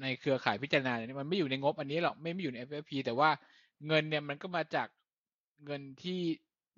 [0.01, 3.29] ในเครือข่ายพิจารณาเนี่ยมันไม่อยู่ในงบอันนี้หรอกไม่ไม่อยู่ใน FFP แต่ว่า
[3.87, 4.87] เงินเนี่ยมันก็มาจาก
[5.65, 6.19] เงินที่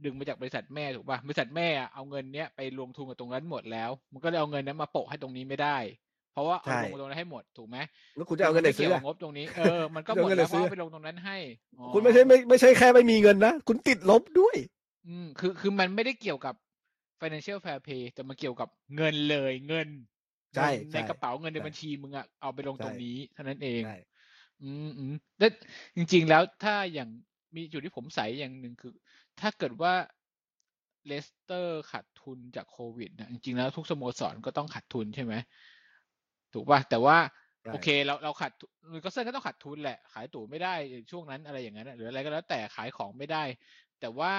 [0.05, 5.77] ดึงมาจากบริษัทแม่ถูกป่ะบริษัทแม่เอาเงินเนี้ยไปลงทุนกับตรงนั้นหมดแล้ว มันก็เลยเอาเงินนั้นมาโปะให้ตรงนี้ไม่ได้
[6.39, 7.77] ราะว่าเอาใช่ลงมาตรงนั้นให้หมดถูกไหม
[8.15, 11.37] แล้วคุณจะเอาเงินไหนไม่ซื้เกี่อยวกับอะงบตรงนี้เออมันก็จะหมเอาดเงินไหนแล้วเพราะซื้อว่าไปลงตรงนั้นให้
[11.79, 14.55] อ๋อคุณไม่ใช่ไม่ไม่ใช่แค่ไม่มีเงินนะคุณติดลบด้วย
[15.07, 16.55] อืมคือคือมันไม่ได้เกี่ยวกับ
[17.21, 19.87] financial fair play แต่มันเกี่ยวกับเงินเลยเงิน
[20.55, 23.93] ใช่เงินในใช่กระเป๋าเงินในใช่บัญชีมึงอะเอาไปลงใช่ตรงนี้เท่านั้นเองใช่
[24.61, 25.51] อืมอืมแล้ว
[25.95, 27.09] จริง ๆ แล้วถ้าอย่าง
[27.55, 28.93] มีจุดที่ผมใส่อย่างหนึ่งคือ
[29.39, 29.93] ถ้าเกิดว่า
[31.05, 35.33] เลสเตอร์ขาดทุนจากโควิดนะจริงๆแล้วทุกสโมสรก็ต้องขาดทุนใช่ไหม
[36.53, 37.17] ถูกป่ะแต่ว่า
[37.61, 38.51] ใช่โอเคเราเราขาด
[38.91, 40.73] นิวคาสเซิลก็ต้องขาดทุนแหละ ขายตั๋วไม่ได้
[41.11, 43.43] ช่วงนั้นอะไรอย่างนั้นอะหรืออะไรก็แล้วแต่ขายของไม่ได้
[43.99, 44.33] แต่ว่า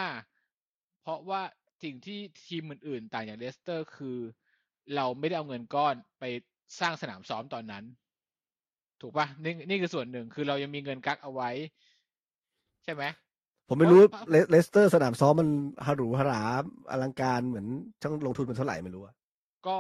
[1.03, 1.41] เพราะว่า
[1.83, 4.19] สิ่งที่ทีมอื่นๆ ต่างจากเลสเตอร์ คือ
[4.97, 6.25] เราไม่ได้เอาเงินก้อนไป
[6.81, 7.85] สร้างสนามซ้อมตอนนั้น
[9.01, 11.51] ถูกป่ะนี่นี่คือส่วนหนึ่งคือเรายังมีเงินกักเอาไว้
[12.85, 13.05] ใช่ไหม
[13.69, 15.49] ผมไม่รู้เพราะเลเลสเตอร์ สนามซ้อมมัน
[15.87, 16.41] ฮาหรูฮารา
[16.91, 17.67] อลังการเหมือน
[18.01, 19.15] ช่างลงทุนมันเท่าไหร่ไม่รู้อะ
[19.67, 19.77] ก็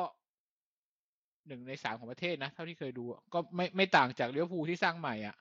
[1.50, 5.36] หนึ่งในสามของประเทศนะ เท่าที่เคยดูอะก็ไม่ไม่ต่างจากเลี้ยวภูลที่สร้างใหม่อะ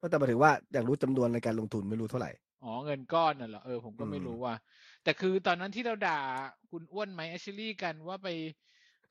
[0.00, 2.30] ก็แต่หมายถึงว่าอยากรู้จำนวนในการลงทุนไม่รู้เท่าไหร่
[2.62, 4.54] อ๋อเงินก้อนน่ะเหรอเออผมก็ไม่อืมรู้ว่า
[5.02, 6.20] แต่คือตอนนั้นที่เราด่า
[6.70, 8.28] คุณอ้วนไหมแอชลี่กันว่าไป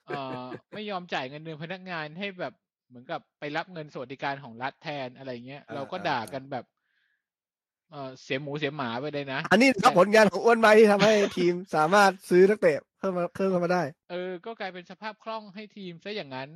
[0.06, 0.42] เอ่อ
[0.74, 2.54] ไม่ยอมจ่ายเงินเดือนพนักงานให้แบบ
[2.90, 6.66] เหมือนกับไปรับเงินสวัสดิการของรัฐแทนอะไรเงี้ย เราก็ด่ากันแบบ
[7.96, 16.50] เออเสียหมูเสียหมาไปเลยนะ อันนี้ครับผลงานของอ้วนไหมที่ทำให้ทีมสามารถซื้อนักเตะเพิ่มมาเพิ่มเข้ามาได้ เออ ก็กลายเป็นสภาพคล่องให้ทีมซะอย่างนั้น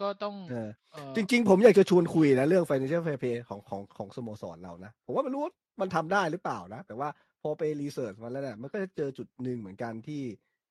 [0.00, 7.08] ก็ต้องเออเออจริง ๆ ผมอยากจะชวนคุยนะ เรื่อง financial fair play ของของของสโมสรเรานะ ผมว่าไม่รู้ว่ามันทำได้หรือเปล่านะ แต่ว่า
[7.42, 10.22] พอไปรีเสิร์ชมาแล้วเนี่ยมันก็จะเจอจุดหนึ่งเหมือนกันที่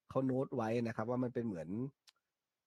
[0.09, 1.69] เขาโน้ตไว้นะครับ ว่ามันเป็นเหมือน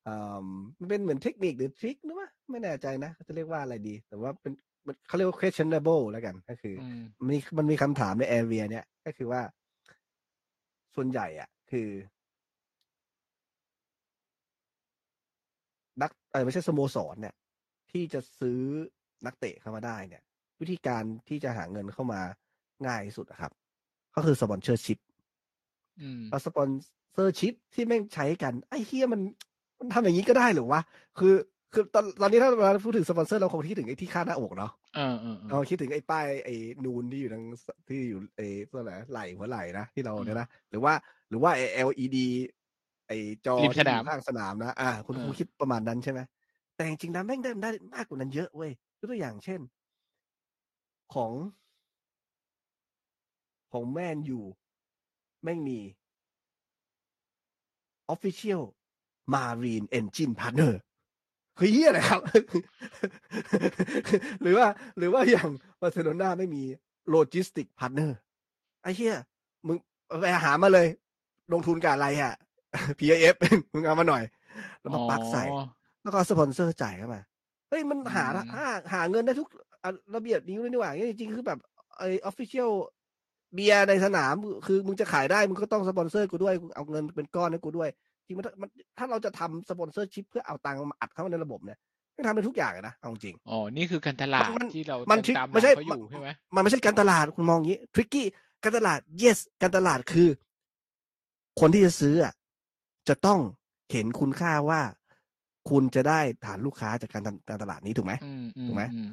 [0.06, 0.46] อ่า
[0.80, 4.73] มันเป็นเหมือนเทคนิคหรือทริคหรือว่าไม่แน่ใจนะเขาจะเรียกว่าอะไรดี แต่ว่าเป็นมัน
[5.06, 9.40] เขาเรียกว่า questionable แล้วกันก็คืออืมมันมีมันมีคำถามใน area เนี่ยก็คือว่า
[10.94, 11.88] ส่วนใหญ่อะ คือ
[16.02, 17.34] นักเออไม่ใช่สโมสรเนี่ย
[17.90, 18.60] ที่จะซื้อ
[19.26, 20.22] นักเตะเข้ามาได้เนี่ย
[20.60, 22.20] วิธีการที่จะหาเงินเข้ามา
[22.86, 23.52] ง่ายที่สุดอะครับ
[24.14, 24.98] ก็คือ sponsorship
[26.00, 29.20] อืมแล้ว sponsorship ที่แม่งใช้กัน ไอ้เฮียมัน
[29.78, 30.80] มันทำอย่างนี้ก็ได้เหรือวะ
[31.18, 31.34] คือ
[31.74, 36.54] คือตอนตอนนี้ถ้าเราพูดถึงสปอนเซอร์เราคงคิดถึงไอ้ที่คาดหน้าอกเนาะเออเออเออเราคิดถึงไอ้ป้ายไอ้
[36.84, 40.92] นูนที่อยู่ทางสที่อยู่ไอ้ตัวไหนไหลหัวไหลนะที่เราอืมเนี่ยนะหรือว่า
[41.28, 42.18] หรือว่าไอ้ LED
[43.08, 46.20] ไอ้จอริมที่สนามอยู่ข้างสนามนะอ่า คุณเออครูคิดประมาณนั้นใช่ไหม
[46.74, 49.60] แต่จริงๆนะแม่งได้ได้มากกว่านั้นเยอะเว้ยยกตัวอย่างเช่น
[51.14, 51.32] ของ
[53.72, 54.40] ของแมนยู
[55.42, 55.80] แม่งมี
[58.14, 58.62] Official
[59.34, 60.72] Marine Engine Partner
[61.58, 62.20] คือเฮียอะไรครับ
[64.42, 64.66] หรือว่า
[64.98, 65.48] หรือว่าอย่าง
[65.80, 66.62] บาร์เซโลนาไม่มี
[67.10, 68.18] โลจิสติกพาร์ n เนอร์
[68.82, 69.16] ไอ้เฮีย
[69.66, 69.76] มึง
[70.20, 70.86] ไปหามาเลย
[71.52, 72.34] ลงทุนกับอะไรอะ
[72.98, 73.34] PIF
[73.72, 74.22] มึงเอามาหน่อย
[74.80, 75.64] แล้วมาปลักใส่อ๋อ
[76.02, 77.20] แล้วก็เอาสปอนเซอร์จ่ายเข้ามา
[77.68, 79.48] เฮ้ย มันหาอืมหาหาเงินได้ทุก
[79.82, 81.58] อะระเบียบนี้เลยนี่หว่าจริงๆคือแบบ
[81.98, 82.70] ไอ้ official
[83.54, 84.34] เบียร์ในสนาม
[84.66, 87.90] คือมึงจะขายได้ มึงก็ต้องสปอนเซอร์กูด้วยกูเอาเงินเป็นก้อนให้กูด้วย
[88.26, 91.78] จริงๆมันมันถ้าเราจะทำ sponsorship เพื่อเอาตังค์มาอัดเข้ามาในระบบเนี่ย
[92.14, 98.26] ไม่ทำได้ทุกอย่างอะนะเอาจริงอ๋อนี่คือการตลาดมันที่เรามันตามตามหลังไม่ใช่เขาอยู่ใช่ไหมมันไม่ใช่การตลาดคุณมองอย่างนี้ tricky
[98.64, 100.28] การตลาด yes การตลาดคือ
[101.60, 102.32] คนที่จะซื้ออะ
[103.08, 103.40] จะต้อง
[103.92, 104.80] เห็นคุณค่าว่า
[105.70, 109.08] คุณจะได้ฐานลูกค้าจากการทำการตลาดนี้ถูกไหมอืมอืมถูกไหมอืม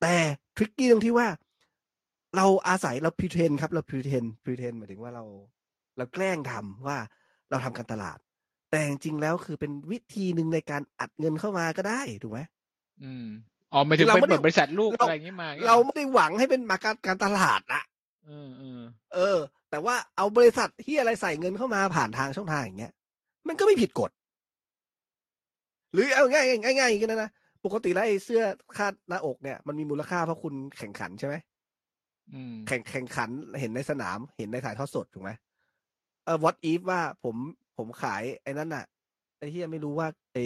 [0.00, 0.14] แต่
[0.56, 1.28] ทริกกี้ตรงที่ว่า
[2.36, 5.24] เราอาศัยเราพ r เทนครับ เราพ r เทนพ r เทนหมายถึงว่าเรา
[5.96, 6.98] เราแกล้งทำว่า
[7.50, 8.18] เราทำการตลาด
[8.70, 12.40] แต่จริงๆแล้วคือเป็นวิธีหนึ่งในการอัดเงินเข้ามาก็ได้ถูกไหม
[13.02, 13.26] อืม
[13.72, 17.82] อ๋อหมายถึงเราเป็นไม่ได้เปิดบริษัทลูกเราอะไรอย่างนี้มางี้ยเราไม่ได้หวังให้เป็นมาการการตลาดนะ
[18.26, 18.80] เออเออ
[19.14, 19.38] เออ
[19.70, 22.92] แต่ว่าเอาบริษัทที่อะไรใส่เงินเข้ามาผ่านทางช่องทางอย่างเงี้ย
[23.48, 24.10] มันก็ไม่ผิดกฎ
[25.92, 27.30] หรือเอาง่ายง่ายง่ายๆอย่างนี้นะนะ
[27.64, 28.42] ปกติแล้วไอ้เสื้อ
[28.76, 31.34] คาดหน้าอกเนี่ยมันมีมูลค่าเพราะคุณแข่งขันใช่ไหม
[32.32, 35.30] อืมแข่งแข่งขันเห็นในสนามเห็นในถ่ายทอดสดถูกไหม
[36.24, 37.36] เออ what if ว่าผม
[37.80, 38.84] ผมขายไอ้นั่นน่ะ
[39.38, 40.44] ไอ้ที่ไม่รู้ว่าไอ้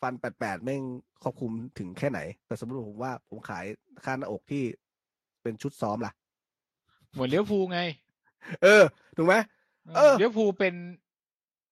[0.00, 0.82] ฟันแปดแปดแม่ง
[1.22, 3.64] ครอบคลุมถึงแค่ไหน แต่สมมติผมว่าผมขาย
[4.04, 4.62] ค่าหน้าอกที่
[5.42, 6.12] เป็นชุดซ้อมล่ะ
[7.12, 7.80] เหมือนเลี้ยวภูลไง
[8.62, 8.82] เออ
[9.16, 9.34] ถูกไหม
[9.96, 10.74] เออเลี้ยวภูลเป็น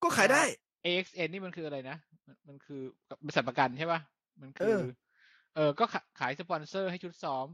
[0.02, 0.42] ก็ขายได้
[0.84, 1.96] AXN นี่มันคืออะไรนะ
[2.26, 2.80] มันมันคือ
[3.24, 4.00] บริษัทประกันใช่ป่ะ
[4.40, 4.82] มันคือ เออ
[5.54, 7.46] เออก็ขาขายสปอนเซอร์ให้ชุดซ้อม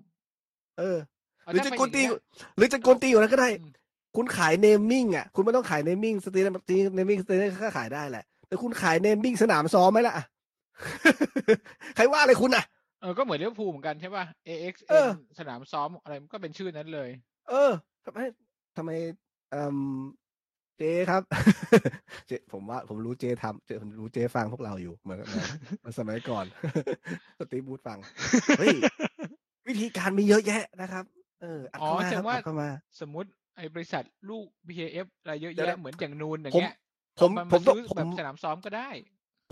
[0.78, 0.98] เออ
[1.44, 2.22] เาหรือถ้าจะเป็นกวนตีอย่างเงี้ย
[2.56, 3.72] หรือจะกวนตีอยู่นั้นก็ได้อืม
[4.16, 10.14] คุณขายเนมมิ่งอะคุณไม่ต้องขายเนมมิ่งสตรีมตีเนมมิ่งสตรีมก็ขายได้แหละแต่คุณขายเนมมิ่งสนามซ้อมไหมล่ะ
[11.96, 12.64] ใครว่าอะไรคุณอะ
[13.00, 15.08] เออก็เหมือนเลี้ยวภูลเหมือนกันใช่ป่ะเอ AXN อ
[15.38, 17.08] สนามซ้อมอะไรมันก็เป็นชื่อนั้นเลย
[17.48, 17.72] เออ
[18.04, 18.18] ทำไม
[18.76, 18.90] ทำไม
[19.50, 19.78] เอ่ม
[20.78, 21.22] เจครับ
[22.26, 25.46] เจผมว่าผมรู้เจทำเจผมรู้เจฟังพวกเราอยู่เหมือนเหมือน
[25.78, 26.44] เหมือนสมัยก่อน
[27.38, 27.98] สตีฟบูธฟัง
[28.58, 28.76] เฮ้ย
[29.68, 31.04] วิธีการมีเยอะแยะนะครับ
[31.42, 32.68] เอออัดอ๋อเข้ามาแสคดรับงว่าอัดเข้ามา
[33.00, 36.74] สมมุติ ไอ้บริษัทลูก BKF อะไรเยอะเดี๋ยวแยะนะเหมือนอย่างนูนอย่างผมเงี้ย
[37.20, 38.88] ผมเอาาผมต้องซื้อผแบบมสนามซ้อมก็ได้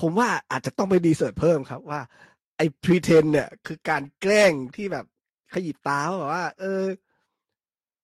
[0.01, 2.01] ผมว่าอาจจะต้องไปดีเสิร์ชเพิ่มครับว่า
[2.57, 5.05] ไอ้พรีเทนเนี่ย คือการแกล้งที่แบบ
[5.55, 6.83] ขยิบตาว่าแบบว่า เออ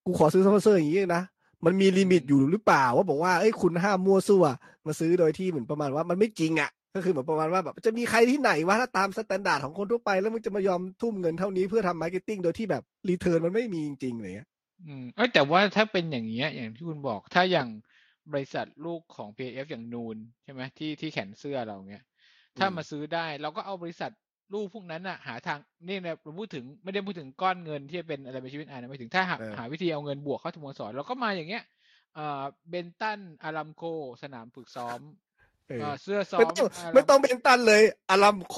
[0.05, 1.22] กูขอซื้อสปอนเซอร์อย่างนี้นะ
[1.64, 4.44] มันมี limit อยู่หรือเปล่า ว่าบอกว่าเอ้ยคุณห้ามมั่วซั่ว
[4.86, 14.49] มาซื้อโดยที่เหมือนประมาณว่ามันไม่จริงอะก็คือเหมือนประมาณว่าแบบจะมีใครที่ไหนวะถ้าตาม standard ของคนทั่วไปแล้วมึงจะมายอมทุ่มเงินเท่านี้เพื่อทำ marketing โดยที่แบบ return มันไม่มีจริงๆอะไรเงี้ย
[14.87, 17.68] อืมเอ้ยแต่ว่าถ้าเป็นอย่างเงี้ย อย่างที่คุณบอกถ้าอย่าง
[18.33, 22.05] บริษัทลูกของ PIF อย่างนูนใช่ไหมที่ที่แขนเสื้อเราเงี้ย
[22.59, 24.11] ถ้ามาซื้อได้เราก็เอาบริษัท
[24.55, 31.64] ลูกพวกนั้นอะหาทางนี่เนี่ยเราพูดถึงไม่ได้พูดถึงก้อนเงินที่จะเป็นอะไรในชีวิตอ่านไม่ถึงถ้าหาเออหาวิธีเอาเงินบวกเข้าสโมสรเราก็มาอย่างเงี้ย
[32.14, 33.83] เอ่อเบนตันอารามโค
[34.22, 35.01] สนามฝึกซ้อม
[35.68, 38.57] เออเอ่อเสื้อซ้อไม่มต้อง Aramco ไม่ต้องเป็นตันเลยอารัมโค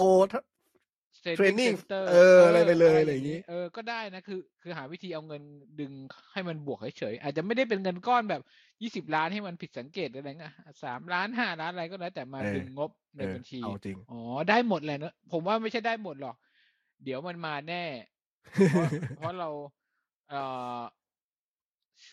[1.24, 5.42] Training Center เอออะไรไปเลยอะไรอย่างงี้ เออก็ได้นะคือคือหาวิธีเอาเงิน
[5.80, 5.92] ดึง
[6.32, 8.42] ให้มันบวกเฉยๆอาจจะไม่ได้เป็นเงินก้อนแบบ
[8.82, 10.54] ยี่สิบล้านให้มันผิดสังเกตอะไรเงี้ย
[10.84, 16.36] สามล้านห้าล้านอะไรก็แล้วแต่มาเออดึงงบในเออบัญชีเอาจริงอ๋อได้หมดแหละเนอะผมว่าไม่ใช่ได้หมดหรอก
[17.04, 17.84] เดี๋ยวมันมาแน่
[18.70, 18.84] เพราะ
[19.16, 19.48] เพราะเรา
[20.30, 20.34] เอ
[20.78, 20.80] อ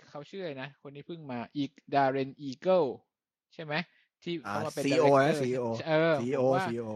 [0.09, 2.83] เขาชื่ออะไรนะคนนี้เพิ่งมาอีกดาเรนอีลส์
[3.53, 3.73] ใช่ไหม
[4.23, 6.87] ที่อ่าเขามาเป็น CEO นะ director CEO เออ CEO ผมว่า CEO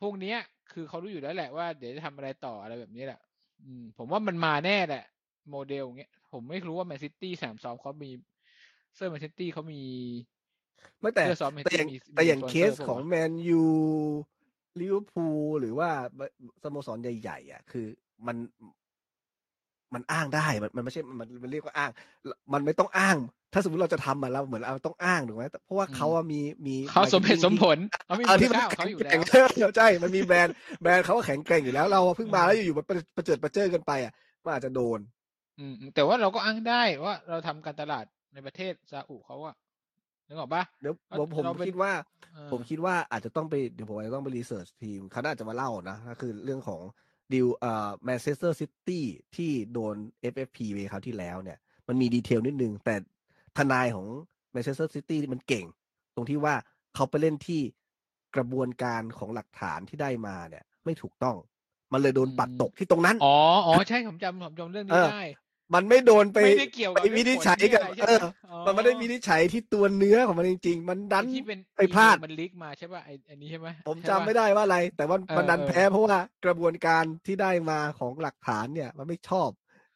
[0.00, 0.38] พวกเนี้ย
[0.72, 3.20] คือเขารู้อยู่แล้วแหละว่าเดี๋ยวจะทำอะไรต่ออะไรแบบนี้แหละ
[3.64, 5.04] อืม ผมว่ามันมาแน่แหละ
[5.50, 8.10] โมเดลเงี้ย ผมไม่รู้ว่าแมนซิตี้สนามซ้อมเขามี
[8.94, 9.82] เสื้อแมนซิตี้เขามี
[11.00, 13.64] ไม่แต่เสื้อซ้อม Man แต่อย่าง City มีแต่อย่างมีเค sponsor สของปะวะแมนยู
[14.80, 15.90] ลิเวอร์พูลหรือว่า
[16.62, 17.86] สโมสรใหญ่ ๆ อะ คือ
[18.26, 18.36] มัน
[19.94, 21.90] มันอ้างได้มันมันไม่ใช่มันมันเรียกว่าอ้าง
[22.52, 23.16] มันไม่ต้องอ้าง
[23.52, 29.20] ถ้าสมมติเราจะทำมันเราเหมือนเราต้องอ้างถูกไหมแต่เพราะว่าอืมเขาอะมีมีเขาสมเหตุ marketing สมผลเขามีเออมูที่ลมันค่าของเขาแข็งอยู่แกแล้ร่ง
[29.68, 32.84] วใช่มันมีแบรนด์แบรนด์เขาก็แข็งแกร่งอยู่แล้ว เราเพิ่งมาแล้วอยู่ๆมา
[33.16, 34.12] ประเจิดประเจิดกันไปอะ
[34.44, 34.98] มันอาจจะโดน
[35.58, 39.54] อืมอืมแต่ว่าเราก็อ้างได้ว่าเราทำการตลาดในประเทศซาอุเขาอะ
[40.28, 41.92] นึกออกปะเดี๋ยวเอ้าผมผมเราเป็นคิดว่า
[42.34, 46.80] เออผมคิดว่าอาจจะต้องไปเดี๋ยวผมอาจจะต้องไป research ทีมเขาน่าจะมาเล่านะก็คือเรื่องของ
[47.32, 49.04] ดีลเอ่อแมนเชสเตอร์ซิตี้
[49.36, 49.96] ที่โดน
[50.32, 51.58] FFP ไปคราวที่แล้วเนี่ย
[51.88, 52.94] มันมี detail นิดนึง แต่
[53.56, 54.06] ทนายของ
[54.52, 55.66] แมนเชสเตอร์ซิตี้มันเก่ง
[56.14, 56.54] ตรงที่ว่า
[56.94, 57.60] เขาไปเล่นที่
[58.36, 61.36] กระบวนการของหลักฐานที่ได้มาเนี่ย ไม่ถูกต้อง
[61.92, 65.22] มันเลยโดนปัดตกที่ตรงนั้น อ๋อ อ๋อ ใช่ ผมจำผมจำเรื่องเอนี้อได้
[65.74, 68.18] มันไม่โดนไปไม่ได้เกี่ยวกับไปวินิจฉัยกับเรื่องผลที่อะไรใช่ไหมเออ
[68.50, 79.48] อ๋อมันไม่ได้วินิจฉัยที่ตัวเนื้อของมันจริง ๆ มันดันที่เป็นไปพลาดอีเมมันลีกมาใช่ป่ะไออันนี้ใช่ไหมผมใช่จำปะไม่ได้ว่าอะไร แต่ว่าเออมันดันเออแพ้เพราะว่ากระบวนการที่ได้มาของหลักฐานเนี่ย มันไม่ชอบ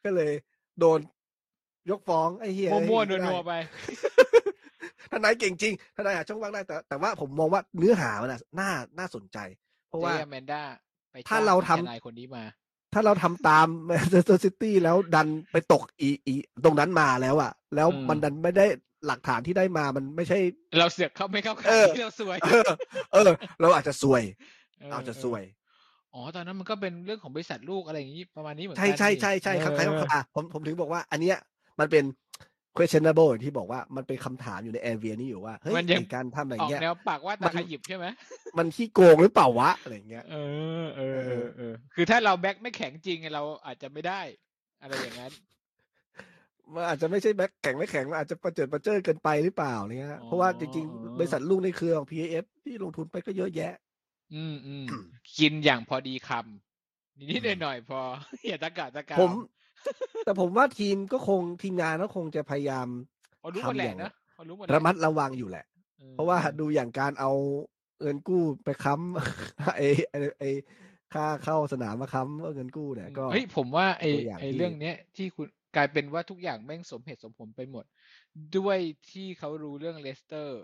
[0.05, 0.33] ก็เลย
[0.81, 0.99] โดน
[1.91, 3.53] ยกฟ้องไอ้เหี้ยมั่วๆไม่ได้นัวๆไป
[5.13, 9.39] ทนายเก่งจริงทนายหาช่องว่างได้แต่แต่ว่าผมมองว่าเนื้อหามันน่ะน่าน่าสนใจ
[9.89, 10.63] เพราะว่าเจแมนด้า
[11.13, 12.45] ไปถ้าจ้งเราทำทนายคนนี้มา
[12.95, 16.35] ถ้าเราทำตามแมนเชสเตอร์ซิตี้แล้วดันไปตกอีอี
[16.65, 18.67] ตรงนั้นมาแล้วอะแล้วอืมมันดันไม่ได้
[19.07, 20.39] หลักฐานที่ได้มามันไม่ใช่
[20.79, 22.71] เราเสือกเข้าไม่เข้าเอข่ายอที่เราสวย เออ
[23.13, 23.31] เออ
[23.61, 24.23] เราอาจจะซวย
[24.93, 25.43] อาจจะซวย
[26.15, 31.37] อ๋อ ตอนนั้นมันก็เป็นเรื่องของบริษัทลูกอะไรอย่างนี้ประมาณนี้เหมือนกัใช่ใช่นี่ใช่ใช่ครับเอใครอต้องอะผมผมถึงบอกว่า อันเนี้ย
[31.81, 32.05] มันเป็น
[32.77, 38.07] questionable อย่างที่บอกว่ามันเป็นคำถามอยู่ในแอร์เวียนี่อยู่ว่าเฮ้ยมันยังไอ้การทำอย่าอองกเงี้ยแนวปากว่ามัตานขยิบใช่ไหม
[38.59, 40.37] มันขี้โกงหรือเปล่าวะอะไรอย่างเงี้ยเอ
[40.85, 44.21] อเออเออเออคือถ้าเราแบ็คไม่แข็งจริงเราอาจจะไม่ได้
[44.83, 45.33] อะไรอย่างนั้น
[46.75, 53.73] มันอาจจะไม่ใช่แบ็คแข็งไม่แข็งมันอาจจะประเจิดประเจิดเกินไปหรือเปล่าเนี่ยอ๋อเพราะว่าจริงอ๋อๆบริษัทลูกในเครือของ PAF ที่ลงทุนไปก็เยอะแยะ
[54.35, 54.85] อืมอืม
[55.39, 58.01] กินอย่างพอดีคำนิดๆหน่อยๆพอ
[58.49, 59.31] อย่าตะกะตะกามผม
[60.25, 62.89] แต่ผมว่าทีมก็คงทีมงานก็คงจะพยายาม
[63.41, 65.65] เขารู้หมดแหทำอละย่างนะเขารู้หมดแหลระมัดระวังอยู่แหละ
[66.01, 67.33] ออเพราะว่าดูอย่างการเอา
[68.01, 70.51] เงินกู้ไปค้ำไอ้ไอ้ไอ้
[71.15, 77.85] ค่าเข้าสนามมาค้ำเงินกู้เนี่ยก็เฮ้ยผมว่าไอ้ตัวอย่างไอ้ที่เรื่องเนี้ยที่คุณกลายเป็นว่าทุกอย่างแม่งสมเหตุสมผลไปหมด
[78.57, 78.79] ด้วย
[79.11, 80.63] ที่เขารู้เรื่องเลสเตอร์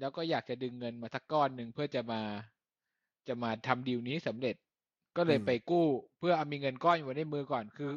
[0.00, 2.20] แล้วก็อยากจะดึงเงินมาสักก้อนหนึ่งเพื่อจะมา
[3.28, 4.56] จะมาทำดีลนี้สำเร็จ
[5.16, 5.86] ก็เลยไปกู้
[6.18, 7.90] เพื่อเอามีเงินก้อนอยู่ในมือก่อน คือ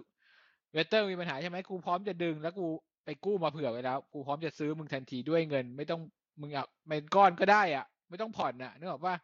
[0.73, 2.67] เวสเตอร์มีปัญหาใช่ไหมกูพร้อมจะดึงแล้วกู
[3.05, 6.01] ไปกู้มาเผื่อไว้แล้ว กูพร้อมจะซื้อมึงทันทีด้วยเงิน ไม่ต้อง
[6.41, 9.15] มึงเอาเป็นก้อนก็ได้อะ ไม่ต้องผ่อนน่ะนึกออกปะ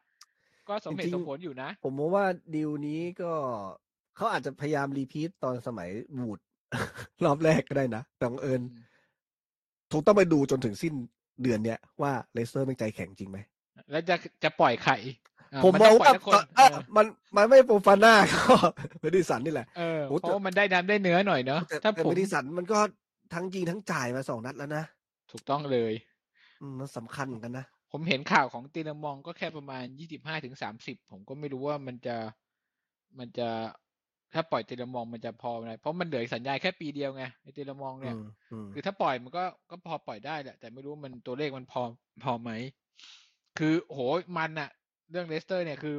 [0.68, 2.26] ก็สมเหตุสมผลอยู่นะ ผมมองว่า
[2.56, 3.32] ดีลนี้ก็
[4.16, 6.40] เขาอาจจะพยายามรีพีทตอนสมัยบูด
[7.26, 8.62] รอบแรกก็ได้นะแต่บังเอิญ
[9.92, 10.94] ถูกต้องไปดูจนถึงสิ้น
[11.44, 13.38] เดือนเนี้ยว่าเลสเตอร์เป็นใจแข็งจริงไหม
[13.92, 14.98] แล้วจะจะปล่อยไข่ะ
[15.64, 18.56] ผมนมต้องปล่ยว่าสักคนเอ่อเออมันมันไม่โปรฟาน่าก็
[19.02, 22.80] เมดิสันนี่แหละเออโอ้เพแต่ราะว่ามันได้น้ำได้เนื้อหน่อยเนาะแต่ถ้าแต่ผมเมดิสันมันก็
[23.34, 24.84] ทั้งยิงทั้งจ่ายมาสองนัดแล้วนะ
[25.32, 25.94] ถูกต้องเลย
[26.62, 32.16] อืมมันสำคัญเหมือนกันนะ ผมเห็นข่าวของตีนามองก็แค่ประมาณยี่สิบห้าถึงสามสิบผมก็ไม่รู้ว่ามันจะ
[33.20, 33.50] มันจะ
[34.34, 41.82] ถ้าปล่อยตีนามองมันจะพอไหมเพราะมันเหลืออีกสัญญาแค่ปีเดียวไงไอ้ตีนามองเนี่ยอืมอืมคือถ้าปล่อยมันก็ก็พอปล่อยได้แหละแต่ไม่รู้มันตัวเลขมันพอ
[42.24, 42.52] พอไหม
[43.58, 44.00] คือโห
[44.38, 44.70] มันอะ
[45.12, 45.96] เรื่องเลสเตอร์เนี่ยคือ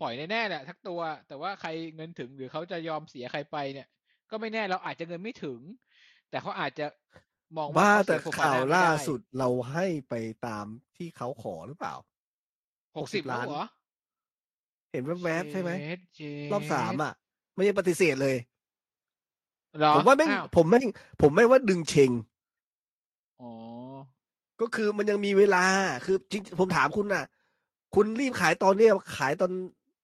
[0.00, 3.88] ปล่อยแน่ๆแหละทักตัว แต่ว่าใครเงินถึงหรือเขาจะยอมเสียใครไปเนี่ย
[4.30, 5.60] ก็ไม่แน่เราอาจจะเงินไม่ถึง
[6.30, 6.86] แต่เขาอาจจะ
[7.58, 10.14] มองว่าบ้าเขแต่เสียโฟฟข่าวน่ไม่ล่าได้สุดเราให้ไป
[10.46, 11.94] ตามที่เขาขอหรือเปล่า
[12.96, 13.62] หกสิบ60ล้าล้านนเหรอ
[14.92, 17.12] เห็นแวบๆใช่ไหมเจ็ดเจ็ดรอบสามอะ
[17.54, 18.36] ไม่ใช่ปฏิเสธเลย
[19.78, 20.86] เหรอผมว่าแม่งอ้ผมแม่ง
[21.22, 22.10] ผมไม่ว่าดึงเชง
[23.40, 23.46] อ๋อ
[24.60, 25.64] ก็คือมันยังมีเวลา
[26.04, 27.24] คือจริงผมถามคุณน่ะ
[27.98, 29.50] คุณรีบขายตอนเนี้ยขายตอน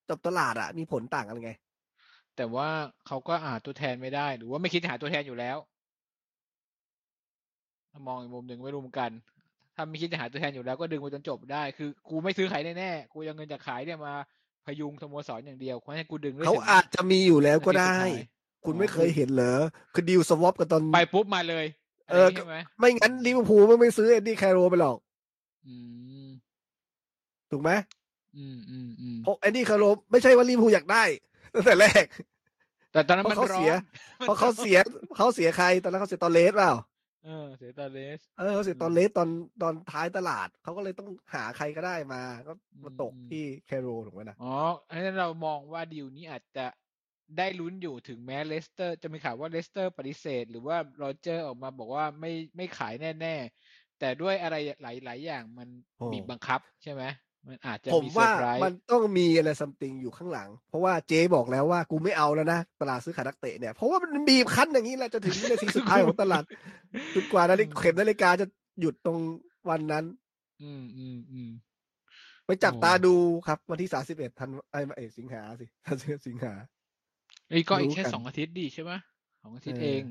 [0.08, 1.52] จับตลาดอะมีผลต่างกันไง
[2.36, 2.68] แต่ว่า
[3.06, 5.56] เขาก็หาตัวแทนไม่ได้ หรือว่าไม่คิดจะหาตัวแทนอยู่แล้ว
[7.90, 9.10] ถ้ามองอีกมุมหนึ่งไม่รู้เหมือนกัน
[9.74, 14.14] ถ้าไม่คิดจะหาตัวแทนอยู่แล้วก็ดึงไปจนจบได้ คือ กูไม่ซื้อขายแน่ๆกูยังเงินจากขายเนี่ยมา
[14.66, 18.12] พยุงสโมสรอย่างเดียวเพราะฉะนั้นกูดึงได้เขาถึงอาจจะมีอยู่แล้วก็ได้นาทีสุดท้าย
[18.64, 19.54] คุณอ๋อไม่เคยเห็นเหรอ
[19.94, 21.66] คือดีลสวอปกันตอนไปปุ๊บมาเลย
[22.10, 24.98] เออะไรย่างงี้ใช่ไหมไม่งั้นลิเวอร์พูลไม่ไม่ซื้อเอ็ดดี้แคโรไปหรอก
[25.66, 25.74] อื
[26.21, 26.21] ม
[27.52, 27.70] ถูกไหม
[28.36, 31.04] อืมอืมอืมเพราะเอ็ดดี้แคโรไม่ใช่ว่าลิเวอร์พูลอยากได้
[31.54, 32.04] ตั้งแต่แรก
[32.92, 33.74] แต่ตอนนั้นเพมันราะเขาร้อเสียน
[34.22, 34.78] เพราะเขาเสีย
[35.16, 36.72] เขาเสียใครตอนนั้นเขาเสียตอนเลสเปล่า
[37.24, 39.28] เออเสียตาเลสเออเขาเสียตอนเลสตอน
[39.62, 42.52] ตอนท้ายตลาดเขาก็เลยต้องหาใครก็ได้มา ก็
[42.84, 44.52] มาตกอืมที่แคโรถูกไหมนะอ๋อ
[44.90, 46.66] อันนั้นเรามองว่าดีลนี้อาจจะ
[47.38, 53.36] ได้ลุ้นอยู่ถึงแม้เลสเตอร์ จะมีข่าวว่าเลสเตอร์ปฏิเสธ หรือว่าโรเจอร์ออกมาบอกว่าไม่ไม่ขายแน่
[53.66, 57.02] ๆ แต่ด้วยอะไรหลาย ๆ อย่างมันโอ้บีบบังคับใช่ไหม
[57.48, 66.42] มันอาจจะผมว่ามีเซอร์ไพรส์มันต้องมีอะไร something อยู่ข้างหลัง เพราะว่าเจ๊บอกแล้วว่ากูไม่เอาแล้วนะ ตลาดซื้อขายนักเตะเนี่ย เพราะว่ามันบีบคั้นอย่างนี้แหละจะถึงวินาทีสุดท้ายของตลาด
[67.14, 68.46] จนกว่านาฬิกาเข็มนาฬิกาจะ
[68.80, 69.18] หยุดตรง
[69.70, 70.04] วันนั้น
[70.62, 71.50] อืมอืมอืม
[72.46, 73.14] ไปจับโอ้ตาดู
[73.46, 76.52] ครับ วันที่สามสิบเอ็ดธันวาไอ้ยไม่เอยสิงหาสิสามสิบเอ็ดสิงหา
[77.50, 78.92] ไอ้ยก็อีกรู้แค่กันสองอาทิตย์ดีใช่ไหม
[79.42, 80.02] สองอาทิตย์เออเอง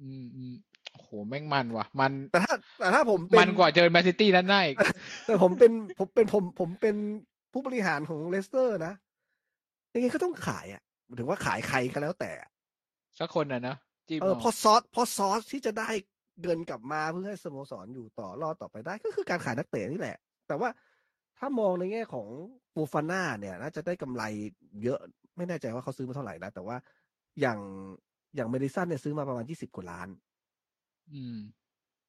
[0.00, 0.54] อืมอืม
[0.98, 4.76] โอ้โหแม่งมันว่ะ มันแต่ถ้าแต่ถ้าผมเป็มันนกว่าเจอแมนซิตี้นั้นได้อีก
[5.26, 6.96] แต่ผมเป็นผมเป็นผมผมเป็น
[7.52, 8.94] ผู้บริหารของเลสเตอร์นะ
[9.94, 12.32] ยังไงก็ต้องขายอะหมายถึงว่าขายใครก็แล้วแต่
[13.18, 13.76] สักคนน่ะนะ
[14.08, 15.90] จิ้มเออเอาเพอซอสเพอซอสที่จะได้
[16.42, 20.16] เงินกลับมาเพื่อให้สโมสรอยู่ต่อรอดต่อไปได้ ก็คือการขายนักเตะนี่แหละ
[20.48, 20.68] แต่ว่า
[21.38, 22.26] ถ้ามองในแง่ของ
[22.72, 24.22] ฟูฟาน่าเนี่ย น่าจะได้กำไร
[24.82, 24.98] เยอะ
[25.36, 26.76] ไม่แน่ใจว่าเขาซื้อมาเท่าไหร่นะแต่ว่า
[27.40, 27.58] อย่าง
[28.36, 30.08] อย่างเมดิสันเนี่ยซื้อมาประมาณยี่สิบกว่าล้าน
[31.12, 31.38] อืม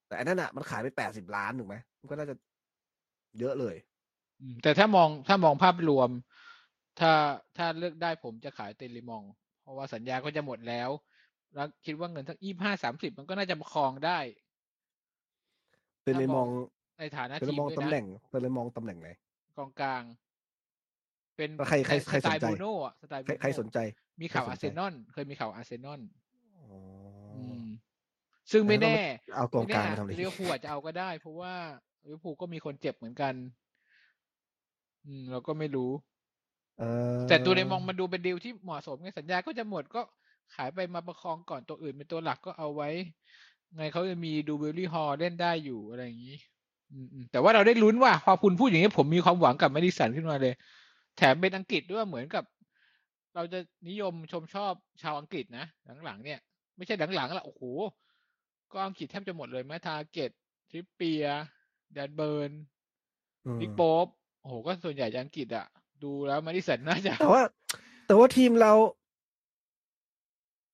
[0.08, 2.36] แต่อันนั้นอะ มันขายไปแปดสิบล้านถูกไหมมันก็น่าจะ
[3.40, 3.76] เยอะเลย
[4.42, 6.10] อืมแต่ถ้ามองถ้ามองภาพรวม
[7.00, 7.12] ถ้า
[7.58, 9.24] ถ้าเลือกได้ผมจะขายเตลิมอง
[9.62, 10.90] เพราะว่าสัญญาก็จะหมดแล้ว
[11.56, 14.20] แล้วคิดว่าเงินสักยี่ห้าสามสิบมันก็น่าจะประคองได้
[16.04, 16.48] เป็นเลยมอง
[17.00, 19.10] ในฐานะเป็นเลทียมมองด้วยตำนะแหน่งเป็นเลยมองตำแหน่งไหน
[19.58, 20.04] กองกลาง
[21.36, 23.78] เป็นแล้วใครใครใครสไตล์สนใจบูโน่อะสไตล์ใครบูโน่ใครสนใจ
[24.22, 26.02] มีข่าวใครสอานใจเซนอลเคยมีข่าวอาร์เซนอล
[26.58, 26.74] อ๋ออื
[27.09, 27.09] ม
[28.52, 28.98] ซึ่งไม่แล้วก็แน่
[29.36, 31.54] เอากองกลางไม่มาทำอะไรแน่ลิเวอร์พูลอาจจะเอาก็ได้ เพราะว่า
[32.06, 33.34] ลิเวอร์พูลก็มีคนเจ็บเหมือนกัน
[35.06, 35.92] อืม เราก็ไม่รู้
[36.80, 36.84] เอ
[37.18, 40.02] อแต่ตัวเดมองมันดูเป็นดีลที่เหมาะสมไงสัญญาก็จะหมดก็
[40.56, 42.90] ขายไปมาประคองก่อนตัวอื่นเป็นตัวหลักก็เอาไว้
[43.76, 46.38] ไงเขาจะมีดิวส์บิวรี่ฮอลล์เล่นได้อยู่อะไรอย่างนี้
[46.92, 50.54] อืมอืมแต่ว่าเราได้ลุ้นว่าพอคุณพูดอย่างนี้ผมมีความหวังกับแมดิสันขึ้นมาเลย
[51.18, 52.44] แถมเป็นอังกฤษด้วยเหมือนกับ
[53.36, 55.66] เราจะนิยมชมชอบชาวอังกฤษนะ
[56.06, 56.40] หลังๆเนี่ย
[56.78, 57.64] ไม่ใช่หลังๆละโอ้โห
[58.74, 60.32] ก็อังกฤษแทบจะหมดเลยแม้ทาเกต
[60.70, 61.26] ทริปเปีย
[61.94, 62.52] แดนเบิร์น
[63.46, 64.08] อืมนิกโป๊ป
[64.42, 65.66] โอ้โหก็ส่วนใหญ่จะอังกฤษอะ
[66.04, 67.42] ดูแล้วแมดิสันน่าจะแต่ว่า
[68.08, 68.72] แต่ว่าทีมเรา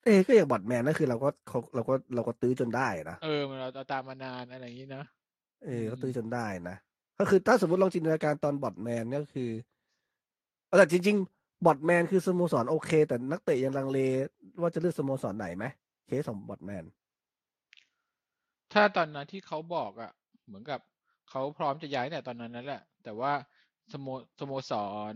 [0.04, 5.04] เอ้ก็อย่างบอตแมนนั่นคือเราก็เขาเราก็เราก็ตื้อจนได้นะเออมันเราตามมานานอะไรอย่างนี้นะ
[5.66, 6.76] เอออืมก็ตื้อจนได้นะ
[7.20, 9.50] ก็คือถ้าสมมติลองจินตนาการตอนบอตแมนก็คือ
[10.78, 14.00] แต่จริง ๆ บอตแมนคือสโมสรโอเค แต่นักเตะยังลังเล
[14.62, 15.66] ว่าจะเลือกสโมสรไหนไหม
[16.08, 16.84] เคสของบอดแมน
[18.74, 20.12] ถ้าตอนนั้นที่เขาบอกอะ
[20.48, 20.80] เหมือนกับ
[21.30, 23.34] เขาพร้อมจะย้ายเนี่ยตอนนั้นนั่นแหละ แต่ว่า
[23.92, 24.08] สโม
[24.40, 24.72] สโมส
[25.14, 25.16] ร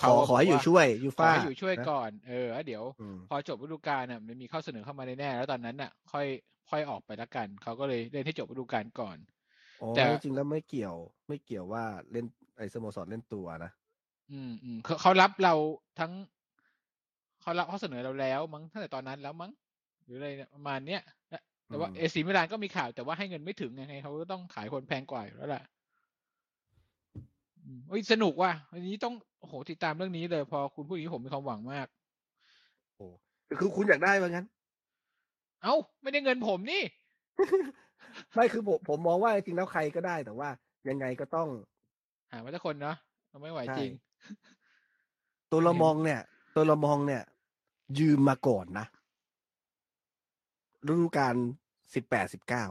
[0.00, 6.26] ขอขอให้อยู่ช่วยยูขอฟ่าให้อยู่ช่วยนะก่อน เออแล้วเดี๋ยวอืมพอจบฤดูกาลน่ะมันมีข้อเสนอเข้ามาแน่ๆแล้วตอนนั้นน่ะ ค่อย
[6.70, 9.18] ค่อยออกไปละกัน เขาก็เลยเล่นให้จบฤดูกาลก่อน
[9.80, 10.96] อ๋อแต่จริงๆแล้วไม่เกี่ยว
[11.28, 12.26] ไม่เกี่ยวว่าเล่น
[12.56, 13.70] ไอ้สโมสรเล่นตัวนะ
[14.30, 15.54] อืมอืมเขาเขารับเรา
[15.98, 16.12] ทั้ง
[17.40, 19.52] เขารับข้อเสนอเราแล้วมั้งตั้งแต่ตอนนั้นแล้วมั้ง
[20.04, 21.00] หรืออะไรเนี่ยประมาณเนี้ย
[21.70, 25.62] และแต่ว่าอืมเอซีมิลานก็มีข่าวแต่ว่าให้เงินไม่ถึงยังไงเขาก็ต้องขายคนแพงกว่าอยู่แล้วล่ะ
[27.64, 31.86] อืมเอ้ยสนุกว่ะวันนี้ต้องโอ้โหติดตามเรื่องนี้เลยพอคุณพูดอย่างนี้ผมมีความหวังมาก
[32.96, 33.06] โอ้
[33.60, 34.46] คือคุณอยากได้ว่างั้น
[35.62, 36.82] เอ้า ไม่ได้เงินผมนี่
[38.34, 40.48] ไม่คือผมผมมองว่าจริงๆแล้วใครก็ได้แต่ว่า
[40.88, 41.48] ยังไงก็ต้อง
[42.30, 42.96] หามาสักคนเนาะ
[43.28, 43.92] เราไม่ไหวใช่จริง
[45.50, 46.20] ตัวเรามองเนี่ย
[46.54, 47.22] ตัวเรามองเนี่ย
[47.98, 48.86] ยืมมาก่อนนะ
[50.88, 51.34] ฤดูกาล
[51.94, 52.66] สิบแปดสิบเก้า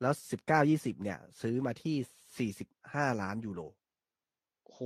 [0.00, 1.96] แล้วสิบเก้ายี่สิบเนี่ย ซื้อมาที่
[2.38, 3.60] สี่สิบห้าล้านยูโร
[4.64, 4.80] โอ้โห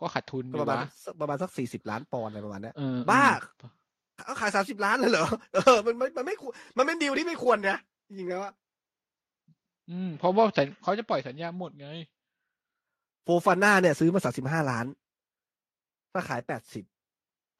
[0.00, 3.24] ก็ขาดทุนก็ดีประมาณวะสักประมาณสักสี่สิบล้านปอนด์อะไรประมาณเนี้ยเออบ้า
[3.62, 3.72] อืม
[4.24, 7.78] เขาขายสามสิบล้านเลยเหรอเออมันมันมันไม่ควรมันเป็นดีลที่ไม่ควรนะ
[8.08, 8.52] จริงๆแล้วอะ
[9.90, 11.88] อืมเพราะว่าสัญเขาจะปล่อยสัญญาหมดไง
[13.24, 14.86] โฟฟาน่าเนี่ย ซื้อมาสามสิบห้าล้าน
[16.12, 16.84] ถ้าขายแปดสิบ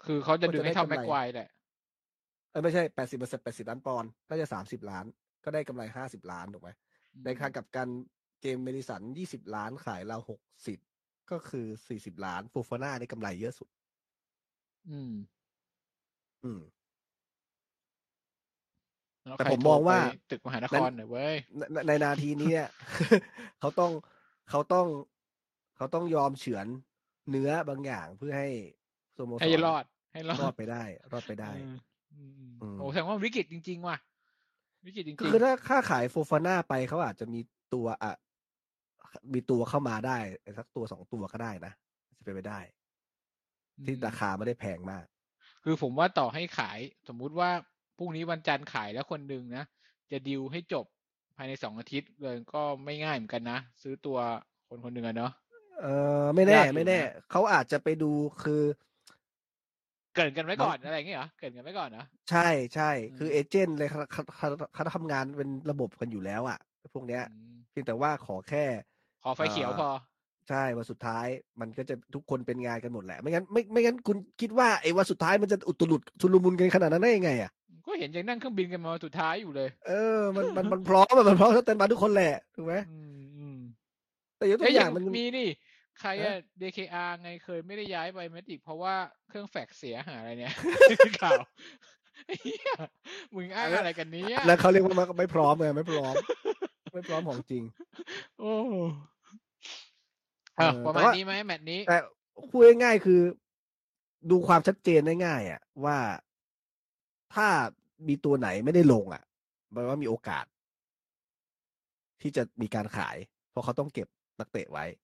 [0.05, 1.49] คือเขาจะดึงให้เท่าก็จะได้แม็กกำไรควายแหละ
[2.51, 5.05] เออไม่ใช่แปดสิบเปอร์เซ็นต์แปดสิบล้านปอนด์ก็จะสามสิบล้าน
[5.45, 6.71] ก็ได้กำไรห้าสิบล้านถูกไหม
[7.25, 7.89] ในขณะกับการ
[8.41, 10.79] เกมเมดิสันยี่สิบล้านขายเราหกสิบ
[11.31, 13.69] ก็คือสี่สิบล้านโฟฟาน่าได้กำไรเยอะสุด
[14.91, 15.13] อืม
[16.45, 16.61] อืม
[19.29, 22.69] ล้วแต่ใครผมมองว่าโทรไปตึกมหานครหน่อยเว้ยในในในนาทีนี้เนี่ย
[23.61, 23.93] เขาต้อง
[24.51, 24.87] เขาต้อง
[25.77, 26.67] เขาต้องยอมเฉือน
[27.31, 28.51] เนื้อบางอย่างเพื่อให้
[29.17, 31.77] สโมสรให้รอด ให้รอดรอดไปได้ รอดไปได้เออ
[32.15, 33.97] อืมอืมอืมโอ้แสดงว่าวิกฤตจริง ๆ ว่ะ
[34.87, 37.41] วิกฤตจริงคือถ้าค่าขายโฟฟาน่าไปเขาอาจจะมี
[37.75, 38.13] ตัวอะ
[39.33, 40.19] มีตัวเข้ามาได้
[40.59, 41.73] สักตัวสองตัวก็ได้นะ
[42.19, 45.05] จะเป็นไปได้ๆที่อืมราคาไม่ได้แพงมาก
[45.65, 46.79] คือผมว่าต่อให้ขาย
[47.09, 47.51] สมมุติว่า
[47.97, 49.65] พรุ่งนี้วันจันทร์ขายแล้วคนหนึ่งนะ
[50.11, 50.87] จะดิวให้จบ
[51.37, 54.19] ภายในสองอาทิตย์เลยก็ไม่ง่ายเหมือนกันนะ ซื้อตัว
[54.69, 55.33] คนคนหนึ่งอะเนาะ
[55.81, 55.87] เอ
[56.23, 58.13] อไม่แน่ยากอยู่ไม่แน่นะเขาอาจจะไปดู
[58.43, 58.63] คือ
[60.15, 66.59] เกรินกันไว้ก่อนบางอะไรอย่างเงี้ยเหรอเกรินกันไว้ก่อนนะใช่ใช่อืมคือเอเจนต์เลยเขาเขาเขาเขาทำงานเป็นระบบกันอยู่แล้วอะ
[66.93, 68.65] พวกเนี้ยอืมเพียงแต่ว่าขอแค่
[69.23, 69.91] ขอไฟเขียวพอ
[70.49, 71.27] ใช่วันสุดท้าย
[71.61, 77.51] มันก็จะทุกคนเป็นงานกันหมดแหละ ไม่งั้นไม่ไม่งั้นคุณคิดว่าไอ้วันสุดท้ายมันจะอุตลุดชุลมุนกันขนาดนั้นได้ยังไงอะ
[77.87, 83.59] ก็เห็นยังนั่งเครื่องบินกันมาวันสุดท้ายอยู่เลย เออ มันมันมันพร้อมอะมันพร้อมสแตนบายทุกคนแหละถูกไหมอืมอืม
[84.37, 85.49] แต่ยกตัเอ้วยอยัย่างงมันมีนี่
[86.01, 88.95] ใครอะฮะ DKR ไงเคยไม่ได้ย้ายไปแมติกเพราะว่า
[89.29, 90.55] เครื่องแฟกซ์เสียหาอะไรเนี่ย
[91.23, 91.41] ข่าว
[92.27, 92.75] ไอ้เหี้ย
[93.35, 96.15] มึงอ้างอะไรกันเนี้ยแล้วเขาเรียกว่ามันไม่พร้อมไงไม่พร้อม
[96.95, 97.63] ไม่พร้อมของจริง
[98.41, 98.55] โอ้
[100.59, 101.97] เอออะประมาณแต่ว่านี้ไหมแมตช์นี้ แต่
[102.51, 103.21] พูดง่ายๆคือ
[104.31, 105.99] ดูความชัดเจนได้ง่ายอะ ว่า
[107.35, 107.49] ถ้า
[108.09, 109.23] มีตัวไหนไม่ได้ลงอะ
[109.73, 110.45] แปลว่ามีโอกาส
[112.21, 113.17] ที่จะมีการขาย
[113.51, 114.09] เพราะเขาต้องเก็บ
[114.41, 114.85] นักเตะไว้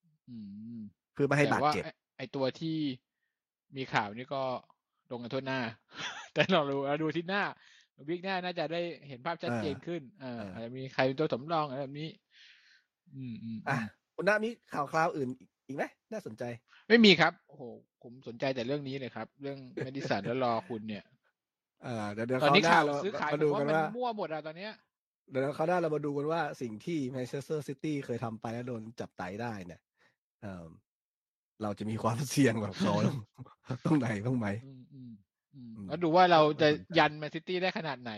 [1.13, 2.77] เพื่อไม่ให้แต่บาดว่าเจ็บไอ้ไอตัวที่
[3.77, 4.43] มีข่าวนี่ก็
[5.11, 5.59] ลงกันทั่วหน้า
[6.33, 7.43] แต่เราดูเราดูที่หน้า
[8.07, 12.09] วิกหน้าน่าจะได้เห็นภาพชัดเจนขึ้นเออเออออาจจะมีใครเป็นตัวสำรองอะไรแบบนี้
[13.15, 13.85] อืมอืมอะอืม
[14.15, 15.29] คุณน้ามีข่าวคราวอื่น
[15.67, 16.43] อีกไหมน่าสนใจ
[16.87, 17.63] ไม่มีครับโอ้โห
[18.01, 21.03] ผมสนใจแต่เรื่องนี้เลยครับ เรื่องเมดิสันแล้วรอคุณเนี่ย
[21.83, 24.73] เออเดี๋ยวเดี๋ยวตอนเขานี้วหน้าข่าวเราซื้อขายมาผดูมว่ากันมันว่ามั่วหมดอะตอนเนี้ย
[25.29, 29.81] เดี๋ยวเขาวหน้าเรามาดูกันว่าสิ่งที่แมนเชสเตอร์ซิตี้เคยทำไปแล้วโดนจับไตได้เนี่ย
[30.41, 30.65] เออ
[31.63, 32.93] เราจะมีความเสี่ยงแบบเขา
[33.85, 35.11] ตรงไหนบ้างไหมอืมอืม
[35.53, 38.11] อืมอืมแล้วดูว่าเราจะน่าสนใจยันแมนซิตี้ได้ขนาดไหน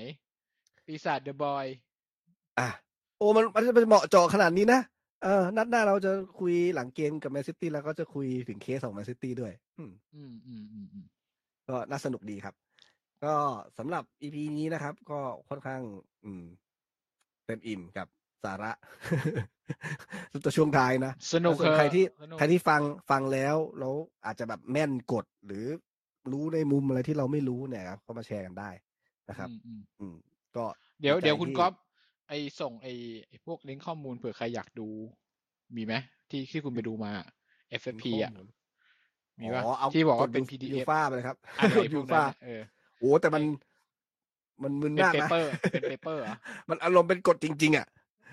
[0.85, 1.65] ปีศาจเดอะบอย
[2.59, 2.69] อะ
[3.17, 4.81] โอ้มันมันจะเป็นเหมาะเจาะขนาดนี้นะ
[5.23, 11.05] เออ นัดหน้าเราจะคุยหลังเกมกับแมนซิตี้แล้วก็จะคุยถึงเคสของแมนซิตี้ด้วย อืม อืมอืมอืมอืม
[11.67, 12.55] ก็น่าสนุกดีครับ
[13.23, 13.35] ก็
[13.77, 15.19] สำหรับอีพีนี้นะครับ ก็
[15.49, 15.81] ค่อนข้าง
[16.23, 16.43] อืม
[17.45, 18.07] เต็มอิ่มกับ
[18.43, 18.71] สาระ
[20.43, 23.93] ตัวช่วงท้ายนะสนุกส่วนใครที่สนุกใครที่ฟังฟังแล้วแล้ว
[24.25, 25.65] อาจจะแบบแม่นกดหรือ
[26.31, 28.69] รู้ในมุมอะไรที่เราไม่รู้เนี่ยครับก็มาแชร์กันได้
[29.29, 30.15] นะครับ อืมอืมอืม
[30.55, 30.65] ก็
[31.01, 31.73] เดี๋ยวใจเดี๋ยวคุณที่ก๊อฟ
[32.29, 32.87] ไอส่งไอ
[33.27, 34.87] ไอพวกลิงก์ข้อมูลเผื่อใครอยากดู
[35.75, 35.93] มีไหม
[36.29, 37.11] ที่ที่คุณไปดูมา
[37.81, 38.47] FFP อะข้มูล
[39.39, 42.61] มีป่ะอ๋อเอาที่บอกว่าดเป็นยู PDF ฟ่าไปเลยครับอะไรพยูวกนั้นฟ่าน่ะเออ
[42.99, 43.43] โอ้แต่มัน
[44.63, 46.35] มันมึนเป็นมากเปนะเปอร์เป็นเปเปอร์เหรอ
[46.69, 47.87] มันอารมณ์เป็นกฎจริง ๆ อะ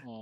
[0.07, 0.19] อ๋อ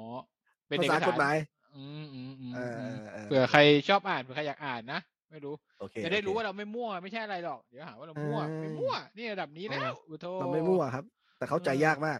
[0.68, 1.36] เป็นภาเอกษาสารกฎหมาย
[1.76, 5.00] อืมอืมอืมเอออืมเออเผื่อใครชอบอ่านเผื่อใครอยากอ่านนะ
[5.30, 11.04] ไม่รู้โอเคจะได้รู้โอว่าเคเราไม่มั่วไม่ใช่อะไรหรอกเดี๋ยวหาว่าเรามั่วเออไม่มั่วนี่ระดับนี้แล้วอุโทเราไม่มั่วครับ
[11.38, 12.18] แต่เข้าใจยากมาก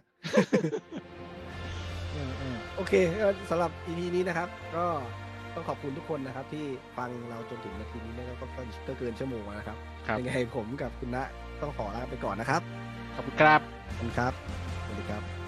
[2.13, 4.85] เออเออโอเคก็สำหรับ EP นี้นะครับ ก็
[5.55, 6.65] ต้องขอบคุณทุกคนนะครับ ที่
[6.97, 9.77] ฟังเราจนถึงนาทีนี้นะครับก็ก็ก็เกินชั่วโมงแล้วนะครับ
[10.07, 11.23] ครับยังไงผมกับคุณณะ
[11.61, 12.61] ต้องขอลาไปก่อนนะครับ
[13.15, 14.33] ขอบคุณครับขอบคุณครับ
[14.85, 15.38] สวัสดีครับ